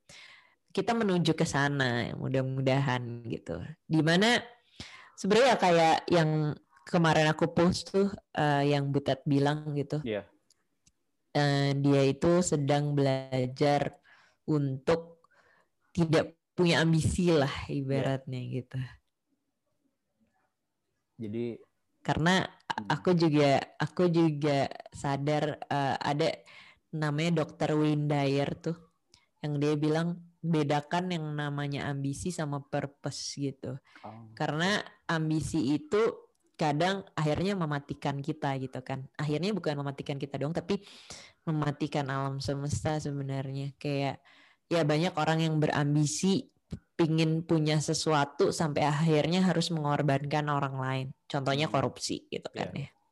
Kita 0.74 0.98
menuju 0.98 1.38
ke 1.38 1.46
sana, 1.46 2.10
mudah-mudahan 2.18 3.22
gitu. 3.30 3.62
Di 3.86 4.02
mana 4.02 4.42
sebenarnya 5.14 5.56
kayak 5.62 5.98
yang 6.10 6.58
kemarin 6.90 7.30
aku 7.32 7.54
post 7.54 7.94
tuh 7.94 8.10
uh, 8.36 8.64
yang 8.66 8.90
Butet 8.90 9.22
bilang 9.24 9.72
gitu. 9.78 10.02
Yeah. 10.04 10.26
Iya. 10.26 10.32
Uh, 11.34 11.70
dia 11.82 12.02
itu 12.14 12.32
sedang 12.46 12.94
belajar 12.94 13.98
untuk 14.46 15.26
tidak 15.94 16.38
punya 16.54 16.82
ambisi 16.82 17.34
lah 17.34 17.50
iya. 17.66 17.82
ibaratnya 17.82 18.42
yeah. 18.42 18.54
gitu. 18.58 18.80
Jadi 21.24 21.46
karena 22.04 22.44
hmm. 22.44 22.88
aku 22.92 23.10
juga 23.16 23.62
aku 23.80 24.12
juga 24.12 24.68
sadar 24.92 25.58
uh, 25.72 25.96
ada 25.98 26.36
namanya 26.94 27.42
dokter 27.42 27.74
Wayne 27.74 28.06
Dyer 28.06 28.50
tuh 28.60 28.78
yang 29.42 29.58
dia 29.58 29.74
bilang 29.80 30.22
bedakan 30.44 31.16
yang 31.16 31.26
namanya 31.39 31.88
ambisi 31.88 32.28
sama 32.28 32.60
purpose 32.60 33.39
gitu. 33.39 33.80
Oh. 34.04 34.28
Karena 34.36 34.84
ambisi 35.08 35.72
itu 35.72 36.28
kadang 36.60 37.08
akhirnya 37.16 37.56
mematikan 37.56 38.20
kita 38.20 38.60
gitu 38.60 38.84
kan. 38.84 39.08
Akhirnya 39.16 39.56
bukan 39.56 39.80
mematikan 39.80 40.20
kita 40.20 40.36
dong 40.36 40.52
tapi 40.52 40.84
mematikan 41.48 42.12
alam 42.12 42.44
semesta 42.44 43.00
sebenarnya. 43.00 43.72
Kayak 43.80 44.20
ya 44.68 44.84
banyak 44.84 45.16
orang 45.16 45.39
yang 45.48 45.56
berambisi 45.64 46.44
pingin 46.94 47.41
punya 47.48 47.80
sesuatu 47.80 48.52
sampai 48.54 48.86
akhirnya 48.86 49.48
harus 49.48 49.72
mengorbankan 49.72 50.52
orang 50.52 50.76
lain. 50.76 51.08
Contohnya 51.26 51.72
hmm. 51.72 51.74
korupsi 51.74 52.28
gitu 52.28 52.52
kan 52.52 52.70
yeah. 52.76 52.91
ya. 52.91 53.03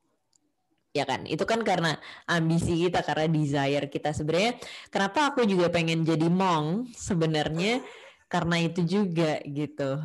Ya 0.92 1.08
kan, 1.08 1.24
itu 1.24 1.48
kan 1.48 1.64
karena 1.64 1.96
ambisi 2.28 2.76
kita, 2.76 3.00
karena 3.00 3.32
desire 3.32 3.88
kita 3.88 4.12
sebenarnya. 4.12 4.60
Kenapa 4.92 5.32
aku 5.32 5.48
juga 5.48 5.72
pengen 5.72 6.04
jadi 6.04 6.28
mong 6.28 6.92
sebenarnya 6.92 7.80
karena 8.28 8.60
itu 8.60 8.84
juga 8.84 9.40
gitu. 9.48 9.96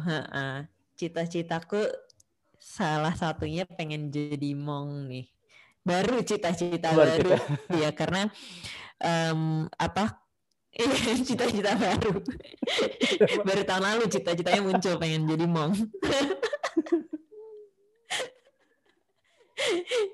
Cita-citaku 0.94 1.90
salah 2.54 3.18
satunya 3.18 3.66
pengen 3.66 4.14
jadi 4.14 4.54
mong 4.54 5.10
nih. 5.10 5.26
Baru 5.82 6.22
cita-cita 6.22 6.94
baru, 6.94 7.34
ya 7.78 7.90
karena 7.94 8.26
um, 8.98 9.70
apa 9.78 10.26
Iya, 10.76 11.16
cita-cita 11.26 11.72
baru. 11.72 12.20
baru 13.48 13.62
tahun 13.64 13.82
lalu 13.82 14.04
cita-citanya 14.12 14.60
muncul 14.60 14.94
pengen 15.00 15.24
jadi 15.24 15.46
mom. 15.48 15.72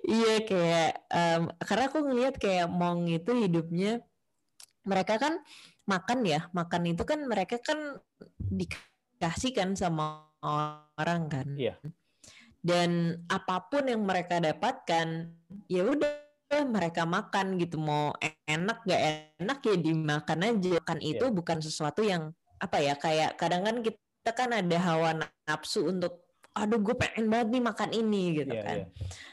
iya 0.07 0.35
kayak 0.47 0.91
um, 1.11 1.43
karena 1.59 1.85
aku 1.91 1.99
ngelihat 2.07 2.35
kayak 2.39 2.69
mong 2.71 3.11
itu 3.11 3.33
hidupnya 3.35 4.03
mereka 4.87 5.19
kan 5.19 5.39
makan 5.87 6.23
ya 6.23 6.47
makan 6.55 6.95
itu 6.95 7.03
kan 7.03 7.27
mereka 7.27 7.59
kan 7.59 7.99
dikasih 8.39 9.51
kan 9.55 9.75
sama 9.75 10.27
orang 10.99 11.27
kan 11.27 11.47
iya. 11.59 11.75
dan 12.63 13.23
apa 13.27 13.67
pun 13.67 13.91
yang 13.91 14.03
mereka 14.07 14.39
dapatkan 14.39 15.31
ya 15.67 15.83
udah 15.87 16.23
mereka 16.69 17.09
makan 17.09 17.57
gitu 17.57 17.81
mau 17.81 18.13
enak 18.45 18.85
gak 18.85 19.03
enak 19.41 19.59
ya 19.65 19.77
dimakan 19.81 20.41
aja 20.45 20.77
kan 20.85 20.99
itu 21.01 21.25
yeah. 21.25 21.35
bukan 21.35 21.59
sesuatu 21.65 22.05
yang 22.05 22.31
apa 22.61 22.79
ya 22.79 22.95
kayak 22.95 23.41
kadang 23.41 23.65
kan 23.65 23.81
kita 23.81 24.31
kan 24.37 24.53
ada 24.53 24.77
hawa 24.79 25.19
nafsu 25.49 25.89
untuk 25.89 26.23
aduh 26.53 26.81
gue 26.81 26.95
pengen 26.97 27.27
banget 27.33 27.49
nih 27.53 27.63
makan 27.65 27.91
ini 27.97 28.23
gitu 28.45 28.55
yeah, 28.55 28.65
kan 28.65 28.79
yeah. 28.85 28.89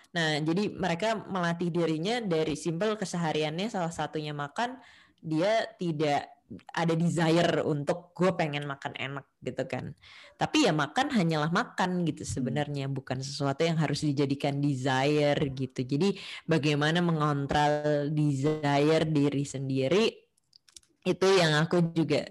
nah 0.09 0.29
jadi 0.41 0.63
mereka 0.73 1.09
melatih 1.27 1.69
dirinya 1.69 2.23
dari 2.23 2.55
simpel 2.55 2.95
kesehariannya 2.95 3.67
salah 3.69 3.91
satunya 3.93 4.31
makan 4.33 4.79
dia 5.19 5.67
tidak 5.75 6.31
ada 6.73 6.93
desire 6.97 7.61
untuk 7.61 8.09
gue 8.17 8.33
pengen 8.33 8.65
makan 8.65 8.97
enak 8.97 9.25
gitu 9.45 9.63
kan. 9.69 9.93
Tapi 10.33 10.65
ya 10.65 10.73
makan 10.73 11.13
hanyalah 11.13 11.53
makan 11.53 12.07
gitu 12.09 12.25
hmm. 12.25 12.33
sebenarnya 12.33 12.85
bukan 12.89 13.21
sesuatu 13.21 13.61
yang 13.61 13.77
harus 13.77 14.01
dijadikan 14.01 14.57
desire 14.57 15.37
gitu. 15.53 15.85
Jadi 15.85 16.17
bagaimana 16.49 17.05
mengontrol 17.05 18.09
desire 18.09 19.05
diri 19.05 19.45
sendiri 19.45 20.05
itu 21.05 21.27
yang 21.29 21.55
aku 21.55 21.93
juga 21.93 22.25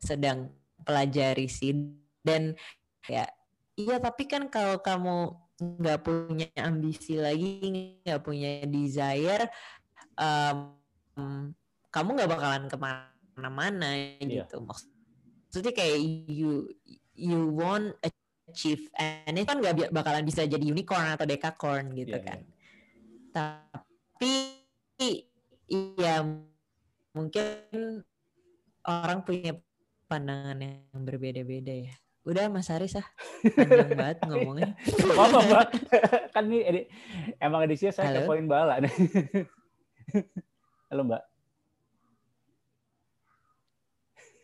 sedang 0.00 0.48
pelajari 0.82 1.46
sih 1.50 1.74
dan 2.24 2.56
ya 3.04 3.26
iya 3.78 4.02
tapi 4.02 4.26
kan 4.26 4.50
kalau 4.50 4.82
kamu 4.82 5.38
nggak 5.58 6.00
punya 6.02 6.50
ambisi 6.58 7.14
lagi 7.18 7.62
nggak 8.02 8.22
punya 8.22 8.66
desire 8.66 9.46
um, 10.18 10.74
kamu 11.94 12.08
nggak 12.18 12.30
bakalan 12.30 12.66
ke 12.66 12.76
mana 12.78 13.14
mana-mana 13.38 13.94
yeah. 13.94 14.42
gitu 14.42 14.58
maksudnya 14.66 15.70
kayak 15.70 15.98
you 16.26 16.66
you 17.14 17.54
want 17.54 17.94
achieve 18.50 18.90
and 18.98 19.38
itu 19.38 19.46
kan 19.46 19.62
nggak 19.62 19.94
bakalan 19.94 20.26
bisa 20.26 20.42
jadi 20.42 20.58
unicorn 20.66 21.14
atau 21.14 21.22
decacorn 21.22 21.94
gitu 21.94 22.18
yeah, 22.18 22.26
kan 22.26 22.38
yeah. 22.42 23.62
tapi 24.18 24.34
ya 25.70 26.26
mungkin 27.14 28.02
orang 28.82 29.22
punya 29.22 29.54
pandangan 30.10 30.58
yang 30.58 31.02
berbeda-beda 31.06 31.74
ya 31.86 31.94
udah 32.28 32.44
Mas 32.52 32.68
Haris 32.68 33.00
ah 33.00 33.06
panjang 33.56 33.96
banget 33.96 34.18
ngomongnya 34.28 34.76
apa 35.16 35.38
mbak 35.48 35.66
kan 36.36 36.44
ini 36.44 36.58
edi, 36.60 36.80
emang 37.40 37.64
edisinya 37.64 37.96
saya 37.96 38.28
poin 38.28 38.44
bala 38.44 38.84
nih 38.84 38.92
halo 40.92 41.08
mbak 41.08 41.24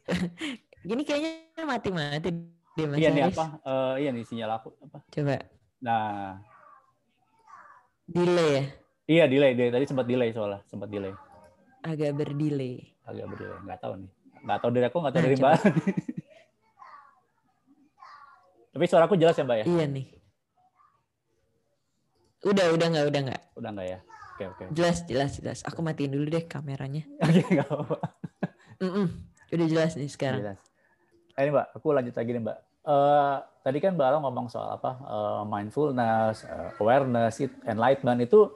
Gini 0.89 1.01
kayaknya 1.01 1.65
mati-mati 1.65 2.29
deh 2.77 2.85
Mas 2.85 3.01
Iya 3.01 3.09
nih 3.09 3.25
apa? 3.33 3.57
Uh, 3.65 3.95
iya 3.97 4.13
nih 4.13 4.21
sinyal 4.29 4.61
aku 4.61 4.77
apa? 4.85 5.01
Coba. 5.09 5.41
Nah. 5.81 6.45
Delay 8.05 8.49
ya? 8.53 8.65
Iya 9.09 9.25
delay, 9.33 9.57
delay. 9.57 9.73
Tadi 9.73 9.89
sempat 9.89 10.05
delay 10.05 10.29
soalnya, 10.37 10.61
sempat 10.69 10.93
delay. 10.93 11.17
Agak 11.81 12.13
berdelay. 12.21 12.85
Agak 13.09 13.33
berdelay. 13.33 13.57
Nggak 13.65 13.81
tahu 13.81 13.93
nih. 14.05 14.11
Nggak 14.45 14.59
tahu 14.61 14.71
dari 14.77 14.85
aku, 14.85 14.99
nggak 15.01 15.15
tahu 15.17 15.23
nah, 15.23 15.29
dari 15.29 15.37
Mbak. 15.41 15.61
Tapi 18.75 18.85
suaraku 18.91 19.15
jelas 19.15 19.39
ya 19.39 19.47
Mbak 19.47 19.59
ya? 19.63 19.67
Iya 19.71 19.87
nih. 19.87 20.07
Udah, 22.45 22.67
udah 22.75 22.87
nggak, 22.91 23.05
udah 23.07 23.21
nggak. 23.31 23.43
Udah 23.55 23.71
nggak 23.71 23.87
ya? 23.87 23.99
Oke, 24.35 24.45
oke. 24.51 24.63
Jelas, 24.75 25.07
jelas, 25.07 25.33
jelas. 25.39 25.59
Aku 25.63 25.79
matiin 25.81 26.11
dulu 26.11 26.27
deh 26.27 26.43
kameranya. 26.43 27.07
Oke, 27.23 27.47
nggak 27.55 27.71
apa-apa. 27.71 27.99
Mm 28.83 28.91
-mm. 28.91 29.07
Udah 29.55 29.67
jelas 29.71 29.95
nih 29.95 30.11
sekarang. 30.11 30.43
Jelas. 30.43 30.59
Eh, 31.39 31.47
ini 31.47 31.51
Mbak, 31.55 31.67
aku 31.79 31.87
lanjut 31.95 32.15
lagi 32.19 32.31
nih 32.35 32.43
Mbak. 32.43 32.59
Uh, 32.85 33.39
tadi 33.63 33.79
kan 33.79 33.95
Mbak 33.95 34.07
Alo 34.11 34.19
ngomong 34.27 34.47
soal 34.51 34.75
apa 34.75 34.99
uh, 35.07 35.43
mindfulness, 35.47 36.43
uh, 36.51 36.75
awareness, 36.83 37.39
enlightenment 37.65 38.27
itu 38.27 38.51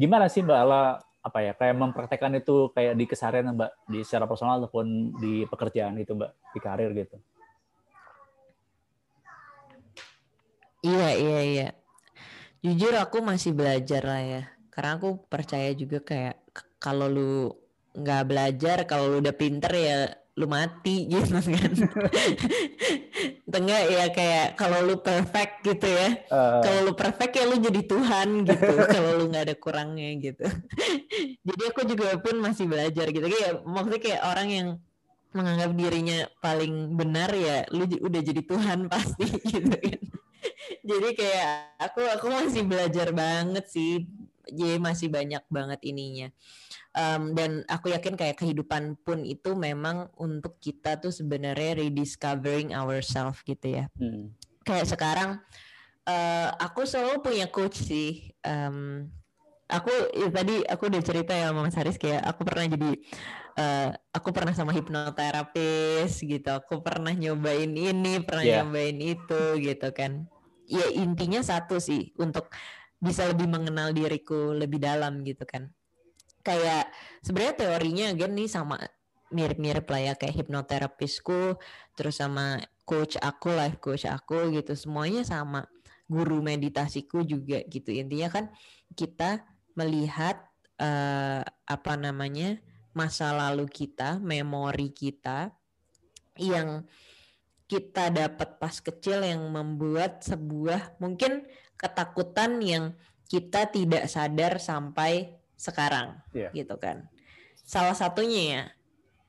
gimana 0.00 0.32
sih 0.32 0.40
Mbak 0.40 0.58
Ala 0.64 0.98
apa 1.20 1.38
ya 1.44 1.52
kayak 1.52 1.76
mempraktekkan 1.76 2.32
itu 2.40 2.72
kayak 2.72 2.96
di 2.96 3.04
keseharian 3.04 3.52
Mbak 3.52 3.70
di 3.92 4.00
secara 4.02 4.24
personal 4.24 4.64
ataupun 4.64 5.12
di 5.20 5.44
pekerjaan 5.44 6.00
itu 6.00 6.16
Mbak 6.16 6.56
di 6.56 6.58
karir 6.58 6.90
gitu. 6.96 7.20
Iya 10.82 11.08
iya 11.14 11.40
iya. 11.42 11.68
Jujur 12.62 12.94
aku 12.98 13.22
masih 13.22 13.54
belajar 13.54 14.02
lah 14.02 14.22
ya. 14.22 14.42
Karena 14.70 14.98
aku 14.98 15.22
percaya 15.26 15.70
juga 15.74 16.02
kayak 16.02 16.38
kalau 16.78 17.06
lu 17.10 17.50
nggak 17.98 18.24
belajar, 18.30 18.76
kalau 18.86 19.10
lu 19.10 19.16
udah 19.22 19.34
pinter 19.34 19.72
ya 19.74 19.98
lu 20.38 20.46
mati 20.46 21.04
gitu 21.10 21.34
kan 21.34 21.72
tengah 23.50 23.80
ya 23.90 24.04
kayak 24.14 24.54
kalau 24.54 24.86
lu 24.86 25.02
perfect 25.02 25.66
gitu 25.66 25.90
ya 25.90 26.14
uh. 26.30 26.62
kalau 26.62 26.80
lu 26.86 26.92
perfect 26.94 27.34
ya 27.34 27.44
lu 27.50 27.58
jadi 27.58 27.82
Tuhan 27.82 28.46
gitu 28.46 28.72
kalau 28.94 29.18
lu 29.18 29.24
nggak 29.34 29.50
ada 29.50 29.56
kurangnya 29.58 30.14
gitu 30.22 30.46
jadi 31.48 31.62
aku 31.74 31.80
juga 31.90 32.14
pun 32.22 32.38
masih 32.38 32.70
belajar 32.70 33.10
gitu 33.10 33.26
kayak 33.26 33.66
maksudnya 33.66 34.00
kayak 34.00 34.22
orang 34.22 34.48
yang 34.48 34.68
menganggap 35.34 35.70
dirinya 35.76 36.18
paling 36.40 36.94
benar 36.94 37.34
ya 37.34 37.66
lu 37.74 37.84
udah 37.84 38.20
jadi 38.22 38.42
Tuhan 38.46 38.86
pasti 38.86 39.26
gitu 39.42 39.74
kan 39.74 40.00
jadi 40.82 41.08
kayak 41.14 41.50
aku 41.80 42.00
aku 42.04 42.26
masih 42.28 42.62
belajar 42.64 43.08
banget 43.12 43.64
sih. 43.68 44.06
Jadi 44.48 44.80
masih 44.80 45.12
banyak 45.12 45.44
banget 45.52 45.80
ininya. 45.84 46.28
Um, 46.96 47.36
dan 47.36 47.68
aku 47.68 47.92
yakin 47.92 48.16
kayak 48.16 48.40
kehidupan 48.40 48.96
pun 49.04 49.20
itu 49.20 49.52
memang 49.52 50.08
untuk 50.16 50.56
kita 50.56 50.96
tuh 50.96 51.12
sebenarnya 51.12 51.76
rediscovering 51.84 52.72
ourselves 52.72 53.44
gitu 53.44 53.82
ya. 53.82 53.84
Hmm. 54.00 54.32
kayak 54.64 54.84
sekarang 54.84 55.40
uh, 56.04 56.48
aku 56.60 56.88
selalu 56.88 57.20
punya 57.20 57.46
coach 57.48 57.76
sih. 57.76 58.32
Um, 58.44 59.08
aku 59.68 59.92
ya, 60.16 60.28
tadi 60.32 60.64
aku 60.64 60.88
udah 60.88 61.02
cerita 61.04 61.32
ya 61.36 61.52
sama 61.52 61.68
Mas 61.68 61.76
Haris 61.76 62.00
kayak 62.00 62.24
aku 62.24 62.40
pernah 62.48 62.66
jadi 62.72 62.90
uh, 63.60 63.88
aku 64.16 64.28
pernah 64.32 64.52
sama 64.56 64.72
hipnoterapis 64.72 66.24
gitu. 66.24 66.48
Aku 66.56 66.80
pernah 66.80 67.12
nyobain 67.12 67.68
ini 67.68 68.24
pernah 68.24 68.44
yeah. 68.44 68.64
nyobain 68.64 68.96
itu 68.96 69.40
gitu 69.60 69.88
kan 69.92 70.24
ya 70.68 70.86
intinya 70.92 71.40
satu 71.40 71.80
sih 71.80 72.12
untuk 72.20 72.52
bisa 73.00 73.24
lebih 73.24 73.48
mengenal 73.48 73.96
diriku 73.96 74.52
lebih 74.52 74.78
dalam 74.78 75.24
gitu 75.24 75.48
kan. 75.48 75.72
Kayak 76.44 76.92
sebenarnya 77.24 77.54
teorinya 77.56 78.06
again 78.12 78.36
nih 78.36 78.48
sama 78.52 78.76
mirip-mirip 79.32 79.84
lah 79.88 80.12
ya 80.12 80.14
kayak 80.16 80.44
hipnoterapisku 80.44 81.60
terus 81.92 82.16
sama 82.16 82.60
coach 82.88 83.16
aku 83.20 83.48
life 83.52 83.80
coach 83.80 84.04
aku 84.04 84.52
gitu. 84.52 84.76
Semuanya 84.76 85.24
sama. 85.24 85.64
Guru 86.08 86.40
meditasiku 86.40 87.20
juga 87.20 87.60
gitu. 87.68 87.92
Intinya 87.92 88.32
kan 88.32 88.44
kita 88.96 89.44
melihat 89.76 90.40
uh, 90.80 91.44
apa 91.44 91.92
namanya 92.00 92.56
masa 92.96 93.28
lalu 93.36 93.68
kita, 93.68 94.16
memori 94.16 94.88
kita 94.88 95.52
yang 96.40 96.88
kita 97.68 98.08
dapat 98.08 98.56
pas 98.56 98.80
kecil 98.80 99.20
yang 99.20 99.44
membuat 99.52 100.24
sebuah 100.24 100.96
mungkin 100.98 101.44
ketakutan 101.76 102.58
yang 102.64 102.96
kita 103.28 103.68
tidak 103.68 104.08
sadar 104.08 104.56
sampai 104.56 105.36
sekarang 105.54 106.16
yeah. 106.32 106.48
gitu 106.56 106.80
kan. 106.80 107.06
Salah 107.62 107.92
satunya 107.92 108.42
ya 108.48 108.62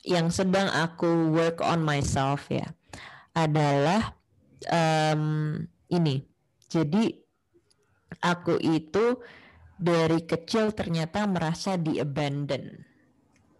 yang 0.07 0.31
sedang 0.31 0.71
aku 0.71 1.35
work 1.35 1.59
on 1.59 1.83
myself 1.83 2.47
ya 2.47 2.71
adalah 3.35 4.15
um, 4.71 5.59
ini. 5.91 6.23
Jadi 6.71 7.11
aku 8.23 8.55
itu 8.63 9.19
dari 9.75 10.23
kecil 10.23 10.71
ternyata 10.71 11.27
merasa 11.27 11.75
di 11.75 11.99
abandon. 11.99 12.87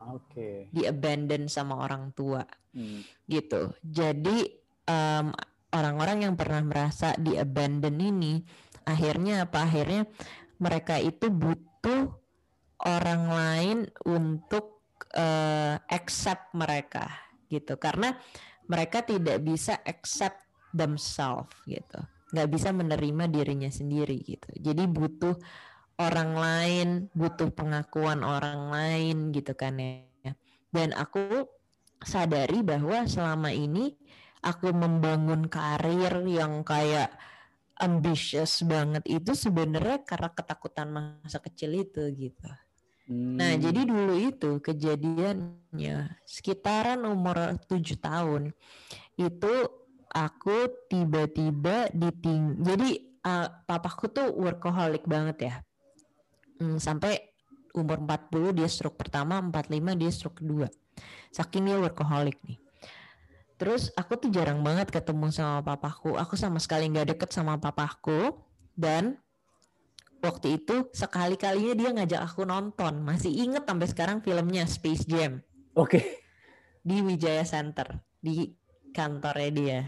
Oke. 0.08 0.24
Okay. 0.32 0.56
Di 0.72 0.88
abandon 0.88 1.52
sama 1.52 1.84
orang 1.84 2.16
tua. 2.16 2.44
Hmm. 2.72 3.04
Gitu. 3.28 3.76
Jadi 3.84 4.59
um, 4.90 5.30
orang-orang 5.70 6.26
yang 6.26 6.34
pernah 6.34 6.66
merasa 6.66 7.14
di 7.14 7.38
abandon 7.38 8.02
ini 8.02 8.42
akhirnya 8.84 9.46
apa? 9.46 9.70
Akhirnya 9.70 10.10
mereka 10.58 10.98
itu 10.98 11.30
butuh 11.30 12.10
orang 12.90 13.24
lain 13.30 13.78
untuk 14.10 14.82
uh, 15.14 15.78
accept 15.88 16.52
mereka 16.58 17.06
gitu. 17.48 17.78
Karena 17.78 18.18
mereka 18.66 19.06
tidak 19.06 19.42
bisa 19.46 19.78
accept 19.86 20.42
themselves 20.74 21.54
gitu. 21.70 22.02
Nggak 22.34 22.50
bisa 22.50 22.70
menerima 22.70 23.26
dirinya 23.30 23.70
sendiri 23.70 24.22
gitu. 24.22 24.50
Jadi 24.58 24.86
butuh 24.86 25.34
orang 26.00 26.32
lain, 26.38 26.88
butuh 27.12 27.50
pengakuan 27.52 28.22
orang 28.22 28.70
lain 28.70 29.34
gitu 29.34 29.58
kan 29.58 29.82
ya. 29.82 30.34
Dan 30.70 30.94
aku 30.94 31.50
sadari 32.00 32.64
bahwa 32.64 33.04
selama 33.10 33.52
ini 33.52 33.98
aku 34.40 34.72
membangun 34.72 35.48
karir 35.52 36.24
yang 36.28 36.64
kayak 36.64 37.12
ambitious 37.80 38.64
banget 38.68 39.04
itu 39.08 39.32
sebenarnya 39.36 40.04
karena 40.04 40.30
ketakutan 40.32 40.88
masa 40.92 41.40
kecil 41.40 41.80
itu 41.80 42.04
gitu. 42.12 42.48
Nah, 43.10 43.16
hmm. 43.16 43.36
Nah, 43.40 43.54
jadi 43.58 43.82
dulu 43.88 44.16
itu 44.20 44.52
kejadiannya 44.60 46.20
sekitaran 46.28 47.02
umur 47.08 47.58
tujuh 47.66 47.98
tahun 47.98 48.52
itu 49.16 49.54
aku 50.12 50.88
tiba-tiba 50.92 51.90
diting. 51.96 52.60
Jadi 52.62 52.90
uh, 53.24 53.48
papaku 53.66 54.12
tuh 54.12 54.28
workaholic 54.36 55.08
banget 55.08 55.38
ya 55.52 55.56
hmm, 56.60 56.78
sampai 56.78 57.18
umur 57.74 58.04
40 58.04 58.60
dia 58.60 58.68
stroke 58.68 59.00
pertama, 59.00 59.40
45 59.40 60.00
dia 60.02 60.12
stroke 60.12 60.38
kedua. 60.44 60.68
Saking 61.32 61.72
dia 61.72 61.78
workaholic 61.80 62.38
nih. 62.44 62.60
Terus 63.60 63.92
aku 64.00 64.16
tuh 64.16 64.32
jarang 64.32 64.64
banget 64.64 64.88
ketemu 64.88 65.36
sama 65.36 65.60
papaku. 65.60 66.16
Aku 66.16 66.40
sama 66.40 66.64
sekali 66.64 66.88
nggak 66.88 67.12
deket 67.14 67.30
sama 67.36 67.60
papaku. 67.60 68.32
Dan 68.72 69.20
waktu 70.24 70.64
itu 70.64 70.88
sekali-kalinya 70.96 71.76
dia 71.76 71.90
ngajak 71.92 72.22
aku 72.24 72.48
nonton. 72.48 73.04
Masih 73.04 73.36
inget 73.36 73.68
sampai 73.68 73.88
sekarang 73.92 74.18
filmnya 74.24 74.64
Space 74.64 75.04
Jam. 75.04 75.44
Oke. 75.76 76.00
Okay. 76.00 76.06
Di 76.88 77.04
Wijaya 77.04 77.44
Center. 77.44 78.00
Di 78.24 78.48
kantornya 78.96 79.52
dia. 79.52 79.82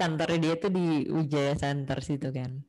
kantornya 0.00 0.38
dia 0.40 0.54
tuh 0.60 0.72
di 0.76 1.08
Wijaya 1.08 1.56
Center 1.56 1.96
situ 2.04 2.28
kan. 2.28 2.60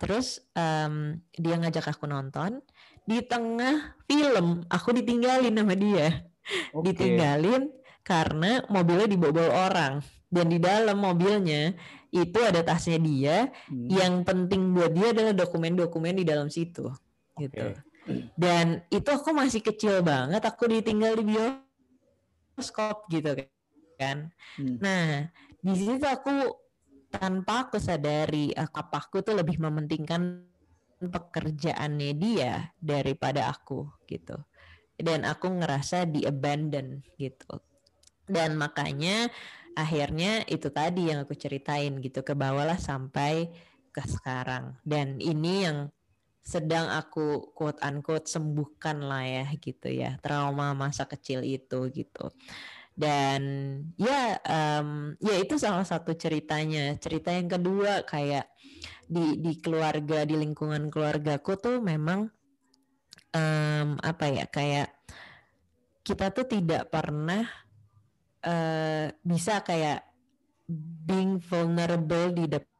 Terus 0.00 0.40
um, 0.56 1.20
dia 1.36 1.60
ngajak 1.60 1.92
aku 1.92 2.08
nonton. 2.08 2.64
Di 3.04 3.20
tengah 3.20 4.00
film 4.08 4.64
aku 4.72 4.96
ditinggalin 4.96 5.52
sama 5.52 5.76
dia. 5.76 6.24
Okay. 6.72 6.80
Ditinggalin 6.92 7.83
karena 8.04 8.60
mobilnya 8.68 9.08
dibobol 9.08 9.48
orang 9.48 10.04
dan 10.28 10.46
di 10.52 10.60
dalam 10.60 11.00
mobilnya 11.00 11.72
itu 12.12 12.38
ada 12.38 12.60
tasnya 12.62 13.00
dia. 13.00 13.48
Hmm. 13.66 13.88
Yang 13.90 14.14
penting 14.28 14.76
buat 14.76 14.92
dia 14.92 15.10
adalah 15.10 15.32
dokumen-dokumen 15.34 16.20
di 16.20 16.24
dalam 16.28 16.52
situ. 16.52 16.92
Okay. 17.34 17.48
Gitu. 17.48 17.66
Dan 18.36 18.84
itu 18.92 19.08
aku 19.08 19.32
masih 19.32 19.64
kecil 19.64 20.04
banget. 20.04 20.44
Aku 20.44 20.68
ditinggal 20.68 21.16
di 21.16 21.24
bioskop 22.54 23.08
gitu 23.08 23.32
kan. 23.96 24.28
Hmm. 24.60 24.76
Nah 24.78 25.32
di 25.64 25.72
situ 25.74 26.04
aku 26.04 26.60
tanpa 27.08 27.66
aku 27.66 27.80
sadari 27.80 28.52
papaku 28.52 29.24
tuh 29.24 29.38
lebih 29.38 29.56
mementingkan 29.56 30.44
pekerjaannya 30.98 32.10
dia 32.16 32.74
daripada 32.78 33.48
aku 33.50 33.86
gitu 34.08 34.34
dan 34.98 35.26
aku 35.26 35.50
ngerasa 35.50 36.06
di 36.06 36.22
abandon 36.26 37.02
gitu 37.18 37.60
dan 38.24 38.56
makanya 38.56 39.28
akhirnya 39.74 40.46
itu 40.46 40.70
tadi 40.70 41.10
yang 41.10 41.26
aku 41.26 41.34
ceritain 41.34 41.98
gitu 41.98 42.22
ke 42.22 42.32
bawah 42.32 42.78
sampai 42.78 43.50
ke 43.90 44.02
sekarang. 44.06 44.78
Dan 44.86 45.18
ini 45.18 45.66
yang 45.66 45.78
sedang 46.44 46.92
aku 46.92 47.56
quote 47.56 47.80
unquote 47.80 48.28
sembuhkan 48.28 49.00
lah 49.00 49.24
ya 49.24 49.46
gitu 49.56 49.88
ya 49.88 50.20
trauma 50.20 50.76
masa 50.76 51.08
kecil 51.08 51.42
itu 51.42 51.90
gitu. 51.90 52.30
Dan 52.94 53.42
ya 53.98 54.38
um, 54.46 55.18
ya 55.18 55.34
itu 55.42 55.58
salah 55.58 55.82
satu 55.82 56.14
ceritanya. 56.14 56.94
Cerita 57.02 57.34
yang 57.34 57.50
kedua 57.50 58.06
kayak 58.06 58.46
di 59.04 59.42
di 59.42 59.58
keluarga 59.58 60.22
di 60.22 60.38
lingkungan 60.38 60.88
keluargaku 60.88 61.58
tuh 61.58 61.76
memang 61.82 62.30
um, 63.34 63.88
apa 63.98 64.24
ya 64.30 64.46
kayak 64.46 64.88
kita 66.04 66.30
tuh 66.30 66.46
tidak 66.46 66.92
pernah 66.92 67.63
uh, 68.44 69.10
bisa 69.24 69.60
kayak 69.64 70.04
being 71.04 71.40
vulnerable 71.40 72.32
di 72.32 72.48
depan 72.48 72.72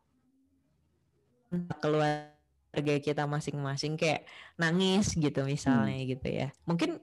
keluarga 1.81 2.95
kita 3.01 3.29
masing-masing 3.29 3.99
kayak 4.01 4.25
nangis 4.57 5.13
gitu 5.15 5.45
misalnya 5.45 6.01
hmm. 6.01 6.09
gitu 6.17 6.29
ya 6.29 6.49
mungkin 6.65 7.01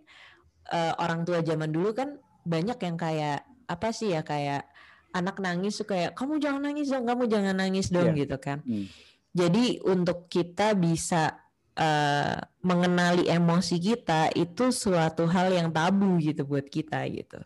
uh, 0.72 0.94
orang 0.98 1.26
tua 1.28 1.46
zaman 1.46 1.70
dulu 1.70 1.94
kan 1.94 2.18
banyak 2.42 2.78
yang 2.82 2.98
kayak 2.98 3.46
apa 3.70 3.88
sih 3.94 4.12
ya 4.12 4.26
kayak 4.26 4.68
anak 5.12 5.38
nangis 5.44 5.80
tuh 5.80 5.88
kayak 5.88 6.16
kamu 6.16 6.40
jangan 6.40 6.62
nangis 6.72 6.88
dong, 6.88 7.06
kamu 7.08 7.24
jangan 7.28 7.56
nangis 7.56 7.88
dong 7.92 8.16
yeah. 8.16 8.20
gitu 8.26 8.38
kan. 8.40 8.60
Hmm. 8.64 8.88
Jadi 9.32 9.80
untuk 9.88 10.28
kita 10.28 10.76
bisa 10.76 11.40
uh, 11.80 12.38
mengenali 12.64 13.32
emosi 13.32 13.80
kita 13.80 14.32
itu 14.36 14.76
suatu 14.76 15.24
hal 15.28 15.56
yang 15.56 15.72
tabu 15.72 16.20
gitu 16.20 16.44
buat 16.44 16.68
kita 16.68 17.08
gitu. 17.12 17.40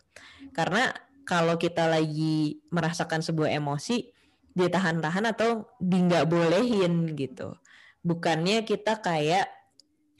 Karena 0.50 0.90
kalau 1.26 1.58
kita 1.58 1.90
lagi 1.90 2.62
merasakan 2.70 3.20
sebuah 3.20 3.50
emosi 3.58 4.14
ditahan-tahan 4.56 5.36
atau 5.36 5.68
di 5.82 5.98
nggak 6.00 6.30
bolehin 6.30 7.12
gitu. 7.18 7.58
Bukannya 8.06 8.62
kita 8.62 9.02
kayak 9.02 9.50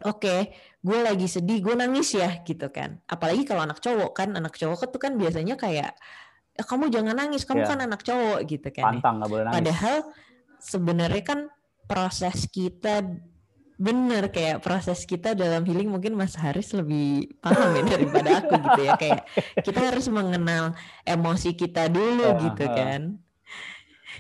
oke 0.05 0.21
okay, 0.21 0.41
gue 0.85 0.99
lagi 1.01 1.27
sedih 1.27 1.65
gue 1.65 1.75
nangis 1.75 2.13
ya 2.13 2.45
gitu 2.45 2.69
kan 2.69 3.01
apalagi 3.09 3.49
kalau 3.49 3.65
anak 3.65 3.81
cowok 3.81 4.13
kan 4.13 4.29
anak 4.37 4.53
cowok 4.55 4.93
itu 4.93 4.99
kan 5.01 5.17
biasanya 5.17 5.57
kayak 5.57 5.97
ya, 6.53 6.63
kamu 6.63 6.93
jangan 6.93 7.17
nangis 7.17 7.49
kamu 7.49 7.65
yeah. 7.65 7.71
kan 7.73 7.79
anak 7.81 8.01
cowok 8.05 8.41
gitu 8.45 8.69
kan 8.71 8.83
ya. 8.83 8.87
pantang 8.93 9.15
gak 9.25 9.31
boleh 9.33 9.45
nangis 9.49 9.57
padahal 9.57 9.97
sebenarnya 10.61 11.23
kan 11.25 11.41
proses 11.87 12.45
kita 12.51 13.03
bener 13.77 14.33
kayak 14.33 14.65
proses 14.65 15.05
kita 15.05 15.37
dalam 15.37 15.61
healing 15.69 15.93
mungkin 15.93 16.17
Mas 16.17 16.33
Haris 16.33 16.73
lebih 16.73 17.37
paham 17.45 17.77
ya 17.77 17.83
daripada 17.85 18.31
aku 18.41 18.57
gitu 18.57 18.81
ya. 18.89 18.93
Kayak 18.97 19.29
kita 19.61 19.81
harus 19.93 20.09
mengenal 20.09 20.73
emosi 21.05 21.53
kita 21.53 21.93
dulu 21.93 22.25
uh, 22.25 22.41
gitu 22.41 22.65
kan. 22.73 23.21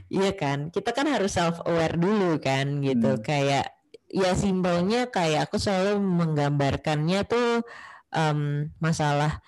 Iya 0.06 0.36
kan, 0.36 0.70
kita 0.70 0.92
kan 0.92 1.08
harus 1.08 1.34
self 1.34 1.58
aware 1.66 1.96
dulu 1.98 2.38
kan 2.38 2.78
gitu, 2.84 3.16
hmm. 3.16 3.24
kayak 3.26 3.74
ya 4.06 4.38
simbolnya 4.38 5.10
kayak 5.10 5.50
aku 5.50 5.58
selalu 5.58 5.98
menggambarkannya 5.98 7.26
tuh 7.26 7.66
um, 8.14 8.70
masalah 8.78 9.42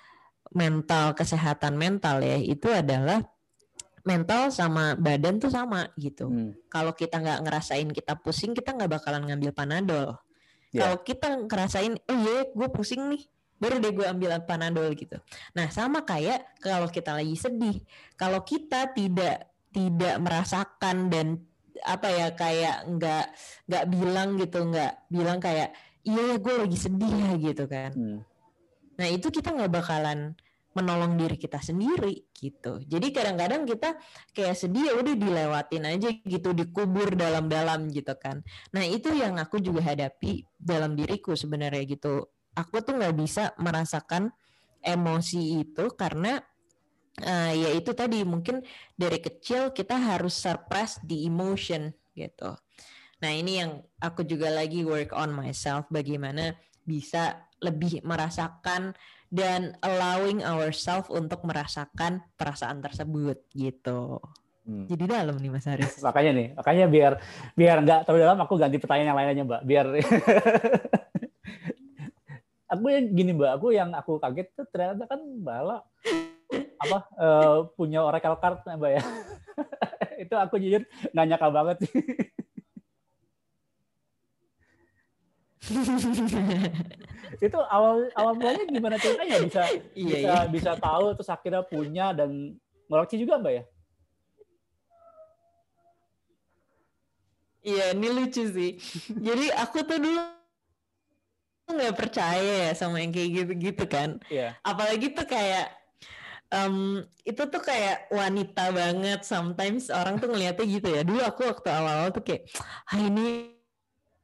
mental 0.50 1.14
kesehatan 1.14 1.78
mental 1.78 2.24
ya. 2.24 2.40
Itu 2.40 2.72
adalah 2.74 3.22
mental 4.08 4.48
sama 4.48 4.96
badan 4.96 5.36
tuh 5.36 5.52
sama 5.52 5.92
gitu. 6.00 6.32
Hmm. 6.32 6.56
Kalau 6.72 6.96
kita 6.96 7.20
nggak 7.20 7.44
ngerasain 7.44 7.88
kita 7.92 8.16
pusing, 8.16 8.56
kita 8.56 8.72
nggak 8.72 8.96
bakalan 8.96 9.28
ngambil 9.28 9.52
panadol. 9.52 10.16
Yeah. 10.72 10.88
Kalau 10.88 10.96
kita 11.04 11.28
ngerasain, 11.44 11.92
oh 12.00 12.16
iya 12.24 12.48
gue 12.48 12.68
pusing 12.72 13.12
nih, 13.12 13.22
baru 13.60 13.76
deh 13.84 13.92
gue 13.92 14.06
ambil 14.08 14.40
panadol 14.48 14.88
gitu. 14.96 15.20
Nah 15.52 15.68
sama 15.68 16.08
kayak 16.08 16.56
kalau 16.64 16.88
kita 16.88 17.12
lagi 17.12 17.36
sedih, 17.36 17.76
kalau 18.16 18.40
kita 18.40 18.96
tidak 18.96 19.52
tidak 19.68 20.16
merasakan 20.24 21.12
dan 21.12 21.44
apa 21.84 22.08
ya 22.10 22.26
kayak 22.34 22.88
nggak 22.90 23.24
nggak 23.70 23.84
bilang 23.86 24.34
gitu 24.34 24.66
nggak 24.66 24.92
bilang 25.12 25.38
kayak 25.38 25.70
iya 26.02 26.34
ya 26.34 26.36
gue 26.40 26.54
lagi 26.64 26.78
sedih 26.80 27.12
ya 27.12 27.30
gitu 27.36 27.64
kan. 27.68 27.92
Hmm. 27.92 28.18
Nah 28.98 29.08
itu 29.12 29.28
kita 29.28 29.52
nggak 29.52 29.72
bakalan 29.72 30.34
menolong 30.76 31.16
diri 31.16 31.36
kita 31.40 31.58
sendiri 31.58 32.28
gitu. 32.36 32.78
Jadi 32.84 33.10
kadang-kadang 33.10 33.64
kita 33.64 33.96
kayak 34.36 34.56
sedih 34.56 34.92
ya 34.92 34.94
udah 35.00 35.14
dilewatin 35.16 35.84
aja 35.88 36.08
gitu, 36.12 36.52
dikubur 36.52 37.16
dalam-dalam 37.16 37.88
gitu 37.90 38.14
kan. 38.20 38.44
Nah 38.76 38.84
itu 38.84 39.10
yang 39.16 39.40
aku 39.40 39.58
juga 39.58 39.82
hadapi 39.82 40.44
dalam 40.60 40.94
diriku 40.94 41.32
sebenarnya 41.32 41.82
gitu. 41.88 42.28
Aku 42.54 42.82
tuh 42.82 42.98
nggak 42.98 43.16
bisa 43.16 43.54
merasakan 43.58 44.30
emosi 44.82 45.62
itu 45.66 45.90
karena 45.94 46.38
uh, 47.22 47.52
ya 47.54 47.70
itu 47.74 47.90
tadi 47.94 48.22
mungkin 48.22 48.62
dari 48.94 49.18
kecil 49.18 49.74
kita 49.74 49.98
harus 49.98 50.38
suppress 50.38 51.02
the 51.06 51.26
emotion 51.26 51.90
gitu. 52.14 52.54
Nah 53.18 53.30
ini 53.34 53.62
yang 53.62 53.82
aku 53.98 54.22
juga 54.22 54.50
lagi 54.50 54.86
work 54.86 55.10
on 55.10 55.34
myself 55.34 55.90
bagaimana 55.90 56.54
bisa 56.86 57.48
lebih 57.58 58.06
merasakan 58.06 58.94
dan 59.28 59.76
allowing 59.84 60.40
ourselves 60.40 61.12
untuk 61.12 61.44
merasakan 61.44 62.24
perasaan 62.36 62.80
tersebut 62.80 63.44
gitu. 63.52 64.20
Hmm. 64.68 64.84
Jadi 64.84 65.04
dalam 65.08 65.36
nih 65.40 65.50
Mas 65.52 65.64
Haris. 65.64 65.96
makanya 66.06 66.32
nih, 66.36 66.48
makanya 66.56 66.84
biar 66.88 67.12
biar 67.56 67.76
nggak 67.84 68.00
terlalu 68.04 68.20
dalam 68.24 68.40
aku 68.44 68.54
ganti 68.60 68.76
pertanyaan 68.76 69.08
yang 69.12 69.18
lainnya 69.18 69.44
Mbak. 69.48 69.62
Biar 69.64 69.86
aku 72.72 72.84
yang 72.92 73.04
gini 73.16 73.32
Mbak, 73.32 73.50
aku 73.56 73.66
yang 73.72 73.90
aku 73.96 74.20
kaget 74.20 74.48
tuh 74.52 74.68
ternyata 74.68 75.08
kan 75.08 75.20
Mbak 75.20 75.60
apa 76.78 76.98
uh, 77.18 77.66
punya 77.74 78.04
Oracle 78.04 78.38
card 78.40 78.60
Mbak 78.64 78.90
ya. 78.92 79.02
itu 80.24 80.34
aku 80.34 80.54
jujur 80.60 80.82
nggak 81.16 81.26
nyangka 81.26 81.48
banget 81.48 81.76
sih. 81.88 81.92
itu 87.44 87.58
awal 87.70 88.08
awal 88.16 88.32
mulanya 88.34 88.64
gimana 88.66 88.96
ceritanya 88.96 89.36
bisa 89.44 89.62
iya, 89.92 90.16
bisa 90.16 90.18
iya. 90.18 90.38
bisa 90.48 90.72
tahu 90.80 91.12
terus 91.14 91.30
akhirnya 91.30 91.62
punya 91.62 92.10
dan 92.16 92.56
ngoleksi 92.88 93.20
juga 93.20 93.36
mbak 93.38 93.52
ya? 93.52 93.64
Iya 97.68 97.86
ini 97.92 98.08
lucu 98.08 98.42
sih. 98.48 98.70
Jadi 99.26 99.52
aku 99.52 99.84
tuh 99.84 99.98
dulu 100.00 100.20
nggak 101.68 101.96
percaya 102.00 102.54
ya 102.68 102.72
sama 102.72 103.04
yang 103.04 103.12
kayak 103.12 103.44
gitu-gitu 103.44 103.84
kan. 103.84 104.16
Iya. 104.32 104.56
Apalagi 104.64 105.12
tuh 105.12 105.28
kayak 105.28 105.68
um, 106.48 107.04
itu 107.28 107.42
tuh 107.44 107.60
kayak 107.60 108.08
wanita 108.08 108.72
banget. 108.72 109.20
Sometimes 109.28 109.92
orang 109.92 110.16
tuh 110.16 110.32
ngeliatnya 110.32 110.64
gitu 110.64 110.88
ya. 110.88 111.02
Dulu 111.04 111.20
aku 111.20 111.44
waktu 111.44 111.68
awal-awal 111.68 112.08
tuh 112.14 112.24
kayak, 112.24 112.48
ah 112.88 112.96
ini 112.96 113.57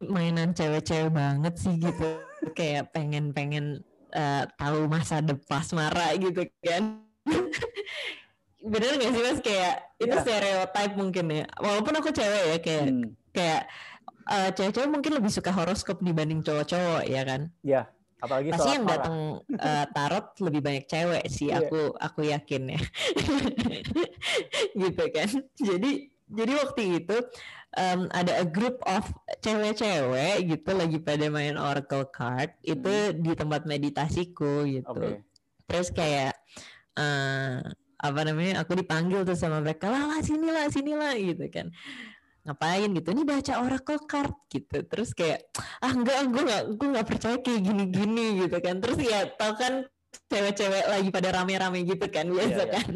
mainan 0.09 0.53
cewek-cewek 0.53 1.13
banget 1.13 1.55
sih 1.59 1.75
gitu 1.77 2.09
kayak 2.59 2.93
pengen-pengen 2.93 3.83
uh, 4.15 4.45
tahu 4.57 4.87
masa 4.87 5.21
depan 5.21 5.65
marah 5.75 6.15
gitu 6.17 6.47
kan 6.63 7.03
bener 8.73 8.97
gak 8.97 9.13
sih 9.13 9.23
mas 9.23 9.41
kayak 9.45 9.75
yeah. 10.01 10.05
itu 10.09 10.17
iya. 10.17 10.25
stereotype 10.25 10.95
mungkin 10.97 11.25
ya 11.29 11.45
walaupun 11.61 11.95
aku 12.01 12.09
cewek 12.17 12.45
ya 12.49 12.59
kayak 12.65 12.85
hmm. 12.89 13.09
kayak 13.37 13.63
uh, 14.25 14.49
cewek-cewek 14.57 14.89
mungkin 14.89 15.13
lebih 15.21 15.29
suka 15.29 15.53
horoskop 15.53 16.01
dibanding 16.01 16.41
cowok-cowok 16.41 17.05
ya 17.05 17.23
kan 17.29 17.53
iya 17.61 17.85
yeah. 17.85 17.85
apalagi 18.25 18.49
pasti 18.57 18.71
yang 18.73 18.89
datang 18.89 19.45
uh, 19.61 19.85
tarot 19.95 20.27
lebih 20.41 20.61
banyak 20.65 20.85
cewek 20.89 21.25
sih 21.29 21.53
yeah. 21.53 21.61
aku 21.61 21.93
aku 22.01 22.21
yakin 22.25 22.73
ya 22.73 22.81
gitu 24.81 25.05
kan 25.13 25.31
jadi 25.61 25.93
jadi 26.25 26.53
waktu 26.57 26.83
itu 27.05 27.17
um, 27.77 28.07
ada 28.11 28.43
a 28.43 28.47
group 28.47 28.81
of 28.87 29.05
cewek-cewek 29.43 30.47
gitu 30.49 30.71
lagi 30.75 30.99
pada 31.03 31.27
main 31.31 31.59
oracle 31.59 32.07
card 32.11 32.55
itu 32.63 32.89
hmm. 32.89 33.23
di 33.23 33.33
tempat 33.35 33.67
meditasiku 33.67 34.67
gitu. 34.67 34.91
Okay. 34.95 35.23
Terus 35.71 35.89
kayak 35.91 36.35
uh, 36.99 37.61
apa 37.99 38.21
namanya? 38.27 38.63
Aku 38.65 38.75
dipanggil 38.77 39.23
tuh 39.23 39.39
sama 39.39 39.63
mereka 39.63 39.91
lah, 39.91 40.07
lah 40.11 40.21
sini 40.21 40.49
lah 40.51 40.67
sini 40.71 40.93
lah 40.95 41.15
gitu 41.17 41.47
kan 41.51 41.69
ngapain 42.45 42.93
gitu 42.93 43.09
ini 43.17 43.25
baca 43.25 43.65
oracle 43.65 44.05
card 44.05 44.37
gitu 44.53 44.85
terus 44.85 45.17
kayak 45.17 45.49
ah 45.81 45.89
enggak 45.89 46.29
gue 46.29 46.43
nggak 46.45 46.65
gue 46.77 46.89
nggak 46.93 47.09
percaya 47.09 47.37
kayak 47.41 47.61
gini 47.65 47.85
gini 47.89 48.27
gitu 48.45 48.57
kan 48.61 48.85
terus 48.85 49.01
ya 49.01 49.25
tau 49.33 49.57
kan 49.57 49.89
cewek-cewek 50.31 50.85
lagi 50.89 51.09
pada 51.11 51.29
rame-rame 51.35 51.85
gitu 51.87 52.07
kan 52.11 52.27
biasa 52.29 52.63
yeah, 52.63 52.67
yeah. 52.67 52.85
kan 52.85 52.91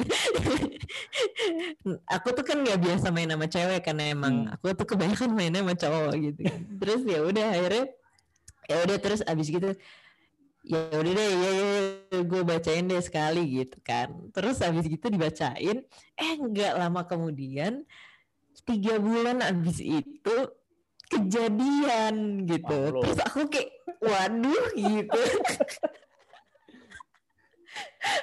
aku 2.16 2.28
tuh 2.34 2.44
kan 2.44 2.58
nggak 2.62 2.80
biasa 2.80 3.12
main 3.12 3.30
sama 3.30 3.46
cewek 3.46 3.80
karena 3.84 4.04
emang 4.12 4.48
hmm. 4.48 4.54
aku 4.54 4.74
tuh 4.74 4.86
kebanyakan 4.88 5.30
main 5.34 5.52
sama 5.54 5.74
cowok 5.74 6.12
gitu 6.18 6.40
kan. 6.46 6.60
terus 6.80 7.00
ya 7.04 7.18
udah 7.22 7.46
akhirnya 7.52 7.84
ya 8.68 8.76
udah 8.84 8.96
terus 9.00 9.20
abis 9.24 9.48
gitu 9.48 9.70
ya 10.68 10.80
udah 10.92 11.12
deh 11.16 11.28
ya, 11.32 11.50
ya, 11.50 11.70
ya 12.12 12.20
gue 12.28 12.42
bacain 12.44 12.84
deh 12.84 13.00
sekali 13.00 13.42
gitu 13.64 13.78
kan 13.80 14.12
terus 14.36 14.60
abis 14.60 14.84
gitu 14.84 15.06
dibacain 15.08 15.86
eh 16.18 16.32
nggak 16.36 16.76
lama 16.76 17.08
kemudian 17.08 17.88
tiga 18.68 19.00
bulan 19.00 19.40
abis 19.40 19.80
itu 19.80 20.36
kejadian 21.08 22.44
gitu 22.44 22.76
oh, 22.92 23.00
terus 23.00 23.18
aku 23.24 23.48
kayak 23.48 23.72
waduh 24.04 24.66
gitu 24.76 25.22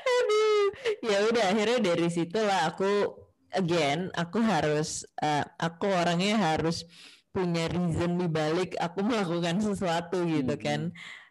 Aduh, 0.06 0.66
ya 1.06 1.18
udah 1.30 1.44
akhirnya 1.54 1.80
dari 1.94 2.08
situ 2.10 2.40
lah 2.42 2.70
aku 2.70 3.26
again 3.56 4.12
aku 4.14 4.44
harus 4.44 5.08
uh, 5.24 5.48
aku 5.58 5.88
orangnya 5.88 6.36
harus 6.36 6.84
punya 7.32 7.68
reason 7.72 8.20
di 8.20 8.28
balik 8.28 8.76
aku 8.80 9.04
melakukan 9.08 9.64
sesuatu 9.64 10.24
gitu 10.28 10.56
hmm. 10.56 10.64
kan 10.64 10.82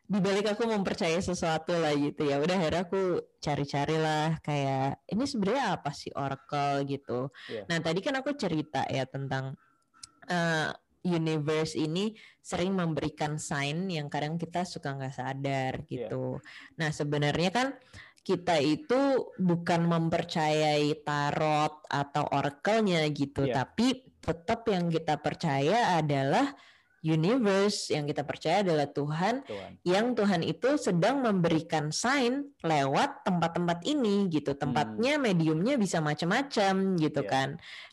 di 0.05 0.21
balik 0.21 0.53
aku 0.53 0.69
mempercayai 0.69 1.25
sesuatu 1.25 1.73
lah 1.81 1.97
gitu 1.97 2.29
ya 2.29 2.37
udah 2.37 2.61
akhirnya 2.61 2.85
aku 2.85 3.25
cari-cari 3.41 3.97
lah 3.97 4.37
kayak 4.45 5.01
ini 5.09 5.25
sebenarnya 5.25 5.81
apa 5.81 5.97
sih 5.97 6.13
oracle 6.13 6.85
gitu 6.85 7.33
yeah. 7.49 7.65
nah 7.73 7.81
tadi 7.81 8.05
kan 8.05 8.21
aku 8.21 8.37
cerita 8.37 8.85
ya 8.85 9.09
tentang 9.09 9.57
uh, 10.29 10.69
universe 11.09 11.73
ini 11.81 12.13
sering 12.45 12.77
memberikan 12.77 13.41
sign 13.41 13.89
yang 13.89 14.13
kadang 14.13 14.37
kita 14.37 14.69
suka 14.69 14.93
nggak 14.93 15.17
sadar 15.17 15.73
iya. 15.81 15.89
gitu 15.89 16.37
yeah. 16.37 16.77
nah 16.77 16.91
sebenarnya 16.93 17.49
kan 17.49 17.69
kita 18.25 18.57
itu 18.57 19.29
bukan 19.37 19.85
mempercayai 19.85 21.05
tarot 21.05 21.85
atau 21.87 22.25
oracle-nya 22.33 23.05
gitu, 23.13 23.45
yeah. 23.45 23.61
tapi 23.61 24.01
tetap 24.25 24.65
yang 24.65 24.89
kita 24.89 25.21
percaya 25.21 26.01
adalah 26.01 26.57
universe. 27.05 27.93
Yang 27.93 28.17
kita 28.17 28.23
percaya 28.25 28.57
adalah 28.65 28.89
Tuhan, 28.89 29.45
Tuhan. 29.45 29.71
Yang 29.85 30.07
Tuhan 30.17 30.41
itu 30.41 30.69
sedang 30.81 31.21
memberikan 31.21 31.93
sign 31.93 32.57
lewat 32.65 33.29
tempat-tempat 33.29 33.85
ini 33.85 34.33
gitu. 34.33 34.57
Tempatnya 34.57 35.21
hmm. 35.21 35.23
mediumnya 35.23 35.77
bisa 35.77 36.01
macam-macam 36.01 36.97
gitu 36.97 37.23
yeah. 37.23 37.31
kan. 37.31 37.49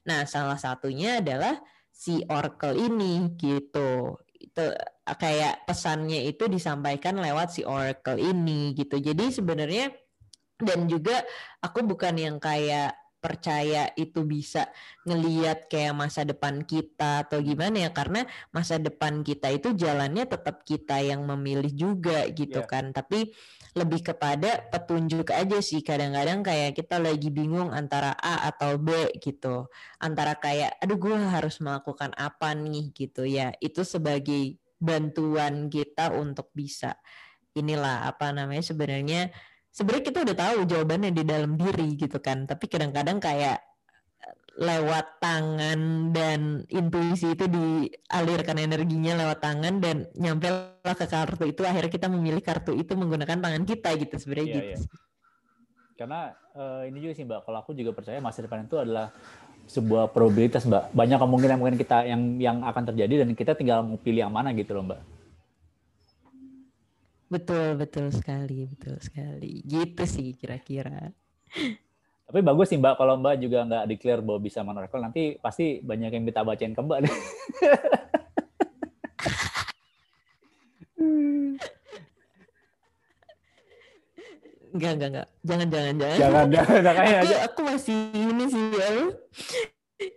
Nah 0.07 0.23
salah 0.23 0.57
satunya 0.57 1.19
adalah 1.19 1.59
si 1.91 2.23
oracle 2.31 2.79
ini 2.79 3.35
gitu. 3.35 4.15
Itu 4.41 4.73
kayak 5.05 5.67
pesannya 5.67 6.23
itu 6.25 6.47
disampaikan 6.47 7.19
lewat 7.19 7.59
si 7.59 7.61
oracle 7.67 8.17
ini 8.17 8.71
gitu. 8.73 8.95
Jadi 8.97 9.27
sebenarnya 9.29 9.91
dan 10.63 10.85
juga 10.85 11.25
aku 11.61 11.83
bukan 11.85 12.15
yang 12.17 12.37
kayak 12.37 13.01
percaya 13.21 13.93
itu 13.93 14.25
bisa 14.25 14.65
ngeliat 15.05 15.69
kayak 15.69 15.93
masa 15.93 16.25
depan 16.25 16.65
kita 16.65 17.29
atau 17.29 17.37
gimana 17.37 17.85
ya 17.85 17.93
karena 17.93 18.25
masa 18.49 18.81
depan 18.81 19.21
kita 19.21 19.53
itu 19.53 19.77
jalannya 19.77 20.25
tetap 20.25 20.65
kita 20.65 20.97
yang 21.05 21.21
memilih 21.29 21.69
juga 21.69 22.25
gitu 22.33 22.65
yeah. 22.65 22.67
kan. 22.67 22.89
Tapi 22.89 23.29
lebih 23.77 24.01
kepada 24.03 24.67
petunjuk 24.73 25.29
aja 25.31 25.61
sih 25.61 25.85
kadang-kadang 25.85 26.41
kayak 26.41 26.75
kita 26.75 26.97
lagi 26.97 27.29
bingung 27.29 27.69
antara 27.69 28.17
A 28.17 28.49
atau 28.49 28.81
B 28.81 29.13
gitu. 29.21 29.69
Antara 30.01 30.35
kayak 30.41 30.81
aduh 30.81 30.97
gue 30.97 31.15
harus 31.15 31.61
melakukan 31.61 32.11
apa 32.17 32.57
nih? 32.57 32.89
gitu 32.91 33.23
ya. 33.29 33.53
Itu 33.61 33.85
sebagai 33.85 34.57
bantuan 34.81 35.69
kita 35.69 36.09
untuk 36.17 36.49
bisa 36.57 36.97
inilah 37.53 38.09
apa 38.09 38.33
namanya 38.33 38.65
sebenarnya 38.65 39.29
sebenarnya 39.71 40.05
kita 40.05 40.19
udah 40.27 40.35
tahu 40.35 40.57
jawabannya 40.67 41.11
di 41.15 41.23
dalam 41.23 41.55
diri 41.55 41.95
gitu 41.95 42.19
kan 42.19 42.43
tapi 42.43 42.67
kadang-kadang 42.67 43.23
kayak 43.23 43.63
eh, 44.19 44.35
lewat 44.59 45.23
tangan 45.23 46.11
dan 46.11 46.67
intuisi 46.67 47.31
itu 47.31 47.47
dialirkan 47.47 48.59
energinya 48.59 49.15
lewat 49.25 49.39
tangan 49.39 49.79
dan 49.79 50.11
nyampe 50.19 50.51
lah 50.83 50.95
ke 50.95 51.07
kartu 51.07 51.47
itu 51.47 51.63
akhirnya 51.63 51.91
kita 51.91 52.11
memilih 52.11 52.43
kartu 52.43 52.75
itu 52.75 52.93
menggunakan 52.93 53.39
tangan 53.39 53.63
kita 53.63 53.95
gitu 53.95 54.15
sebenarnya 54.19 54.47
yeah, 54.47 54.55
gitu. 54.55 54.67
Yeah. 54.75 55.09
Karena 56.01 56.33
uh, 56.57 56.81
ini 56.89 56.97
juga 56.97 57.13
sih 57.13 57.25
Mbak, 57.29 57.45
kalau 57.45 57.57
aku 57.61 57.77
juga 57.77 57.93
percaya 57.93 58.17
masa 58.17 58.41
depan 58.41 58.65
itu 58.65 58.73
adalah 58.73 59.13
sebuah 59.69 60.09
probabilitas 60.09 60.65
Mbak. 60.65 60.97
Banyak 60.97 61.19
kemungkinan 61.21 61.57
mungkin 61.61 61.77
kita 61.77 62.09
yang 62.09 62.41
yang 62.41 62.57
akan 62.65 62.89
terjadi 62.89 63.21
dan 63.21 63.37
kita 63.37 63.53
tinggal 63.53 63.85
mau 63.85 64.01
pilih 64.01 64.25
yang 64.25 64.33
mana 64.33 64.49
gitu 64.57 64.73
loh 64.73 64.81
Mbak. 64.89 65.20
Betul, 67.31 67.79
betul 67.79 68.11
sekali, 68.11 68.67
betul 68.67 68.99
sekali. 68.99 69.63
Gitu 69.63 70.03
sih 70.03 70.35
kira-kira. 70.35 71.15
Tapi 72.27 72.39
bagus 72.43 72.67
sih 72.67 72.75
Mbak, 72.75 72.99
kalau 72.99 73.15
Mbak 73.15 73.35
juga 73.39 73.63
nggak 73.63 73.87
declare 73.87 74.19
bahwa 74.19 74.39
bisa 74.43 74.59
monorakel, 74.67 74.99
nanti 74.99 75.39
pasti 75.39 75.79
banyak 75.79 76.11
yang 76.11 76.25
kita 76.27 76.43
bacain 76.43 76.75
ke 76.75 76.81
Mbak. 76.83 76.99
Enggak, 84.71 84.91
enggak, 84.95 85.09
enggak. 85.11 85.27
Jangan, 85.43 85.67
jangan, 85.67 85.95
jangan. 85.99 86.17
jangan, 86.19 86.47
jangan, 86.47 86.79
jangan 86.83 87.03
aku, 87.03 87.11
aja. 87.11 87.37
aku 87.47 87.59
masih 87.67 87.99
ini 88.15 88.45
sih 88.47 88.65
ya. 88.71 88.89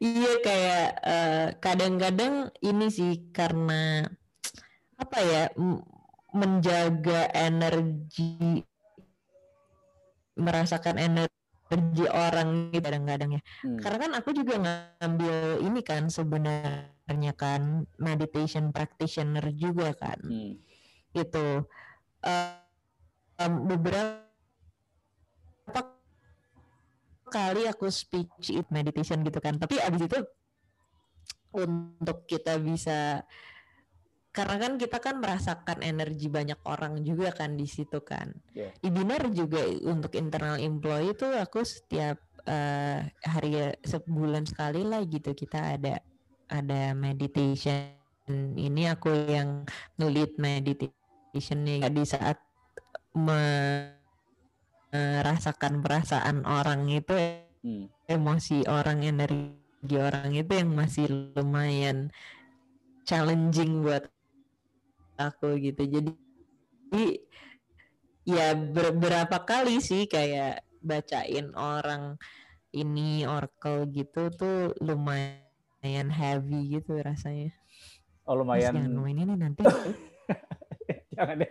Iya 0.01 0.33
kayak 0.41 0.89
eh, 1.05 1.47
kadang-kadang 1.61 2.35
ini 2.63 2.87
sih 2.89 3.35
karena 3.35 4.07
apa 4.95 5.19
ya 5.21 5.43
menjaga 6.35 7.31
energi 7.31 8.67
merasakan 10.35 10.99
energi 10.99 12.05
orang 12.11 12.75
gitu 12.75 12.83
kadang-kadang 12.83 13.39
ya. 13.39 13.43
Hmm. 13.63 13.79
Karena 13.79 13.99
kan 14.03 14.13
aku 14.19 14.31
juga 14.35 14.55
ngambil 14.59 15.63
ini 15.63 15.81
kan 15.87 16.11
sebenarnya 16.11 17.33
kan 17.39 17.87
meditation 18.03 18.75
practitioner 18.75 19.47
juga 19.55 19.95
kan. 19.95 20.19
Hmm. 20.27 20.59
Itu 21.15 21.63
Eh, 22.25 22.57
em, 23.45 23.53
beberapa 23.69 24.25
kali 27.29 27.69
aku 27.69 27.93
speech 27.93 28.49
it 28.49 28.65
meditation 28.73 29.21
gitu 29.21 29.45
kan. 29.45 29.61
Tapi 29.61 29.77
abis 29.77 30.09
itu 30.09 30.19
untuk 31.53 32.25
kita 32.25 32.57
bisa 32.57 33.29
karena 34.35 34.57
kan 34.59 34.73
kita 34.75 34.99
kan 34.99 35.23
merasakan 35.23 35.79
energi 35.87 36.27
banyak 36.27 36.59
orang 36.67 36.99
juga 37.07 37.31
kan 37.31 37.55
di 37.55 37.71
situ 37.71 38.03
kan. 38.03 38.35
Iya. 38.51 38.75
Di 38.83 38.89
dinner 38.91 39.23
juga 39.31 39.63
untuk 39.87 40.13
internal 40.19 40.59
employee 40.59 41.15
itu 41.15 41.31
aku 41.31 41.63
setiap 41.63 42.19
eh, 42.45 43.09
hari 43.23 43.79
sebulan 43.87 44.45
sekali 44.51 44.83
lah 44.83 45.07
gitu 45.07 45.33
kita 45.33 45.79
ada 45.79 46.03
ada 46.51 46.93
meditation. 46.99 47.95
Ini 48.59 48.97
aku 48.99 49.13
yang 49.31 49.69
nge-lead 50.01 50.35
meditationnya 50.41 51.89
di 51.93 52.05
saat 52.05 52.41
me- 53.15 53.95
merasakan 54.95 55.83
perasaan 55.83 56.47
orang 56.47 56.87
itu 56.91 57.15
Hmm. 57.65 57.89
emosi 58.05 58.69
orang 58.69 59.01
energi 59.01 59.97
orang 59.97 60.37
itu 60.37 60.53
yang 60.53 60.77
masih 60.77 61.33
lumayan 61.33 62.13
challenging 63.09 63.81
buat 63.81 64.05
aku 65.17 65.57
gitu 65.59 65.83
jadi 65.85 66.11
ya 68.25 68.55
beberapa 68.55 69.37
kali 69.41 69.79
sih 69.79 70.05
kayak 70.05 70.63
bacain 70.81 71.53
orang 71.55 72.17
ini 72.71 73.25
oracle 73.25 73.87
gitu 73.89 74.29
tuh 74.31 74.73
lumayan 74.81 76.09
heavy 76.09 76.73
gitu 76.73 76.97
rasanya 76.99 77.53
Oh 78.25 78.35
Mas, 78.35 78.41
lumayan. 78.41 78.73
jangan 78.73 78.91
ngomongin 78.91 79.19
ini 79.21 79.35
nanti 79.37 79.61
Jangan 81.15 81.39
deh. 81.39 81.47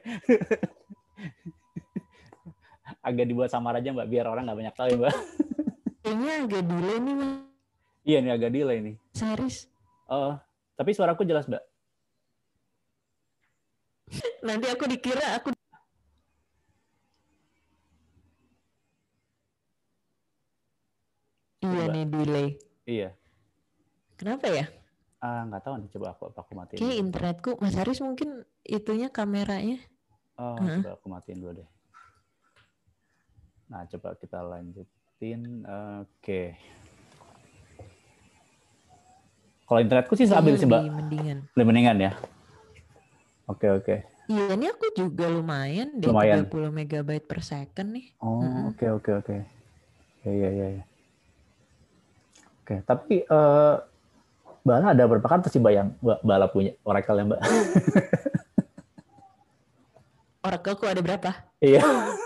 Agak 3.03 3.25
dibuat 3.25 3.47
samar 3.47 3.77
aja 3.77 3.89
Mbak, 3.89 4.07
biar 4.09 4.25
orang 4.25 4.43
nggak 4.45 4.59
banyak 4.59 4.75
tahu 4.75 4.87
ya 4.89 4.95
Mbak. 4.97 5.15
kayaknya 6.03 6.31
agak 6.43 6.63
delay 6.65 6.97
nih 6.99 7.15
Mas 7.15 7.31
Iya 8.03 8.17
nih 8.19 8.31
agak 8.33 8.51
delay 8.51 8.77
nih. 8.81 8.95
Haris 9.15 9.57
Oh, 10.05 10.35
tapi 10.75 10.91
suaraku 10.91 11.23
jelas 11.23 11.45
Mbak. 11.45 11.61
Nanti 14.43 14.67
aku 14.67 14.83
dikira 14.85 15.39
aku 15.39 15.55
iya 21.63 21.87
Coba. 21.87 21.93
nih 21.95 22.05
delay 22.05 22.47
Iya. 22.83 23.09
kenapa 24.19 24.51
ya 24.51 24.67
Ah 25.23 25.47
nggak 25.47 25.63
tahu 25.63 25.79
nih, 25.79 25.87
coba 25.95 26.07
aku 26.11 26.23
apa 26.27 26.39
aku 26.43 26.51
matiin. 26.51 26.79
Kayak 26.83 26.91
dulu. 26.91 27.03
internetku 27.07 27.49
Mas 27.63 27.79
Haris 27.79 28.03
mungkin 28.03 28.43
itunya 28.59 29.07
kameranya 29.07 29.79
Oh, 30.35 30.59
Heeh. 30.59 30.83
coba 30.83 30.99
aku 30.99 31.07
matiin 31.07 31.39
dulu 31.39 31.63
deh. 31.63 31.69
Nah, 33.71 33.87
coba 33.87 34.19
kita 34.19 34.43
lanjutin. 34.43 35.63
Oke. 36.03 36.59
Kalau 39.63 39.79
internetku 39.79 40.17
sih 40.19 40.27
stabil 40.27 40.59
sih, 40.59 40.67
Mbak. 40.67 40.81
lebih 40.83 40.91
mendingan. 40.99 41.37
Lebih 41.55 41.67
mendingan 41.71 41.97
ya. 42.03 42.11
Oke, 43.47 43.71
oke. 43.71 43.95
Iya, 44.23 44.55
ini 44.55 44.71
aku 44.71 44.87
juga 44.95 45.27
lumayan 45.27 45.99
deh 45.99 46.07
Lumayan. 46.07 46.47
30 46.47 46.71
megabyte 46.71 47.27
per 47.27 47.43
second 47.43 47.91
nih. 47.91 48.15
Oh, 48.23 48.71
oke, 48.71 49.03
oke, 49.03 49.11
oke. 49.19 49.35
Ya, 50.23 50.31
ya, 50.31 50.49
ya, 50.49 50.67
ya. 50.79 50.83
Oke, 52.63 52.75
tapi 52.87 53.27
eh 53.27 53.75
Bala 54.63 54.95
ada 54.95 55.03
berapa 55.03 55.27
kartu 55.27 55.51
sih, 55.51 55.59
Mbak, 55.59 55.73
yang 55.75 55.89
Mbak 55.99 56.19
Bala 56.23 56.47
punya? 56.47 56.71
Oracle 56.87 57.19
ya, 57.19 57.23
Mbak? 57.27 57.41
Oracleku 60.47 60.83
ada 60.87 61.01
berapa? 61.03 61.31
Iya. 61.59 61.83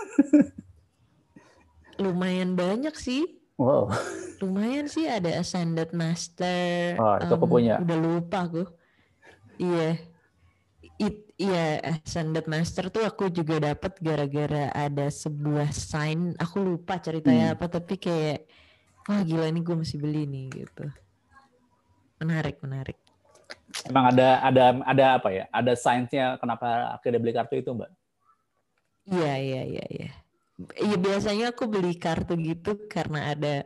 Lumayan 2.02 2.54
banyak 2.54 2.94
sih. 2.94 3.42
Wow. 3.58 3.90
Lumayan 4.38 4.86
sih 4.86 5.10
ada 5.10 5.34
Ascended 5.34 5.90
Master. 5.90 6.94
Oh, 6.94 7.18
itu 7.18 7.34
aku 7.34 7.46
em, 7.46 7.50
punya. 7.50 7.74
Udah 7.82 7.98
lupa 7.98 8.46
aku. 8.46 8.62
Iya. 9.58 9.98
It, 10.98 11.30
iya, 11.38 11.78
Ascended 11.78 12.50
Master 12.50 12.90
tuh 12.90 13.06
aku 13.06 13.30
juga 13.30 13.62
dapat 13.62 14.02
gara-gara 14.02 14.74
ada 14.74 15.06
sebuah 15.06 15.70
sign. 15.70 16.34
Aku 16.42 16.58
lupa 16.58 16.98
ceritanya 16.98 17.54
Hmm. 17.54 17.54
apa, 17.54 17.66
tapi 17.70 17.94
kayak 18.02 18.50
wah 19.06 19.22
gila 19.22 19.46
ini 19.46 19.62
gue 19.62 19.76
mesti 19.78 19.94
beli 19.94 20.26
nih 20.26 20.46
gitu. 20.66 20.84
Menarik, 22.18 22.58
menarik. 22.66 22.98
Emang 23.86 24.10
ada 24.10 24.42
ada 24.42 24.64
ada 24.82 25.04
apa 25.22 25.28
ya? 25.30 25.44
Ada 25.54 25.72
sainsnya 25.78 26.34
kenapa 26.42 26.98
akhirnya 26.98 27.22
beli 27.22 27.32
kartu 27.32 27.54
itu, 27.62 27.70
Mbak? 27.70 27.90
Iya, 29.06 29.32
iya, 29.38 29.62
iya, 29.64 29.84
iya. 29.88 30.10
Iya 30.74 30.96
biasanya 30.98 31.54
aku 31.54 31.70
beli 31.70 31.94
kartu 31.94 32.34
gitu 32.34 32.74
karena 32.90 33.30
ada 33.32 33.62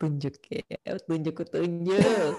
petunjuk-petunjuk 0.00 0.64
ya, 0.64 0.96
petunjuk-petunjuk. 0.96 2.32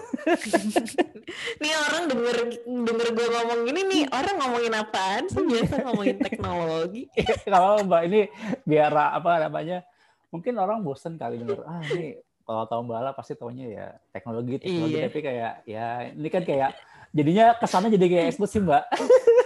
nih 1.61 1.73
orang 1.77 2.03
denger 2.09 2.37
denger 2.65 3.07
gue 3.13 3.27
ngomong 3.29 3.59
gini 3.69 3.81
nih 3.85 4.03
orang 4.09 4.35
ngomongin 4.41 4.73
apaan 4.73 5.23
sih 5.29 5.45
biasa 5.45 5.85
ngomongin 5.85 6.17
teknologi. 6.17 7.03
Kalau 7.45 7.85
Mbak 7.85 8.01
ini 8.09 8.21
biar 8.65 8.89
apa 8.91 9.45
namanya? 9.45 9.85
Mungkin 10.33 10.57
orang 10.57 10.81
bosen 10.81 11.19
kali 11.19 11.37
denger, 11.37 11.61
ah 11.67 11.83
ini 11.85 12.15
kalau 12.41 12.63
tahu 12.65 12.81
Mbak 12.87 12.97
Ala 12.97 13.11
pasti 13.11 13.35
taunya 13.35 13.67
ya 13.67 13.87
teknologi, 14.09 14.57
teknologi 14.57 14.95
Iya. 14.97 15.05
tapi 15.07 15.19
kayak 15.21 15.51
ya 15.67 15.87
ini 16.09 16.27
kan 16.31 16.43
kayak 16.43 16.71
jadinya 17.11 17.45
kesannya 17.59 17.89
jadi 17.93 18.05
kayak 18.09 18.25
eksklusif 18.33 18.63
Mbak. 18.63 18.83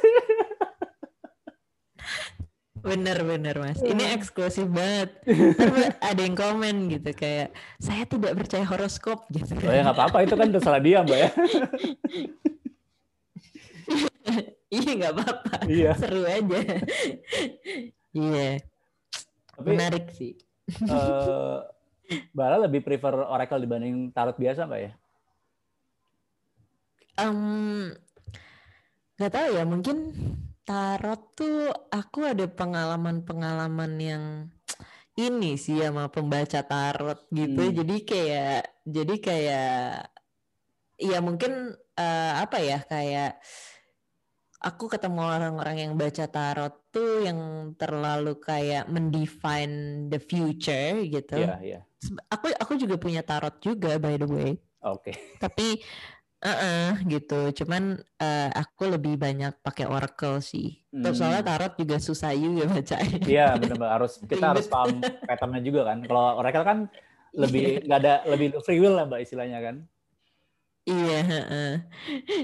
Bener 2.86 3.18
bener 3.20 3.56
mas, 3.58 3.82
ini 3.82 4.06
eksklusif 4.14 4.70
banget. 4.70 5.10
Ntar 5.58 5.98
ada 6.00 6.22
yang 6.22 6.38
komen 6.38 6.86
gitu 6.88 7.10
kayak 7.12 7.50
saya 7.82 8.06
tidak 8.06 8.38
percaya 8.38 8.62
horoskop 8.62 9.26
gitu. 9.30 9.58
Oh 9.58 9.74
ya 9.74 9.82
nggak 9.82 9.98
apa-apa 9.98 10.18
itu 10.22 10.36
kan 10.36 10.48
terserah 10.50 10.78
dia 10.78 11.02
Mbak 11.02 11.18
ya. 11.18 11.30
Iya 14.68 14.92
nggak 14.98 15.14
apa-apa, 15.14 15.52
Iya. 15.70 15.92
seru 15.96 16.26
aja. 16.26 16.60
Iya, 18.12 18.50
Tapi 19.54 19.68
menarik 19.68 20.06
sih. 20.12 20.34
eh 20.68 21.58
Mbak 22.34 22.46
Ala 22.46 22.58
lebih 22.66 22.82
prefer 22.82 23.14
Oracle 23.24 23.62
dibanding 23.62 24.10
tarot 24.12 24.36
biasa 24.36 24.66
Mbak 24.66 24.82
ya? 24.82 24.92
Em, 27.18 27.94
nggak 29.16 29.32
tahu 29.32 29.50
ya 29.54 29.64
mungkin 29.64 29.98
tarot 30.66 31.22
tuh 31.38 31.70
aku 31.94 32.26
ada 32.26 32.50
pengalaman-pengalaman 32.50 33.92
yang 34.02 34.24
ini 35.16 35.56
sih 35.56 35.80
sama 35.80 36.10
pembaca 36.10 36.60
tarot 36.66 37.22
gitu 37.32 37.62
Hmm. 37.62 37.76
jadi 37.78 37.96
kayak 38.04 38.62
jadi 38.84 39.16
kayak 39.22 39.70
ya 41.00 41.18
mungkin 41.22 41.72
eh, 41.96 42.34
apa 42.36 42.58
ya 42.60 42.82
kayak 42.84 43.40
aku 44.60 44.90
ketemu 44.90 45.22
orang-orang 45.22 45.78
yang 45.88 45.94
baca 45.94 46.26
tarot 46.26 46.74
tuh 46.90 47.22
yang 47.22 47.40
terlalu 47.78 48.42
kayak 48.42 48.90
mendefine 48.90 50.10
the 50.10 50.18
future 50.18 50.98
gitu 51.06 51.38
Iya, 51.38 51.56
iya. 51.62 51.80
Seb- 52.02 52.26
aku 52.26 52.50
aku 52.58 52.74
juga 52.76 52.96
punya 52.98 53.22
tarot 53.22 53.56
juga 53.62 54.02
by 54.02 54.18
the 54.18 54.28
way 54.28 54.52
Oke. 54.82 55.14
tapi 55.38 55.80
eh 56.54 56.94
gitu 57.10 57.40
cuman 57.64 57.84
eh, 58.22 58.50
aku 58.54 58.94
lebih 58.94 59.18
banyak 59.18 59.54
pakai 59.66 59.86
oracle 59.90 60.40
sih 60.40 60.86
Terus 60.96 61.20
soalnya 61.20 61.44
Hmm. 61.44 61.50
tarot 61.52 61.74
juga 61.76 61.98
susah 62.00 62.32
juga 62.32 62.64
bacanya 62.72 63.20
Iya 63.20 63.48
benar 63.60 64.00
harus 64.00 64.12
kita 64.32 64.46
harus 64.56 64.66
paham 64.72 65.04
patternnya 65.28 65.60
juga 65.60 65.82
kan. 65.92 65.98
Kalau 66.08 66.40
Oracle 66.40 66.64
kan 66.66 66.78
lebih 67.36 67.84
nggak 67.84 68.00
ada 68.00 68.14
lebih 68.32 68.48
free 68.64 68.80
will 68.80 68.96
lah 68.96 69.04
Mbak 69.06 69.22
istilahnya 69.28 69.60
kan. 69.60 69.76
Iya, 70.86 71.20
heeh. 71.26 71.72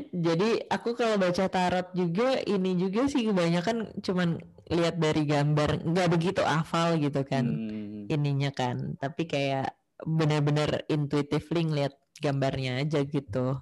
Jadi 0.10 0.50
aku 0.66 0.98
kalau 0.98 1.16
baca 1.22 1.46
tarot 1.46 1.94
juga 1.94 2.42
ini 2.42 2.74
juga 2.74 3.06
sih 3.06 3.30
kebanyakan 3.30 4.02
cuman 4.02 4.42
lihat 4.68 4.98
dari 4.98 5.24
gambar, 5.30 5.86
nggak 5.86 6.08
begitu 6.10 6.42
hafal 6.42 6.98
gitu 6.98 7.22
kan 7.22 7.46
Hmm. 7.46 8.10
ininya 8.10 8.50
kan. 8.52 8.98
Tapi 8.98 9.30
kayak 9.30 9.78
benar-benar 10.04 10.90
intuitively 10.90 11.62
ngeliat 11.70 11.94
gambarnya 12.18 12.82
aja 12.82 13.06
gitu. 13.06 13.62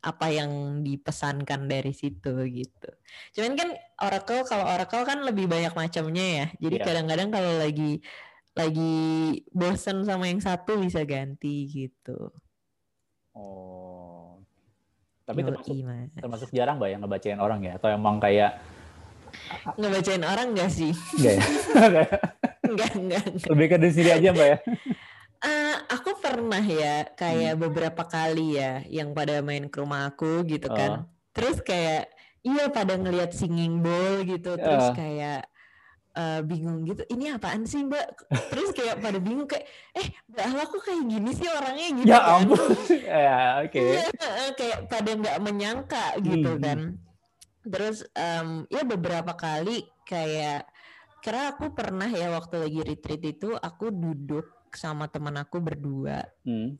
Apa 0.00 0.32
yang 0.32 0.80
dipesankan 0.80 1.68
dari 1.68 1.92
situ 1.92 2.32
gitu. 2.48 2.88
Cuman 3.36 3.52
kan 3.52 3.68
oracle 4.00 4.48
kalau 4.48 4.64
oracle 4.64 5.04
kan 5.04 5.20
lebih 5.20 5.44
banyak 5.44 5.76
macamnya 5.76 6.26
ya. 6.26 6.46
Jadi 6.56 6.76
Iya. 6.80 6.84
kadang-kadang 6.88 7.28
kalau 7.28 7.52
lagi 7.60 8.00
lagi 8.56 8.94
bosen 9.52 10.02
sama 10.02 10.26
yang 10.26 10.40
satu 10.40 10.80
bisa 10.80 11.04
ganti 11.04 11.68
gitu. 11.68 12.32
Oh. 13.36 14.40
Tapi 15.22 15.46
termasuk, 15.46 15.70
Yoi, 15.70 15.86
Mas. 15.86 16.10
termasuk 16.18 16.48
jarang 16.50 16.80
mbak 16.80 16.90
yang 16.90 17.00
ngebacain 17.06 17.38
orang 17.38 17.60
ya? 17.62 17.78
Atau 17.78 17.86
emang 17.86 18.18
kayak 18.18 18.58
ngebacain 19.78 20.24
orang 20.26 20.50
enggak 20.50 20.70
sih? 20.74 20.90
enggak 21.14 21.34
ya? 21.38 21.44
Enggak, 22.70 22.90
enggak, 22.94 23.22
enggak. 23.26 23.50
Lebih 23.50 23.66
ke 23.66 23.76
diri 23.78 23.90
sendiri 23.90 24.10
aja 24.14 24.28
mbak 24.30 24.46
ya? 24.46 24.58
Eh, 25.40 25.76
aku 25.88 26.20
pernah 26.20 26.60
ya 26.60 27.08
kayak 27.16 27.56
beberapa 27.56 28.04
kali 28.04 28.60
ya 28.60 28.84
yang 28.84 29.16
pada 29.16 29.40
main 29.40 29.72
ke 29.72 29.80
rumah 29.80 30.12
aku 30.12 30.44
gitu 30.44 30.68
kan. 30.68 31.08
Terus 31.32 31.64
kayak 31.64 32.12
iya 32.44 32.68
pada 32.68 33.00
ngelihat 33.00 33.32
singing 33.32 33.80
bowl 33.80 34.20
gitu. 34.22 34.52
Terus 34.54 34.92
Ah. 34.92 34.94
kayak 34.94 35.40
eh, 36.10 36.40
bingung 36.44 36.84
gitu. 36.84 37.08
Ini 37.08 37.40
apaan 37.40 37.64
sih 37.64 37.86
mbak? 37.86 38.28
Terus 38.52 38.76
kayak 38.76 39.00
pada 39.00 39.16
bingung 39.16 39.48
kayak 39.48 39.64
eh 39.96 40.12
mbak 40.28 40.68
kok 40.68 40.82
kayak 40.84 41.08
gini 41.08 41.30
sih 41.32 41.48
orangnya 41.48 41.88
gitu 41.96 42.10
Ya 42.10 42.18
kan. 42.20 42.32
ampun. 42.44 42.60
ya 43.24 43.38
oke. 43.64 43.80
Iya, 43.80 44.04
heeh, 44.12 44.48
kayak 44.58 44.78
pada 44.92 45.10
nggak 45.14 45.38
menyangka 45.40 46.04
gitu 46.20 46.50
Hmm. 46.52 46.60
kan. 46.60 46.78
Terus 47.64 48.04
em, 48.12 48.48
ya 48.68 48.82
beberapa 48.84 49.32
kali 49.32 49.88
kayak 50.04 50.68
karena 51.20 51.52
aku 51.52 51.72
pernah 51.72 52.08
ya 52.08 52.28
waktu 52.28 52.56
lagi 52.58 52.80
retreat 52.82 53.22
itu 53.22 53.52
aku 53.54 53.88
duduk 53.88 54.44
sama 54.74 55.06
teman 55.10 55.34
aku 55.38 55.58
berdua. 55.62 56.26
Hmm. 56.46 56.76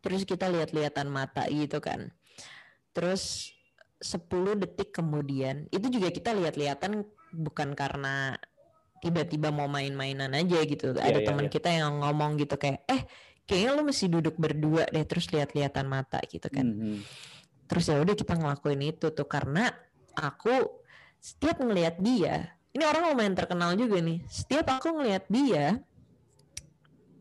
Terus 0.00 0.24
kita 0.24 0.48
lihat-lihatan 0.48 1.08
mata 1.12 1.44
gitu 1.48 1.78
kan. 1.78 2.12
Terus 2.96 3.52
10 4.00 4.56
detik 4.56 4.96
kemudian 4.96 5.68
itu 5.68 5.86
juga 5.92 6.08
kita 6.08 6.32
lihat-lihatan 6.32 7.04
bukan 7.36 7.76
karena 7.76 8.40
tiba-tiba 9.04 9.52
mau 9.52 9.68
main-mainan 9.68 10.32
aja 10.32 10.60
gitu. 10.64 10.96
Iya, 10.96 11.04
Ada 11.04 11.18
iya, 11.20 11.26
teman 11.28 11.46
iya. 11.48 11.52
kita 11.52 11.68
yang 11.72 12.00
ngomong 12.00 12.40
gitu 12.40 12.56
kayak 12.56 12.84
eh 12.88 13.04
kayaknya 13.50 13.70
lu 13.74 13.82
mesti 13.82 14.06
duduk 14.06 14.38
berdua 14.38 14.86
deh 14.86 15.02
terus 15.02 15.26
lihat-lihatan 15.34 15.90
mata 15.90 16.22
gitu 16.30 16.46
kan 16.46 16.62
Hmm. 16.70 17.02
terus 17.66 17.90
ya 17.90 17.98
udah 17.98 18.14
kita 18.14 18.38
ngelakuin 18.38 18.94
itu 18.94 19.10
tuh 19.10 19.26
karena 19.26 19.74
aku 20.14 20.70
setiap 21.18 21.58
ngelihat 21.58 21.98
dia 21.98 22.54
ini 22.70 22.86
orang 22.86 23.10
lumayan 23.10 23.34
terkenal 23.34 23.74
juga 23.74 23.98
nih 23.98 24.22
setiap 24.30 24.78
aku 24.78 24.94
ngelihat 25.02 25.26
dia 25.26 25.82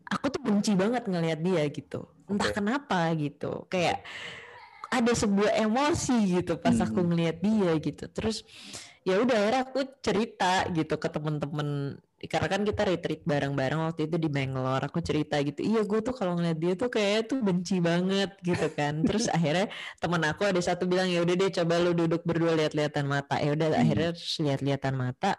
aku 0.10 0.26
tuh 0.34 0.42
benci 0.42 0.74
banget 0.74 1.06
ngelihat 1.06 1.40
dia 1.40 1.64
gitu. 1.70 2.10
Entah 2.26 2.50
Oke. 2.50 2.58
kenapa 2.58 3.10
gitu. 3.14 3.66
Kayak 3.70 4.02
ada 4.90 5.14
sebuah 5.14 5.54
emosi 5.54 6.42
gitu 6.42 6.58
pas 6.58 6.74
aku 6.82 7.06
Hmm. 7.06 7.14
ngelihat 7.14 7.38
dia 7.40 7.72
gitu. 7.78 8.10
Terus 8.10 8.42
ya 9.06 9.22
udah 9.22 9.38
akhirnya 9.38 9.62
aku 9.70 9.80
cerita 10.02 10.66
gitu 10.74 10.98
ke 10.98 11.08
temen-temen. 11.08 11.98
Karena 12.20 12.52
kan 12.52 12.62
kita 12.68 12.84
retreat 12.84 13.22
bareng-bareng 13.24 13.80
waktu 13.80 14.10
itu 14.10 14.18
di 14.20 14.28
Bangalore. 14.28 14.90
Aku 14.90 15.00
cerita 15.00 15.40
gitu 15.40 15.62
iya 15.64 15.86
gue 15.86 16.00
tuh 16.02 16.12
kalau 16.12 16.36
ngeliat 16.36 16.58
dia 16.58 16.74
tuh 16.76 16.90
kayak 16.92 17.30
tuh 17.32 17.40
benci 17.40 17.78
banget 17.80 18.34
gitu 18.42 18.66
kan. 18.74 19.00
Terus 19.08 19.30
akhirnya 19.30 19.70
temen 20.02 20.26
aku 20.26 20.50
ada 20.50 20.60
satu 20.60 20.90
bilang 20.90 21.08
ya 21.08 21.22
udah 21.22 21.36
deh 21.38 21.54
coba 21.54 21.80
lu 21.80 21.94
duduk 21.94 22.26
berdua 22.26 22.58
lihat-lihatan 22.58 23.06
mata. 23.06 23.38
Ya 23.40 23.54
udah 23.54 23.72
Hmm. 23.72 23.82
akhirnya 23.86 24.12
lihat-lihatan 24.18 24.94
mata. 24.98 25.38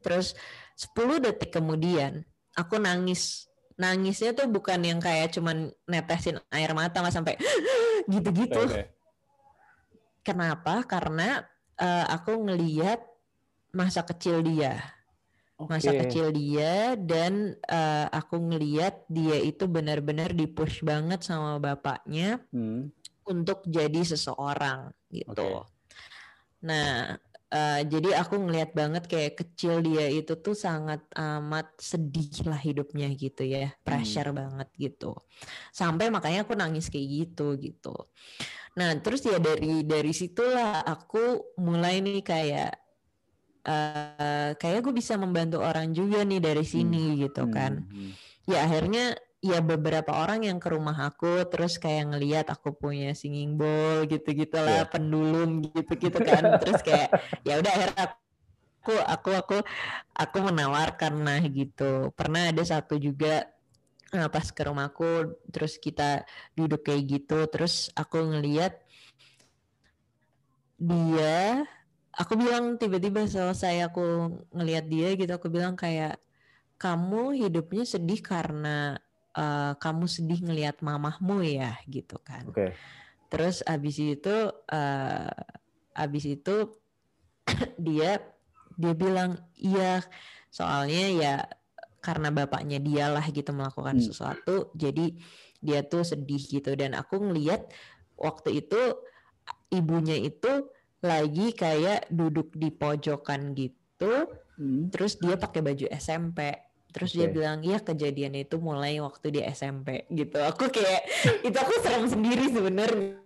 Terus 0.00 0.32
10 0.78 1.20
detik 1.20 1.52
kemudian 1.52 2.24
aku 2.56 2.80
nangis 2.80 3.49
nangisnya 3.80 4.36
tuh 4.36 4.44
bukan 4.52 4.84
yang 4.84 5.00
kayak 5.00 5.32
cuman 5.32 5.72
netesin 5.88 6.36
air 6.52 6.76
mata 6.76 7.00
nggak 7.00 7.16
sampai 7.16 7.34
gitu-gitu 8.12 8.60
kenapa 10.20 10.84
karena 10.84 11.48
eh, 11.80 12.06
aku 12.12 12.36
ngeliat 12.44 13.00
masa 13.72 14.04
kecil 14.04 14.44
dia 14.44 14.84
masa 15.68 15.92
Oke. 15.92 16.08
kecil 16.08 16.32
dia 16.32 16.96
dan 16.96 17.56
eh, 17.68 18.06
aku 18.12 18.36
ngeliat 18.40 19.04
dia 19.08 19.36
itu 19.40 19.64
benar-benar 19.68 20.32
dipush 20.32 20.80
banget 20.84 21.20
sama 21.24 21.56
bapaknya 21.60 22.40
Hmm. 22.52 22.88
untuk 23.28 23.62
jadi 23.68 24.00
seseorang 24.04 24.92
gitu. 25.12 25.32
Oke. 25.36 25.68
Nah, 26.64 27.16
eh, 27.50 27.80
jadi 27.86 28.22
aku 28.22 28.34
ngeliat 28.46 28.70
banget 28.74 29.04
kayak 29.10 29.34
kecil 29.42 29.82
dia 29.82 30.06
itu 30.10 30.34
tuh 30.38 30.54
sangat 30.54 31.02
amat 31.14 31.74
sedih 31.78 32.46
lah 32.46 32.58
hidupnya 32.58 33.10
gitu 33.14 33.42
ya, 33.46 33.74
pressure 33.82 34.30
banget 34.34 34.68
gitu. 34.78 35.18
Sampai 35.74 36.08
makanya 36.14 36.46
aku 36.46 36.54
nangis 36.54 36.86
kayak 36.92 37.08
gitu 37.10 37.58
gitu. 37.58 37.94
Nah, 38.78 38.94
terus 39.02 39.22
ya 39.26 39.38
dari 39.42 39.82
dari 39.82 40.12
situlah 40.14 40.82
aku 40.86 41.54
mulai 41.58 41.98
nih 42.02 42.22
kayak 42.22 42.72
eh 43.60 44.50
kayak 44.56 44.80
gue 44.88 44.94
bisa 44.96 45.20
membantu 45.20 45.60
orang 45.60 45.92
juga 45.92 46.24
nih 46.24 46.40
dari 46.40 46.64
sini 46.64 47.20
gitu 47.20 47.44
kan 47.52 47.84
Hmm. 47.84 48.12
ya 48.48 48.64
akhirnya 48.64 49.12
ya 49.40 49.64
beberapa 49.64 50.12
orang 50.12 50.44
yang 50.44 50.60
ke 50.60 50.68
rumah 50.68 50.92
aku 51.08 51.48
terus 51.48 51.80
kayak 51.80 52.12
ngeliat 52.12 52.46
aku 52.52 52.76
punya 52.76 53.16
singing 53.16 53.56
bowl 53.56 54.04
gitu 54.04 54.36
gitulah 54.36 54.84
Iya. 54.84 54.90
pendulum 54.92 55.64
gitu 55.64 55.92
gitu 55.96 56.18
kan 56.20 56.60
terus 56.60 56.84
kayak 56.84 57.08
ya 57.48 57.56
udah 57.56 57.72
akhirnya 57.72 58.04
aku 58.80 58.94
aku 59.00 59.30
aku 59.40 59.56
aku 60.12 60.36
menawarkan 60.44 61.24
nah 61.24 61.40
gitu 61.40 62.12
pernah 62.12 62.52
ada 62.52 62.60
satu 62.60 63.00
juga 63.00 63.48
eh, 64.12 64.28
pas 64.28 64.44
ke 64.44 64.60
rumahku 64.60 65.32
terus 65.48 65.80
kita 65.80 66.28
duduk 66.52 66.84
kayak 66.84 67.08
gitu 67.08 67.48
terus 67.48 67.88
aku 67.96 68.20
ngeliat 68.20 68.76
dia 70.76 71.64
aku 72.12 72.36
bilang 72.36 72.76
tiba-tiba 72.76 73.24
selesai 73.24 73.88
aku 73.88 74.36
ngelihat 74.52 74.84
dia 74.84 75.08
gitu 75.16 75.32
aku 75.32 75.48
bilang 75.48 75.76
kayak 75.76 76.20
kamu 76.80 77.36
hidupnya 77.36 77.84
sedih 77.84 78.20
karena 78.24 78.96
eh, 79.34 79.72
kamu 79.76 80.04
sedih 80.06 80.40
ngelihat 80.42 80.82
mamahmu 80.82 81.42
ya 81.44 81.78
gitu 81.86 82.18
kan 82.22 82.46
Oke. 82.48 82.74
terus 83.30 83.62
abis 83.62 83.96
itu 83.98 84.36
eh, 84.68 85.30
abis 85.94 86.24
itu 86.26 86.56
dia 87.78 88.22
dia 88.80 88.92
bilang 88.94 89.36
iya 89.54 90.00
soalnya 90.48 91.04
ya 91.12 91.34
karena 92.00 92.32
bapaknya 92.32 92.80
dialah 92.80 93.26
gitu 93.28 93.52
melakukan 93.52 94.00
Hmm. 94.00 94.06
sesuatu 94.06 94.72
jadi 94.72 95.12
dia 95.60 95.84
tuh 95.84 96.00
sedih 96.00 96.40
gitu 96.40 96.72
dan 96.72 96.96
aku 96.96 97.20
ngelihat 97.20 97.68
waktu 98.16 98.64
itu 98.64 98.80
ibunya 99.68 100.16
itu 100.16 100.72
lagi 101.00 101.52
kayak 101.52 102.08
duduk 102.08 102.52
di 102.56 102.72
pojokan 102.72 103.52
gitu 103.52 104.28
Hmm. 104.60 104.92
terus 104.92 105.16
dia 105.16 105.40
pakai 105.40 105.60
baju 105.64 105.88
SMP 105.88 106.52
terus 106.90 107.14
dia 107.14 107.30
Oke. 107.30 107.34
bilang 107.38 107.62
iya 107.62 107.78
kejadian 107.78 108.34
itu 108.36 108.58
mulai 108.58 108.98
waktu 109.00 109.26
di 109.30 109.40
SMP 109.46 110.04
gitu. 110.10 110.36
Aku 110.42 110.68
kayak 110.68 111.06
itu 111.46 111.56
aku 111.56 111.72
serem 111.80 112.06
sendiri 112.10 112.50
sebenarnya 112.50 113.16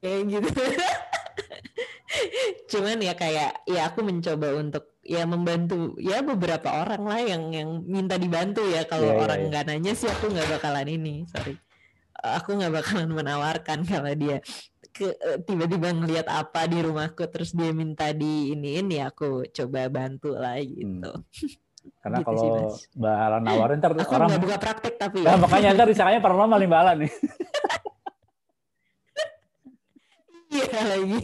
kayak 0.00 0.22
gitu. 0.30 0.50
Cuman 2.70 2.98
ya 3.02 3.14
kayak 3.14 3.66
ya 3.66 3.90
aku 3.90 4.02
mencoba 4.06 4.54
untuk 4.58 4.98
ya 5.02 5.26
membantu 5.26 5.98
ya 5.98 6.22
beberapa 6.22 6.82
orang 6.82 7.02
lah 7.06 7.20
yang 7.22 7.50
yang 7.50 7.68
minta 7.86 8.14
dibantu 8.16 8.62
ya. 8.66 8.86
Kalau 8.86 9.10
Iya, 9.10 9.14
iya, 9.14 9.22
orang 9.26 9.40
iya. 9.42 9.48
nggak 9.50 9.64
nanya 9.66 9.92
sih 9.94 10.08
aku 10.10 10.30
nggak 10.30 10.48
bakalan 10.58 10.88
ini 10.88 11.14
sorry. 11.30 11.54
Aku 12.20 12.58
nggak 12.58 12.74
bakalan 12.82 13.10
menawarkan 13.16 13.80
kalau 13.88 14.12
dia 14.12 14.44
ke 14.90 15.14
eh, 15.14 15.38
tiba-tiba 15.46 15.94
ngelihat 15.94 16.26
apa 16.26 16.66
di 16.66 16.82
rumahku 16.82 17.22
terus 17.30 17.54
dia 17.54 17.70
minta 17.70 18.10
di 18.10 18.50
iniin 18.52 18.90
ya 18.90 19.14
aku 19.14 19.46
coba 19.54 19.86
bantu 19.86 20.34
lah 20.34 20.58
gitu 20.58 21.14
Karena 22.00 22.18
Gitu 22.20 22.26
kalau 22.26 22.40
sih, 22.40 22.50
Mas. 22.50 22.76
Mbak 22.96 23.16
Alan 23.16 23.42
nawarin 23.44 23.76
ntar 23.78 23.92
aku 23.92 24.12
orang 24.12 24.30
buka 24.36 24.56
praktek 24.56 24.94
tapi 24.96 25.18
Nah, 25.20 25.36
ya. 25.36 25.40
makanya 25.40 25.68
ntar 25.74 25.86
disangkanya 25.88 26.20
paranormal 26.20 26.58
nih 26.58 26.68
Mbak 26.68 26.80
Alan 26.80 26.96
nih. 27.00 27.12
Iya 30.50 30.80
lagi. 30.82 31.20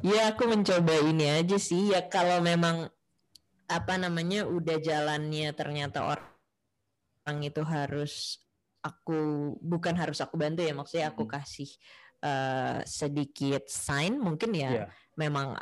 ya 0.00 0.32
aku 0.32 0.42
mencoba 0.48 0.94
ini 1.04 1.28
aja 1.28 1.60
sih 1.60 1.92
ya 1.92 2.00
kalau 2.08 2.40
memang 2.40 2.88
apa 3.68 3.94
namanya 4.00 4.48
udah 4.48 4.80
jalannya 4.80 5.52
ternyata 5.52 6.08
orang 6.08 7.38
itu 7.44 7.60
harus 7.60 8.40
aku 8.80 9.18
bukan 9.60 9.92
harus 10.00 10.24
aku 10.24 10.40
bantu 10.40 10.64
ya 10.64 10.72
maksudnya 10.72 11.12
aku 11.12 11.28
kasih 11.28 11.68
eh, 12.24 12.80
sedikit 12.88 13.68
sign 13.68 14.16
mungkin 14.16 14.56
ya 14.56 14.70
Iya. 14.72 14.84
memang 15.20 15.60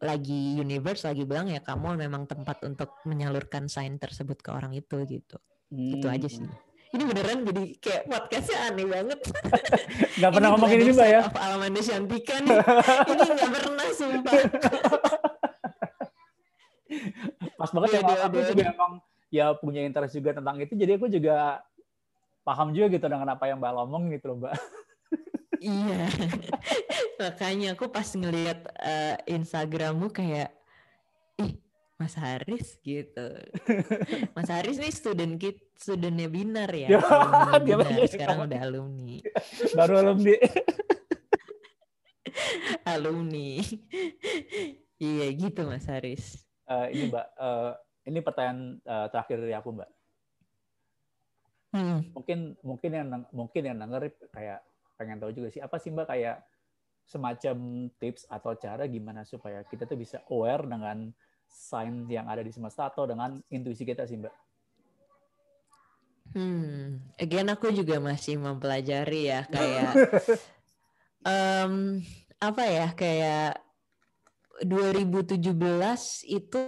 lagi 0.00 0.56
universe 0.56 1.04
lagi 1.04 1.28
bilang 1.28 1.52
ya 1.52 1.60
kamu 1.60 2.00
memang 2.00 2.24
tempat 2.24 2.64
untuk 2.64 2.96
menyalurkan 3.04 3.68
sign 3.68 4.00
tersebut 4.00 4.40
ke 4.40 4.50
orang 4.50 4.72
itu 4.72 5.04
gitu 5.04 5.36
itu 5.70 6.06
Hmm. 6.08 6.16
aja 6.18 6.26
sih 6.26 6.48
ini 6.90 7.02
beneran 7.06 7.46
jadi 7.46 7.62
kayak 7.78 8.02
podcastnya 8.10 8.58
aneh 8.66 8.82
banget. 8.82 9.20
Gak 10.20 10.30
pernah 10.34 10.48
ngomongin 10.58 10.78
ini 10.82 10.90
mbak 10.90 11.06
ya? 11.06 11.20
Apa 11.30 11.38
Alamanda 11.46 11.80
Shantika 11.86 12.42
nih. 12.42 12.50
ini 12.50 13.22
gak 13.30 13.50
pernah 13.54 13.86
sumpah. 13.94 14.32
Pas 17.60 17.70
banget 17.70 17.90
ya, 17.94 18.00
aku 18.26 18.38
juga 18.42 18.64
emang 18.74 18.92
ya 19.30 19.54
punya 19.54 19.86
interest 19.86 20.18
juga 20.18 20.34
tentang 20.34 20.58
itu, 20.58 20.74
jadi 20.74 20.98
aku 20.98 21.06
juga 21.06 21.62
paham 22.42 22.74
juga 22.74 22.90
gitu 22.90 23.06
dengan 23.06 23.38
apa 23.38 23.46
yang 23.46 23.62
mbak 23.62 23.70
ngomong 23.70 24.10
gitu 24.10 24.34
loh 24.34 24.36
mbak. 24.42 24.58
iya, 25.60 26.08
makanya 27.20 27.76
aku 27.76 27.92
pas 27.92 28.08
ngelihat 28.16 28.64
uh, 28.80 29.16
Instagrammu 29.28 30.08
kayak, 30.08 30.50
ih 31.36 31.60
Mas 32.00 32.16
Haris 32.16 32.80
gitu. 32.80 33.28
Mas 34.36 34.48
Haris 34.48 34.80
nih 34.80 34.88
student 34.88 35.36
kit, 35.36 35.60
studentnya 35.76 36.32
Binar 36.32 36.72
ya. 36.72 36.88
ya 36.96 37.60
binar. 37.60 38.08
Sekarang 38.08 38.48
udah 38.48 38.60
alumni. 38.64 39.20
Baru 39.76 40.00
alumni. 40.00 40.40
alumni. 42.88 43.60
iya 44.96 45.26
gitu 45.36 45.68
Mas 45.68 45.84
Haris. 45.84 46.40
Uh, 46.64 46.88
ini 46.88 47.12
Mbak, 47.12 47.26
uh, 47.36 47.76
ini 48.08 48.18
pertanyaan 48.24 48.80
uh, 48.88 49.06
terakhir 49.12 49.36
dari 49.44 49.52
aku 49.52 49.68
Mbak. 49.76 49.90
Hmm. 51.70 52.00
Mungkin 52.16 52.38
mungkin 52.64 52.90
yang 52.96 53.08
mungkin 53.30 53.62
yang 53.62 53.76
denger 53.76 54.08
kayak 54.32 54.64
pengen 55.00 55.16
tahu 55.16 55.32
juga 55.32 55.48
sih 55.48 55.64
apa 55.64 55.80
sih 55.80 55.88
Mbak 55.88 56.06
kayak 56.12 56.44
semacam 57.08 57.88
tips 57.96 58.28
atau 58.28 58.52
cara 58.60 58.84
gimana 58.84 59.24
supaya 59.24 59.64
kita 59.64 59.88
tuh 59.88 59.96
bisa 59.96 60.20
aware 60.28 60.68
dengan 60.68 61.08
sign 61.48 62.04
yang 62.12 62.28
ada 62.28 62.44
di 62.44 62.52
semesta 62.52 62.92
atau 62.92 63.08
dengan 63.08 63.40
intuisi 63.48 63.88
kita 63.88 64.04
sih 64.04 64.20
Mbak? 64.20 64.34
Hmm, 66.36 67.02
again 67.18 67.48
aku 67.48 67.72
juga 67.72 67.98
masih 67.98 68.38
mempelajari 68.38 69.32
ya 69.32 69.48
kayak 69.56 69.90
um, 71.24 71.98
apa 72.38 72.62
ya 72.68 72.86
kayak 72.94 73.58
2017 74.62 75.50
itu 76.30 76.60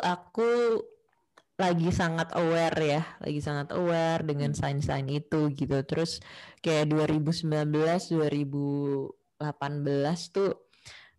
aku 0.00 0.80
lagi 1.54 1.94
sangat 1.94 2.34
aware 2.34 2.74
ya, 2.82 3.06
lagi 3.22 3.38
sangat 3.38 3.70
aware 3.70 4.26
dengan 4.26 4.50
hmm. 4.50 4.58
sign-sign 4.58 5.06
itu 5.06 5.54
gitu. 5.54 5.78
Terus 5.86 6.18
kayak 6.58 6.90
2019, 6.90 7.70
2018 7.70 10.34
tuh 10.34 10.50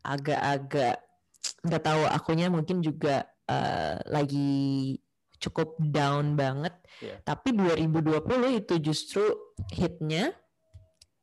agak-agak 0.06 1.02
nggak 1.66 1.84
tahu 1.84 2.06
akunya 2.06 2.48
mungkin 2.52 2.84
juga 2.84 3.26
uh, 3.50 3.98
lagi 4.12 5.00
cukup 5.40 5.80
down 5.80 6.36
banget. 6.36 6.76
Yeah. 7.00 7.24
Tapi 7.24 7.56
2020 7.56 8.60
itu 8.60 8.76
justru 8.82 9.24
hitnya 9.72 10.36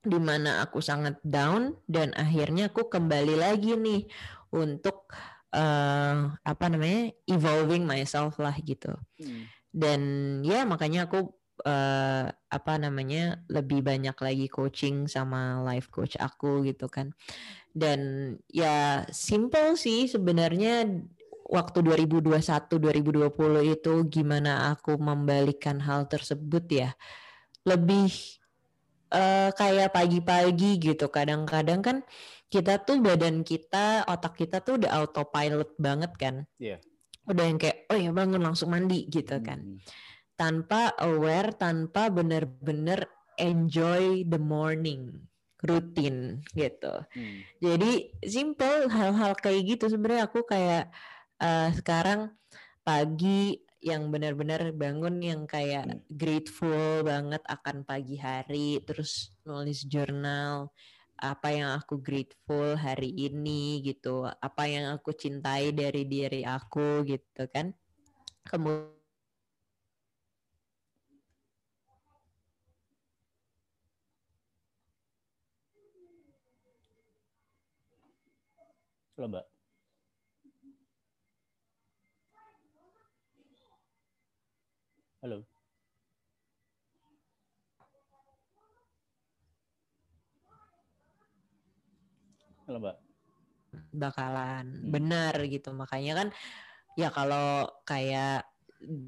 di 0.02 0.18
mana 0.18 0.66
aku 0.66 0.82
sangat 0.82 1.22
down 1.22 1.78
dan 1.86 2.10
akhirnya 2.18 2.74
aku 2.74 2.90
kembali 2.90 3.38
lagi 3.38 3.78
nih 3.78 4.10
untuk 4.50 5.14
uh, 5.52 6.32
apa 6.42 6.64
namanya 6.72 7.12
evolving 7.28 7.84
myself 7.84 8.36
lah 8.40 8.56
gitu. 8.60 8.92
Hmm. 9.20 9.46
Dan 9.72 10.00
ya 10.44 10.68
makanya 10.68 11.08
aku 11.08 11.32
uh, 11.64 12.26
apa 12.32 12.72
namanya 12.80 13.40
lebih 13.48 13.84
banyak 13.84 14.14
lagi 14.16 14.46
coaching 14.48 15.06
sama 15.08 15.62
life 15.62 15.88
coach 15.92 16.18
aku 16.18 16.66
gitu 16.66 16.88
kan 16.88 17.14
dan 17.72 18.00
ya 18.52 19.06
simple 19.08 19.78
sih 19.80 20.08
sebenarnya 20.08 20.84
waktu 21.48 21.78
2021 21.84 22.40
2020 23.28 23.76
itu 23.76 23.94
gimana 24.08 24.72
aku 24.72 24.96
membalikan 24.96 25.80
hal 25.80 26.08
tersebut 26.08 26.64
ya 26.68 26.90
lebih 27.64 28.10
uh, 29.12 29.50
kayak 29.54 29.92
pagi-pagi 29.94 30.80
gitu 30.80 31.08
kadang-kadang 31.08 31.80
kan 31.80 31.96
kita 32.52 32.84
tuh 32.84 33.00
badan 33.00 33.40
kita 33.40 34.04
otak 34.04 34.36
kita 34.36 34.60
tuh 34.60 34.76
udah 34.76 35.00
autopilot 35.00 35.72
banget 35.80 36.12
kan 36.20 36.34
yeah. 36.60 36.76
udah 37.24 37.44
yang 37.48 37.56
kayak 37.56 37.88
oh 37.88 37.96
ya 37.96 38.12
bangun 38.12 38.44
langsung 38.44 38.68
mandi 38.68 39.08
gitu 39.08 39.40
kan 39.40 39.64
mm 39.64 39.80
-hmm 39.80 40.10
tanpa 40.42 40.90
aware, 40.98 41.54
tanpa 41.54 42.10
benar-benar 42.10 43.06
enjoy 43.38 44.26
the 44.26 44.40
morning 44.42 45.30
rutin 45.62 46.42
gitu. 46.58 47.06
Hmm. 47.14 47.38
Jadi 47.62 48.10
simple 48.26 48.90
hal-hal 48.90 49.38
kayak 49.38 49.78
gitu 49.78 49.86
sebenarnya 49.86 50.26
aku 50.26 50.42
kayak 50.42 50.90
uh, 51.38 51.70
sekarang 51.70 52.34
pagi 52.82 53.62
yang 53.78 54.10
benar-benar 54.10 54.74
bangun 54.74 55.22
yang 55.22 55.46
kayak 55.46 55.86
hmm. 55.86 56.02
grateful 56.10 57.06
banget 57.06 57.42
akan 57.46 57.86
pagi 57.86 58.18
hari 58.18 58.82
terus 58.82 59.30
nulis 59.46 59.86
jurnal 59.86 60.74
apa 61.18 61.48
yang 61.54 61.70
aku 61.78 62.00
grateful 62.00 62.74
hari 62.78 63.12
ini 63.12 63.84
gitu 63.84 64.24
apa 64.26 64.62
yang 64.68 64.96
aku 64.96 65.12
cintai 65.12 65.70
dari 65.74 66.08
diri 66.08 66.42
aku 66.46 67.04
gitu 67.08 67.46
kan 67.52 67.74
kemudian 68.48 69.02
Halo 79.22 79.28
Mbak. 79.28 79.46
Halo. 85.22 85.51
Halo 92.72 92.88
Mbak. 92.88 92.98
Bakalan 93.92 94.64
hmm. 94.64 94.88
benar 94.88 95.36
gitu. 95.44 95.76
Makanya 95.76 96.24
kan 96.24 96.28
ya 96.96 97.12
kalau 97.12 97.68
kayak 97.84 98.48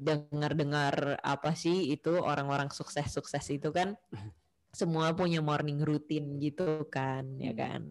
dengar-dengar 0.05 1.17
apa 1.25 1.57
sih 1.57 1.89
itu 1.89 2.13
orang-orang 2.13 2.69
sukses-sukses 2.69 3.41
itu 3.49 3.73
kan 3.73 3.97
semua 4.69 5.17
punya 5.17 5.41
morning 5.41 5.81
routine 5.81 6.37
gitu 6.37 6.85
kan 6.93 7.25
ya 7.41 7.57
hmm. 7.57 7.57
kan 7.57 7.81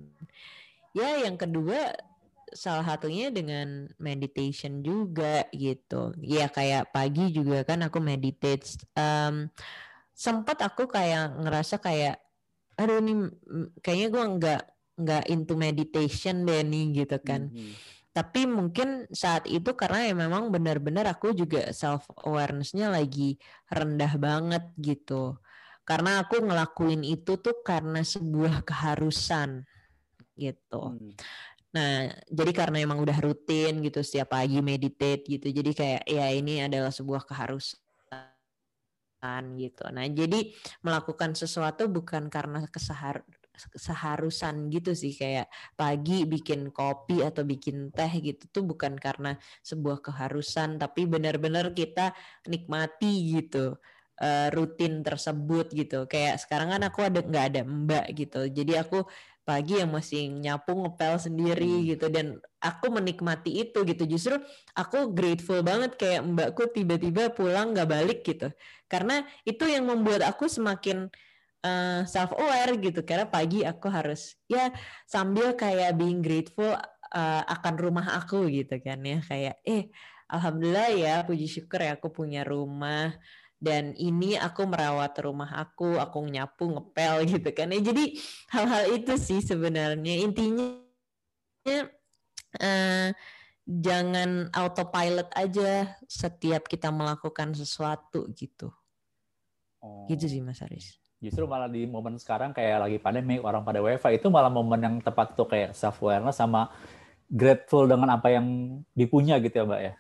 ya 0.94 1.26
yang 1.26 1.34
kedua 1.34 1.90
salah 2.54 2.86
satunya 2.86 3.34
dengan 3.34 3.90
meditation 3.98 4.78
juga 4.78 5.42
gitu 5.50 6.14
ya 6.22 6.46
kayak 6.46 6.94
pagi 6.94 7.34
juga 7.34 7.66
kan 7.66 7.82
aku 7.82 7.98
meditate 7.98 8.78
um, 8.94 9.50
sempat 10.14 10.62
aku 10.62 10.86
kayak 10.86 11.34
ngerasa 11.34 11.82
kayak 11.82 12.22
aduh 12.78 13.02
nih 13.02 13.26
kayaknya 13.82 14.08
gue 14.14 14.24
nggak 14.38 14.62
nggak 14.94 15.24
into 15.30 15.58
meditation 15.58 16.46
deh 16.46 16.62
nih 16.62 17.04
gitu 17.04 17.18
kan 17.22 17.50
mm 17.50 17.56
-hmm. 17.56 17.72
tapi 18.14 18.46
mungkin 18.46 19.10
saat 19.10 19.44
itu 19.50 19.74
karena 19.74 20.06
ya 20.06 20.14
memang 20.14 20.54
benar-benar 20.54 21.10
aku 21.10 21.34
juga 21.34 21.74
self 21.74 22.06
awarenessnya 22.22 22.90
lagi 22.90 23.36
rendah 23.70 24.14
banget 24.16 24.64
gitu 24.78 25.34
karena 25.84 26.24
aku 26.24 26.40
ngelakuin 26.40 27.04
itu 27.04 27.36
tuh 27.36 27.60
karena 27.60 28.00
sebuah 28.00 28.64
keharusan 28.64 29.68
gitu. 30.34 30.96
Hmm. 30.96 31.12
Nah, 31.74 32.08
jadi 32.30 32.52
karena 32.54 32.78
emang 32.86 33.02
udah 33.02 33.18
rutin 33.20 33.82
gitu 33.84 34.00
setiap 34.00 34.32
pagi 34.32 34.62
meditate 34.64 35.26
gitu. 35.26 35.50
Jadi 35.50 35.70
kayak 35.74 36.02
ya 36.08 36.30
ini 36.32 36.62
adalah 36.64 36.94
sebuah 36.94 37.26
keharusan 37.28 37.82
gitu. 39.58 39.84
Nah, 39.92 40.06
jadi 40.08 40.54
melakukan 40.80 41.36
sesuatu 41.36 41.90
bukan 41.90 42.30
karena 42.32 42.64
kesehar 42.70 43.26
seharusan 43.74 44.66
gitu 44.68 44.92
sih 44.92 45.14
kayak 45.14 45.46
pagi 45.78 46.26
bikin 46.26 46.74
kopi 46.74 47.22
atau 47.22 47.46
bikin 47.46 47.94
teh 47.94 48.10
gitu 48.18 48.50
tuh 48.50 48.64
bukan 48.66 48.98
karena 48.98 49.38
sebuah 49.62 50.02
keharusan 50.02 50.76
tapi 50.82 51.06
benar-benar 51.06 51.70
kita 51.70 52.10
nikmati 52.50 53.38
gitu 53.38 53.78
uh, 54.20 54.48
rutin 54.54 55.02
tersebut 55.02 55.70
gitu. 55.74 56.06
Kayak 56.06 56.42
sekarang 56.42 56.74
kan 56.76 56.82
aku 56.86 57.00
ada 57.06 57.20
nggak 57.24 57.46
ada 57.54 57.62
mbak 57.66 58.06
gitu. 58.14 58.46
Jadi 58.50 58.72
aku 58.78 59.02
pagi 59.44 59.76
yang 59.76 59.92
masih 59.92 60.32
nyapu 60.32 60.72
ngepel 60.72 61.14
sendiri 61.18 61.74
hmm. 61.82 61.86
gitu. 61.96 62.06
Dan 62.12 62.38
aku 62.62 62.86
menikmati 62.92 63.64
itu 63.64 63.82
gitu. 63.82 64.04
Justru 64.06 64.38
aku 64.76 65.10
grateful 65.12 65.60
banget 65.64 65.98
kayak 65.98 66.22
mbakku 66.24 66.70
tiba-tiba 66.70 67.32
pulang 67.34 67.74
nggak 67.74 67.88
balik 67.90 68.20
gitu. 68.22 68.50
Karena 68.86 69.24
itu 69.42 69.64
yang 69.66 69.88
membuat 69.88 70.22
aku 70.26 70.46
semakin 70.46 71.10
uh, 71.64 71.68
eh, 71.68 72.00
self 72.04 72.36
aware 72.36 72.76
gitu 72.76 73.00
karena 73.02 73.24
pagi 73.24 73.64
aku 73.64 73.88
harus 73.88 74.36
ya 74.46 74.68
sambil 75.08 75.56
kayak 75.56 75.96
being 75.96 76.20
grateful 76.20 76.76
uh, 77.16 77.42
akan 77.48 77.74
rumah 77.80 78.20
aku 78.20 78.46
gitu 78.52 78.76
kan 78.84 79.00
ya 79.00 79.24
kayak 79.24 79.56
eh 79.64 79.88
alhamdulillah 80.28 80.90
ya 80.92 81.14
puji 81.24 81.48
syukur 81.48 81.80
ya 81.80 81.96
aku 81.96 82.12
punya 82.12 82.44
rumah 82.44 83.16
dan 83.64 83.96
ini 83.96 84.36
aku 84.36 84.68
merawat 84.68 85.16
rumah 85.24 85.48
aku, 85.56 85.96
aku 85.96 86.20
nyapu, 86.28 86.68
ngepel 86.68 87.24
gitu 87.32 87.48
kan. 87.56 87.72
Ya, 87.72 87.80
jadi 87.80 88.04
hal-hal 88.52 89.00
itu 89.00 89.16
sih 89.16 89.40
sebenarnya 89.40 90.20
intinya 90.20 90.84
uh, 92.60 93.08
jangan 93.64 94.52
autopilot 94.52 95.32
aja 95.32 95.96
setiap 96.04 96.68
kita 96.68 96.92
melakukan 96.92 97.56
sesuatu 97.56 98.28
gitu. 98.36 98.68
Oh. 99.80 100.04
Gitu 100.12 100.28
sih 100.28 100.40
Mas 100.44 100.60
Aris. 100.60 101.03
Justru 101.24 101.48
malah 101.48 101.72
di 101.72 101.88
momen 101.88 102.20
sekarang 102.20 102.52
kayak 102.52 102.84
lagi 102.84 102.98
pandemi 103.00 103.40
orang 103.40 103.64
pada 103.64 103.80
WiFi 103.80 104.20
itu 104.20 104.28
malah 104.28 104.52
momen 104.52 104.80
yang 104.84 104.94
tepat 105.00 105.32
tuh 105.32 105.48
kayak 105.48 105.72
self 105.72 106.04
awareness 106.04 106.36
sama 106.36 106.68
grateful 107.32 107.88
dengan 107.88 108.20
apa 108.20 108.28
yang 108.28 108.78
dipunya 108.92 109.40
gitu 109.40 109.64
ya 109.64 109.64
Mbak 109.64 109.80
ya. 109.80 109.94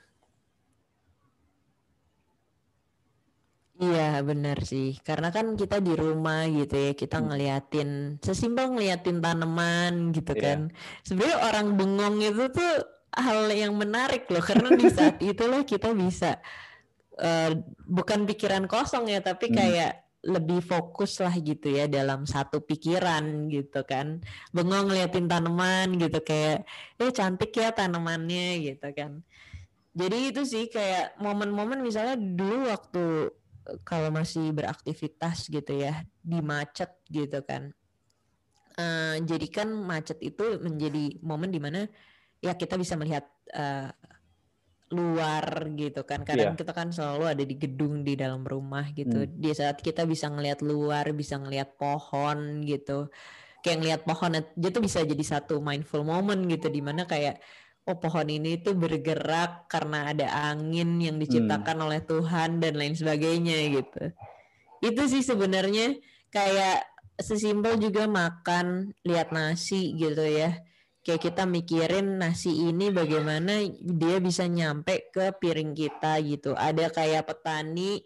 Iya 3.74 4.22
benar 4.22 4.62
sih, 4.62 5.02
karena 5.02 5.34
kan 5.34 5.58
kita 5.58 5.82
di 5.82 5.98
rumah 5.98 6.46
gitu 6.46 6.78
ya, 6.78 6.92
kita 6.94 7.18
hmm. 7.18 7.26
ngeliatin, 7.26 7.90
sesimpel 8.22 8.70
ngeliatin 8.70 9.18
tanaman 9.18 10.14
gitu 10.14 10.30
yeah. 10.38 10.42
kan. 10.46 10.58
Sebenarnya 11.02 11.38
orang 11.42 11.66
bengong 11.74 12.22
itu 12.22 12.54
tuh 12.54 12.74
hal 13.10 13.50
yang 13.50 13.74
menarik 13.74 14.30
loh, 14.30 14.38
karena 14.38 14.70
di 14.78 14.86
saat 14.94 15.18
itulah 15.34 15.66
kita 15.66 15.90
bisa 15.90 16.38
uh, 17.18 17.50
bukan 17.82 18.30
pikiran 18.30 18.70
kosong 18.70 19.10
ya, 19.10 19.18
tapi 19.18 19.50
hmm. 19.50 19.58
Lebih 20.24 20.64
fokus 20.64 21.20
lah 21.20 21.36
gitu 21.36 21.68
ya 21.68 21.84
dalam 21.84 22.24
satu 22.24 22.64
pikiran 22.64 23.52
gitu 23.52 23.84
kan. 23.84 24.24
Bengong 24.50 24.88
ngeliatin 24.88 25.28
tanaman 25.28 26.00
gitu 26.00 26.18
kayak, 26.24 26.64
eh 26.96 27.12
cantik 27.12 27.52
ya 27.52 27.70
tanamannya 27.76 28.64
gitu 28.64 28.88
kan. 28.96 29.20
Jadi 29.94 30.18
itu 30.34 30.42
sih 30.42 30.64
kayak 30.72 31.20
momen-momen 31.22 31.84
misalnya 31.84 32.18
dulu 32.18 32.66
waktu 32.66 33.30
kalau 33.86 34.12
masih 34.12 34.52
beraktivitas 34.52 35.48
gitu 35.48 35.72
ya 35.72 36.04
di 36.20 36.40
macet 36.44 37.00
gitu 37.08 37.40
kan 37.46 37.72
uh, 38.78 39.16
jadi 39.22 39.46
kan 39.48 39.68
macet 39.70 40.18
itu 40.20 40.60
menjadi 40.60 41.18
momen 41.24 41.50
di 41.50 41.60
mana 41.62 41.86
ya 42.44 42.52
kita 42.54 42.76
bisa 42.76 42.98
melihat 42.98 43.24
uh, 43.56 43.88
luar 44.94 45.66
gitu 45.74 46.06
kan 46.06 46.22
kadang 46.22 46.54
yeah. 46.54 46.58
kita 46.58 46.70
kan 46.70 46.94
selalu 46.94 47.34
ada 47.34 47.44
di 47.44 47.58
gedung 47.58 48.06
di 48.06 48.14
dalam 48.14 48.46
rumah 48.46 48.86
gitu 48.94 49.26
hmm. 49.26 49.36
di 49.36 49.50
saat 49.50 49.82
kita 49.82 50.06
bisa 50.06 50.30
ngelihat 50.30 50.62
luar 50.62 51.10
bisa 51.10 51.36
ngelihat 51.42 51.74
pohon 51.74 52.62
gitu 52.62 53.10
kayak 53.66 53.78
ngelihat 53.82 54.02
pohon 54.06 54.38
itu 54.38 54.78
bisa 54.78 55.02
jadi 55.02 55.24
satu 55.24 55.58
mindful 55.58 56.06
moment 56.06 56.38
gitu 56.46 56.70
di 56.70 56.78
mana 56.78 57.04
kayak 57.04 57.42
oh 57.84 57.96
pohon 58.00 58.28
ini 58.28 58.60
itu 58.60 58.72
bergerak 58.72 59.68
karena 59.68 60.12
ada 60.12 60.26
angin 60.52 60.96
yang 61.00 61.20
diciptakan 61.20 61.76
hmm. 61.80 61.86
oleh 61.88 62.00
Tuhan 62.00 62.50
dan 62.60 62.74
lain 62.80 62.96
sebagainya 62.96 63.58
gitu. 63.76 64.02
Itu 64.80 65.02
sih 65.08 65.20
sebenarnya 65.20 66.00
kayak 66.32 66.88
sesimpel 67.20 67.76
juga 67.76 68.08
makan, 68.08 68.96
lihat 69.04 69.36
nasi 69.36 69.92
gitu 70.00 70.24
ya. 70.24 70.64
Kayak 71.04 71.20
kita 71.20 71.44
mikirin 71.44 72.16
nasi 72.16 72.72
ini 72.72 72.88
bagaimana 72.88 73.60
dia 73.76 74.16
bisa 74.24 74.48
nyampe 74.48 75.12
ke 75.12 75.36
piring 75.36 75.76
kita 75.76 76.16
gitu. 76.24 76.56
Ada 76.56 76.88
kayak 76.88 77.28
petani 77.28 78.00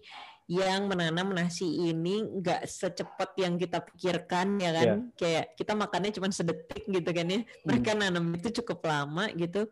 yang 0.49 0.89
menanam 0.89 1.37
nasi 1.37 1.93
ini 1.93 2.25
nggak 2.25 2.65
secepat 2.65 3.37
yang 3.37 3.61
kita 3.61 3.85
pikirkan 3.85 4.57
ya 4.57 4.73
kan 4.73 4.89
yeah. 4.89 4.99
kayak 5.13 5.45
kita 5.61 5.77
makannya 5.77 6.09
cuma 6.09 6.33
sedetik 6.33 6.89
gitu 6.89 7.11
kan 7.13 7.29
ya 7.29 7.45
mereka 7.69 7.93
hmm. 7.93 8.01
nanam 8.01 8.33
itu 8.33 8.49
cukup 8.65 8.81
lama 8.89 9.29
gitu 9.37 9.69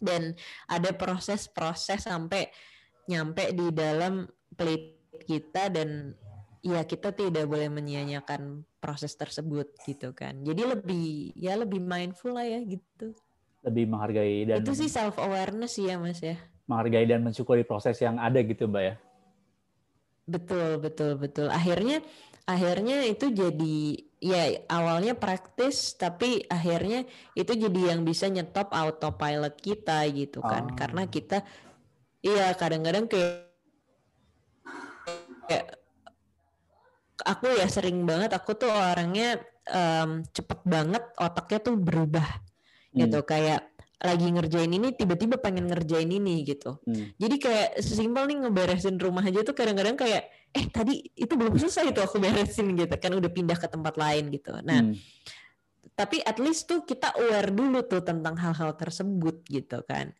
dan 0.00 0.32
ada 0.64 0.96
proses-proses 0.96 2.08
sampai 2.08 2.48
nyampe 3.04 3.52
di 3.52 3.68
dalam 3.68 4.24
pelit 4.56 4.96
kita 5.28 5.68
dan 5.68 6.16
ya 6.62 6.82
kita 6.82 7.14
tidak 7.14 7.46
boleh 7.46 7.70
menyia-nyiakan 7.70 8.66
proses 8.82 9.14
tersebut 9.14 9.70
gitu 9.86 10.14
kan 10.14 10.38
jadi 10.42 10.74
lebih 10.78 11.32
ya 11.38 11.54
lebih 11.58 11.78
mindful 11.78 12.34
lah 12.34 12.46
ya 12.46 12.60
gitu 12.66 13.14
lebih 13.62 13.84
menghargai 13.90 14.46
dan 14.46 14.62
itu 14.62 14.74
sih 14.74 14.90
self 14.90 15.18
awareness 15.18 15.78
ya 15.78 15.98
mas 15.98 16.22
ya 16.22 16.38
menghargai 16.66 17.06
dan 17.06 17.22
mensyukuri 17.22 17.62
proses 17.62 17.98
yang 18.02 18.18
ada 18.18 18.38
gitu 18.42 18.66
mbak 18.66 18.82
ya 18.82 18.94
Betul, 20.28 20.76
betul, 20.76 21.16
betul. 21.16 21.48
Akhirnya 21.48 22.04
akhirnya 22.44 23.08
itu 23.08 23.32
jadi 23.32 23.76
ya 24.20 24.60
awalnya 24.68 25.16
praktis 25.16 25.96
tapi 25.96 26.44
akhirnya 26.44 27.08
itu 27.32 27.52
jadi 27.56 27.96
yang 27.96 28.04
bisa 28.04 28.28
nyetop 28.28 28.68
autopilot 28.76 29.56
kita 29.56 30.04
gitu 30.12 30.44
kan. 30.44 30.68
Oh. 30.68 30.76
Karena 30.76 31.08
kita 31.08 31.40
iya 32.20 32.52
kadang-kadang 32.52 33.08
kayak 33.08 33.48
kayak 35.48 35.77
aku 37.24 37.46
ya 37.58 37.66
sering 37.66 38.06
banget 38.06 38.30
aku 38.34 38.54
tuh 38.54 38.70
orangnya 38.70 39.42
um, 39.70 40.22
cepet 40.30 40.60
banget 40.62 41.04
otaknya 41.18 41.58
tuh 41.62 41.74
berubah 41.78 42.28
gitu. 42.94 42.94
hmm. 42.94 43.00
gitu 43.06 43.18
kayak 43.26 43.60
lagi 43.98 44.30
ngerjain 44.30 44.70
ini 44.70 44.94
tiba-tiba 44.94 45.42
pengen 45.42 45.66
ngerjain 45.66 46.06
ini 46.06 46.46
gitu. 46.46 46.78
Hmm. 46.86 47.10
Jadi 47.18 47.36
kayak 47.42 47.82
sesimpel 47.82 48.30
nih 48.30 48.46
ngeberesin 48.46 48.94
rumah 48.94 49.26
aja 49.26 49.42
tuh 49.42 49.58
kadang-kadang 49.58 49.98
kayak 49.98 50.30
eh 50.54 50.70
tadi 50.70 51.02
itu 51.18 51.34
belum 51.34 51.58
selesai 51.58 51.90
tuh 51.90 52.06
aku 52.06 52.22
beresin 52.22 52.78
gitu 52.78 52.94
kan 52.94 53.10
udah 53.10 53.26
pindah 53.26 53.58
ke 53.58 53.66
tempat 53.66 53.98
lain 53.98 54.30
gitu. 54.30 54.54
Nah, 54.62 54.86
hmm. 54.86 54.94
tapi 55.98 56.22
at 56.22 56.38
least 56.38 56.70
tuh 56.70 56.86
kita 56.86 57.10
aware 57.18 57.50
dulu 57.50 57.82
tuh 57.90 58.06
tentang 58.06 58.38
hal-hal 58.38 58.78
tersebut 58.78 59.42
gitu 59.50 59.82
kan. 59.82 60.14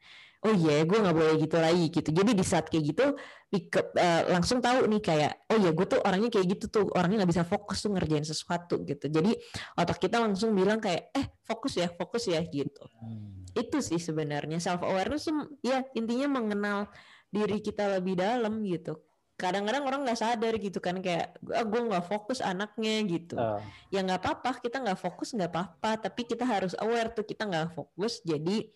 Oh 0.47 0.55
iya, 0.55 0.71
yeah, 0.71 0.81
gue 0.87 0.99
nggak 1.03 1.17
boleh 1.19 1.35
gitu 1.43 1.57
lagi 1.59 1.85
gitu. 1.91 2.11
Jadi 2.15 2.31
di 2.31 2.45
saat 2.47 2.71
kayak 2.71 2.85
gitu, 2.95 3.11
uh, 3.11 4.23
langsung 4.31 4.63
tahu 4.63 4.87
nih 4.87 5.03
kayak, 5.03 5.33
oh 5.51 5.59
iya, 5.59 5.75
gue 5.75 5.87
tuh 5.87 5.99
orangnya 5.99 6.31
kayak 6.31 6.47
gitu 6.55 6.65
tuh, 6.71 6.85
orangnya 6.95 7.27
nggak 7.27 7.33
bisa 7.35 7.43
fokus 7.43 7.83
tuh 7.83 7.91
ngerjain 7.91 8.23
sesuatu 8.23 8.79
gitu. 8.87 9.11
Jadi 9.11 9.35
otak 9.75 9.99
kita 9.99 10.23
langsung 10.23 10.55
bilang 10.55 10.79
kayak, 10.79 11.11
eh 11.11 11.27
fokus 11.43 11.83
ya, 11.83 11.91
fokus 11.91 12.31
ya 12.31 12.39
gitu. 12.47 12.87
Hmm 13.03 13.39
itu 13.59 13.79
sih 13.83 14.01
sebenarnya 14.01 14.63
self 14.63 14.87
awareness 14.87 15.27
ya 15.65 15.83
intinya 15.99 16.41
mengenal 16.41 16.87
diri 17.29 17.59
kita 17.61 17.99
lebih 17.99 18.19
dalam 18.19 18.63
gitu 18.65 19.03
kadang-kadang 19.39 19.87
orang 19.87 20.01
nggak 20.03 20.19
sadar 20.19 20.55
gitu 20.59 20.83
kan 20.83 20.99
kayak 20.99 21.39
ah, 21.55 21.63
gue 21.63 21.79
nggak 21.79 22.07
fokus 22.11 22.43
anaknya 22.43 23.07
gitu 23.07 23.39
uh. 23.39 23.63
ya 23.95 24.03
nggak 24.03 24.19
apa-apa 24.19 24.59
kita 24.59 24.83
nggak 24.83 24.99
fokus 24.99 25.31
nggak 25.31 25.51
apa-apa 25.55 26.11
tapi 26.11 26.27
kita 26.27 26.43
harus 26.43 26.75
aware 26.83 27.15
tuh 27.15 27.23
kita 27.23 27.47
nggak 27.47 27.71
fokus 27.71 28.19
jadi 28.27 28.67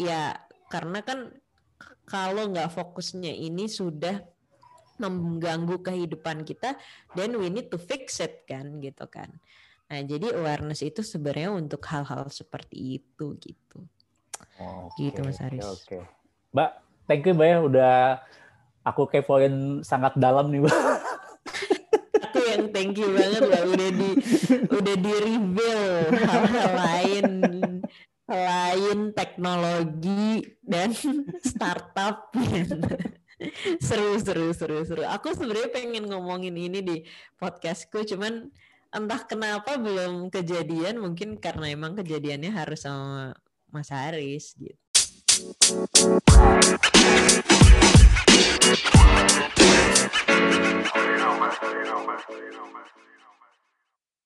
ya 0.00 0.40
karena 0.70 1.02
kan 1.02 1.34
kalau 2.06 2.46
nggak 2.48 2.70
fokusnya 2.70 3.34
ini 3.34 3.66
sudah 3.66 4.22
mengganggu 5.00 5.80
kehidupan 5.80 6.44
kita 6.46 6.76
then 7.18 7.34
we 7.34 7.48
need 7.48 7.72
to 7.72 7.80
fix 7.80 8.22
it 8.22 8.46
kan 8.46 8.78
gitu 8.78 9.04
kan 9.10 9.28
nah 9.90 9.98
jadi 10.06 10.38
awareness 10.38 10.86
itu 10.86 11.02
sebenarnya 11.02 11.50
untuk 11.50 11.82
hal-hal 11.90 12.30
seperti 12.30 13.02
itu 13.02 13.34
gitu 13.42 13.82
Oh, 14.60 14.92
okay, 14.92 15.08
gitu 15.08 15.24
Mas 15.24 15.40
Aris. 15.40 15.64
Oke. 15.64 15.84
Okay, 15.84 16.02
Mbak, 16.52 16.70
thank 17.08 17.24
you 17.24 17.32
Mbak 17.32 17.48
ya 17.48 17.58
udah 17.64 17.96
aku 18.84 19.02
kepoin 19.08 19.80
sangat 19.80 20.16
dalam 20.20 20.52
nih 20.52 20.60
Mbak. 20.64 20.76
aku 22.28 22.38
yang 22.44 22.64
thank 22.72 22.94
you 23.00 23.08
banget 23.12 23.40
Mbak 23.48 23.64
udah 23.72 23.90
di 23.96 24.10
udah 24.68 24.96
di 25.00 25.12
reveal 25.16 25.84
hal-hal 26.28 26.72
lain 26.76 27.26
lain 28.30 29.10
teknologi 29.10 30.46
dan 30.62 30.94
startup. 31.50 32.30
Seru 33.80 34.20
seru 34.20 34.52
seru 34.52 34.84
seru. 34.84 35.02
Aku 35.08 35.32
sebenarnya 35.32 35.72
pengen 35.72 36.04
ngomongin 36.12 36.52
ini 36.60 36.84
di 36.84 36.96
podcastku 37.40 38.04
cuman 38.04 38.52
entah 38.92 39.24
kenapa 39.24 39.80
belum 39.80 40.28
kejadian. 40.28 41.00
Mungkin 41.00 41.40
karena 41.40 41.72
emang 41.72 41.96
kejadiannya 41.96 42.52
harus 42.52 42.84
sama 42.84 43.32
Mas 43.72 43.88
Haris 43.88 44.52
gitu. 44.60 44.76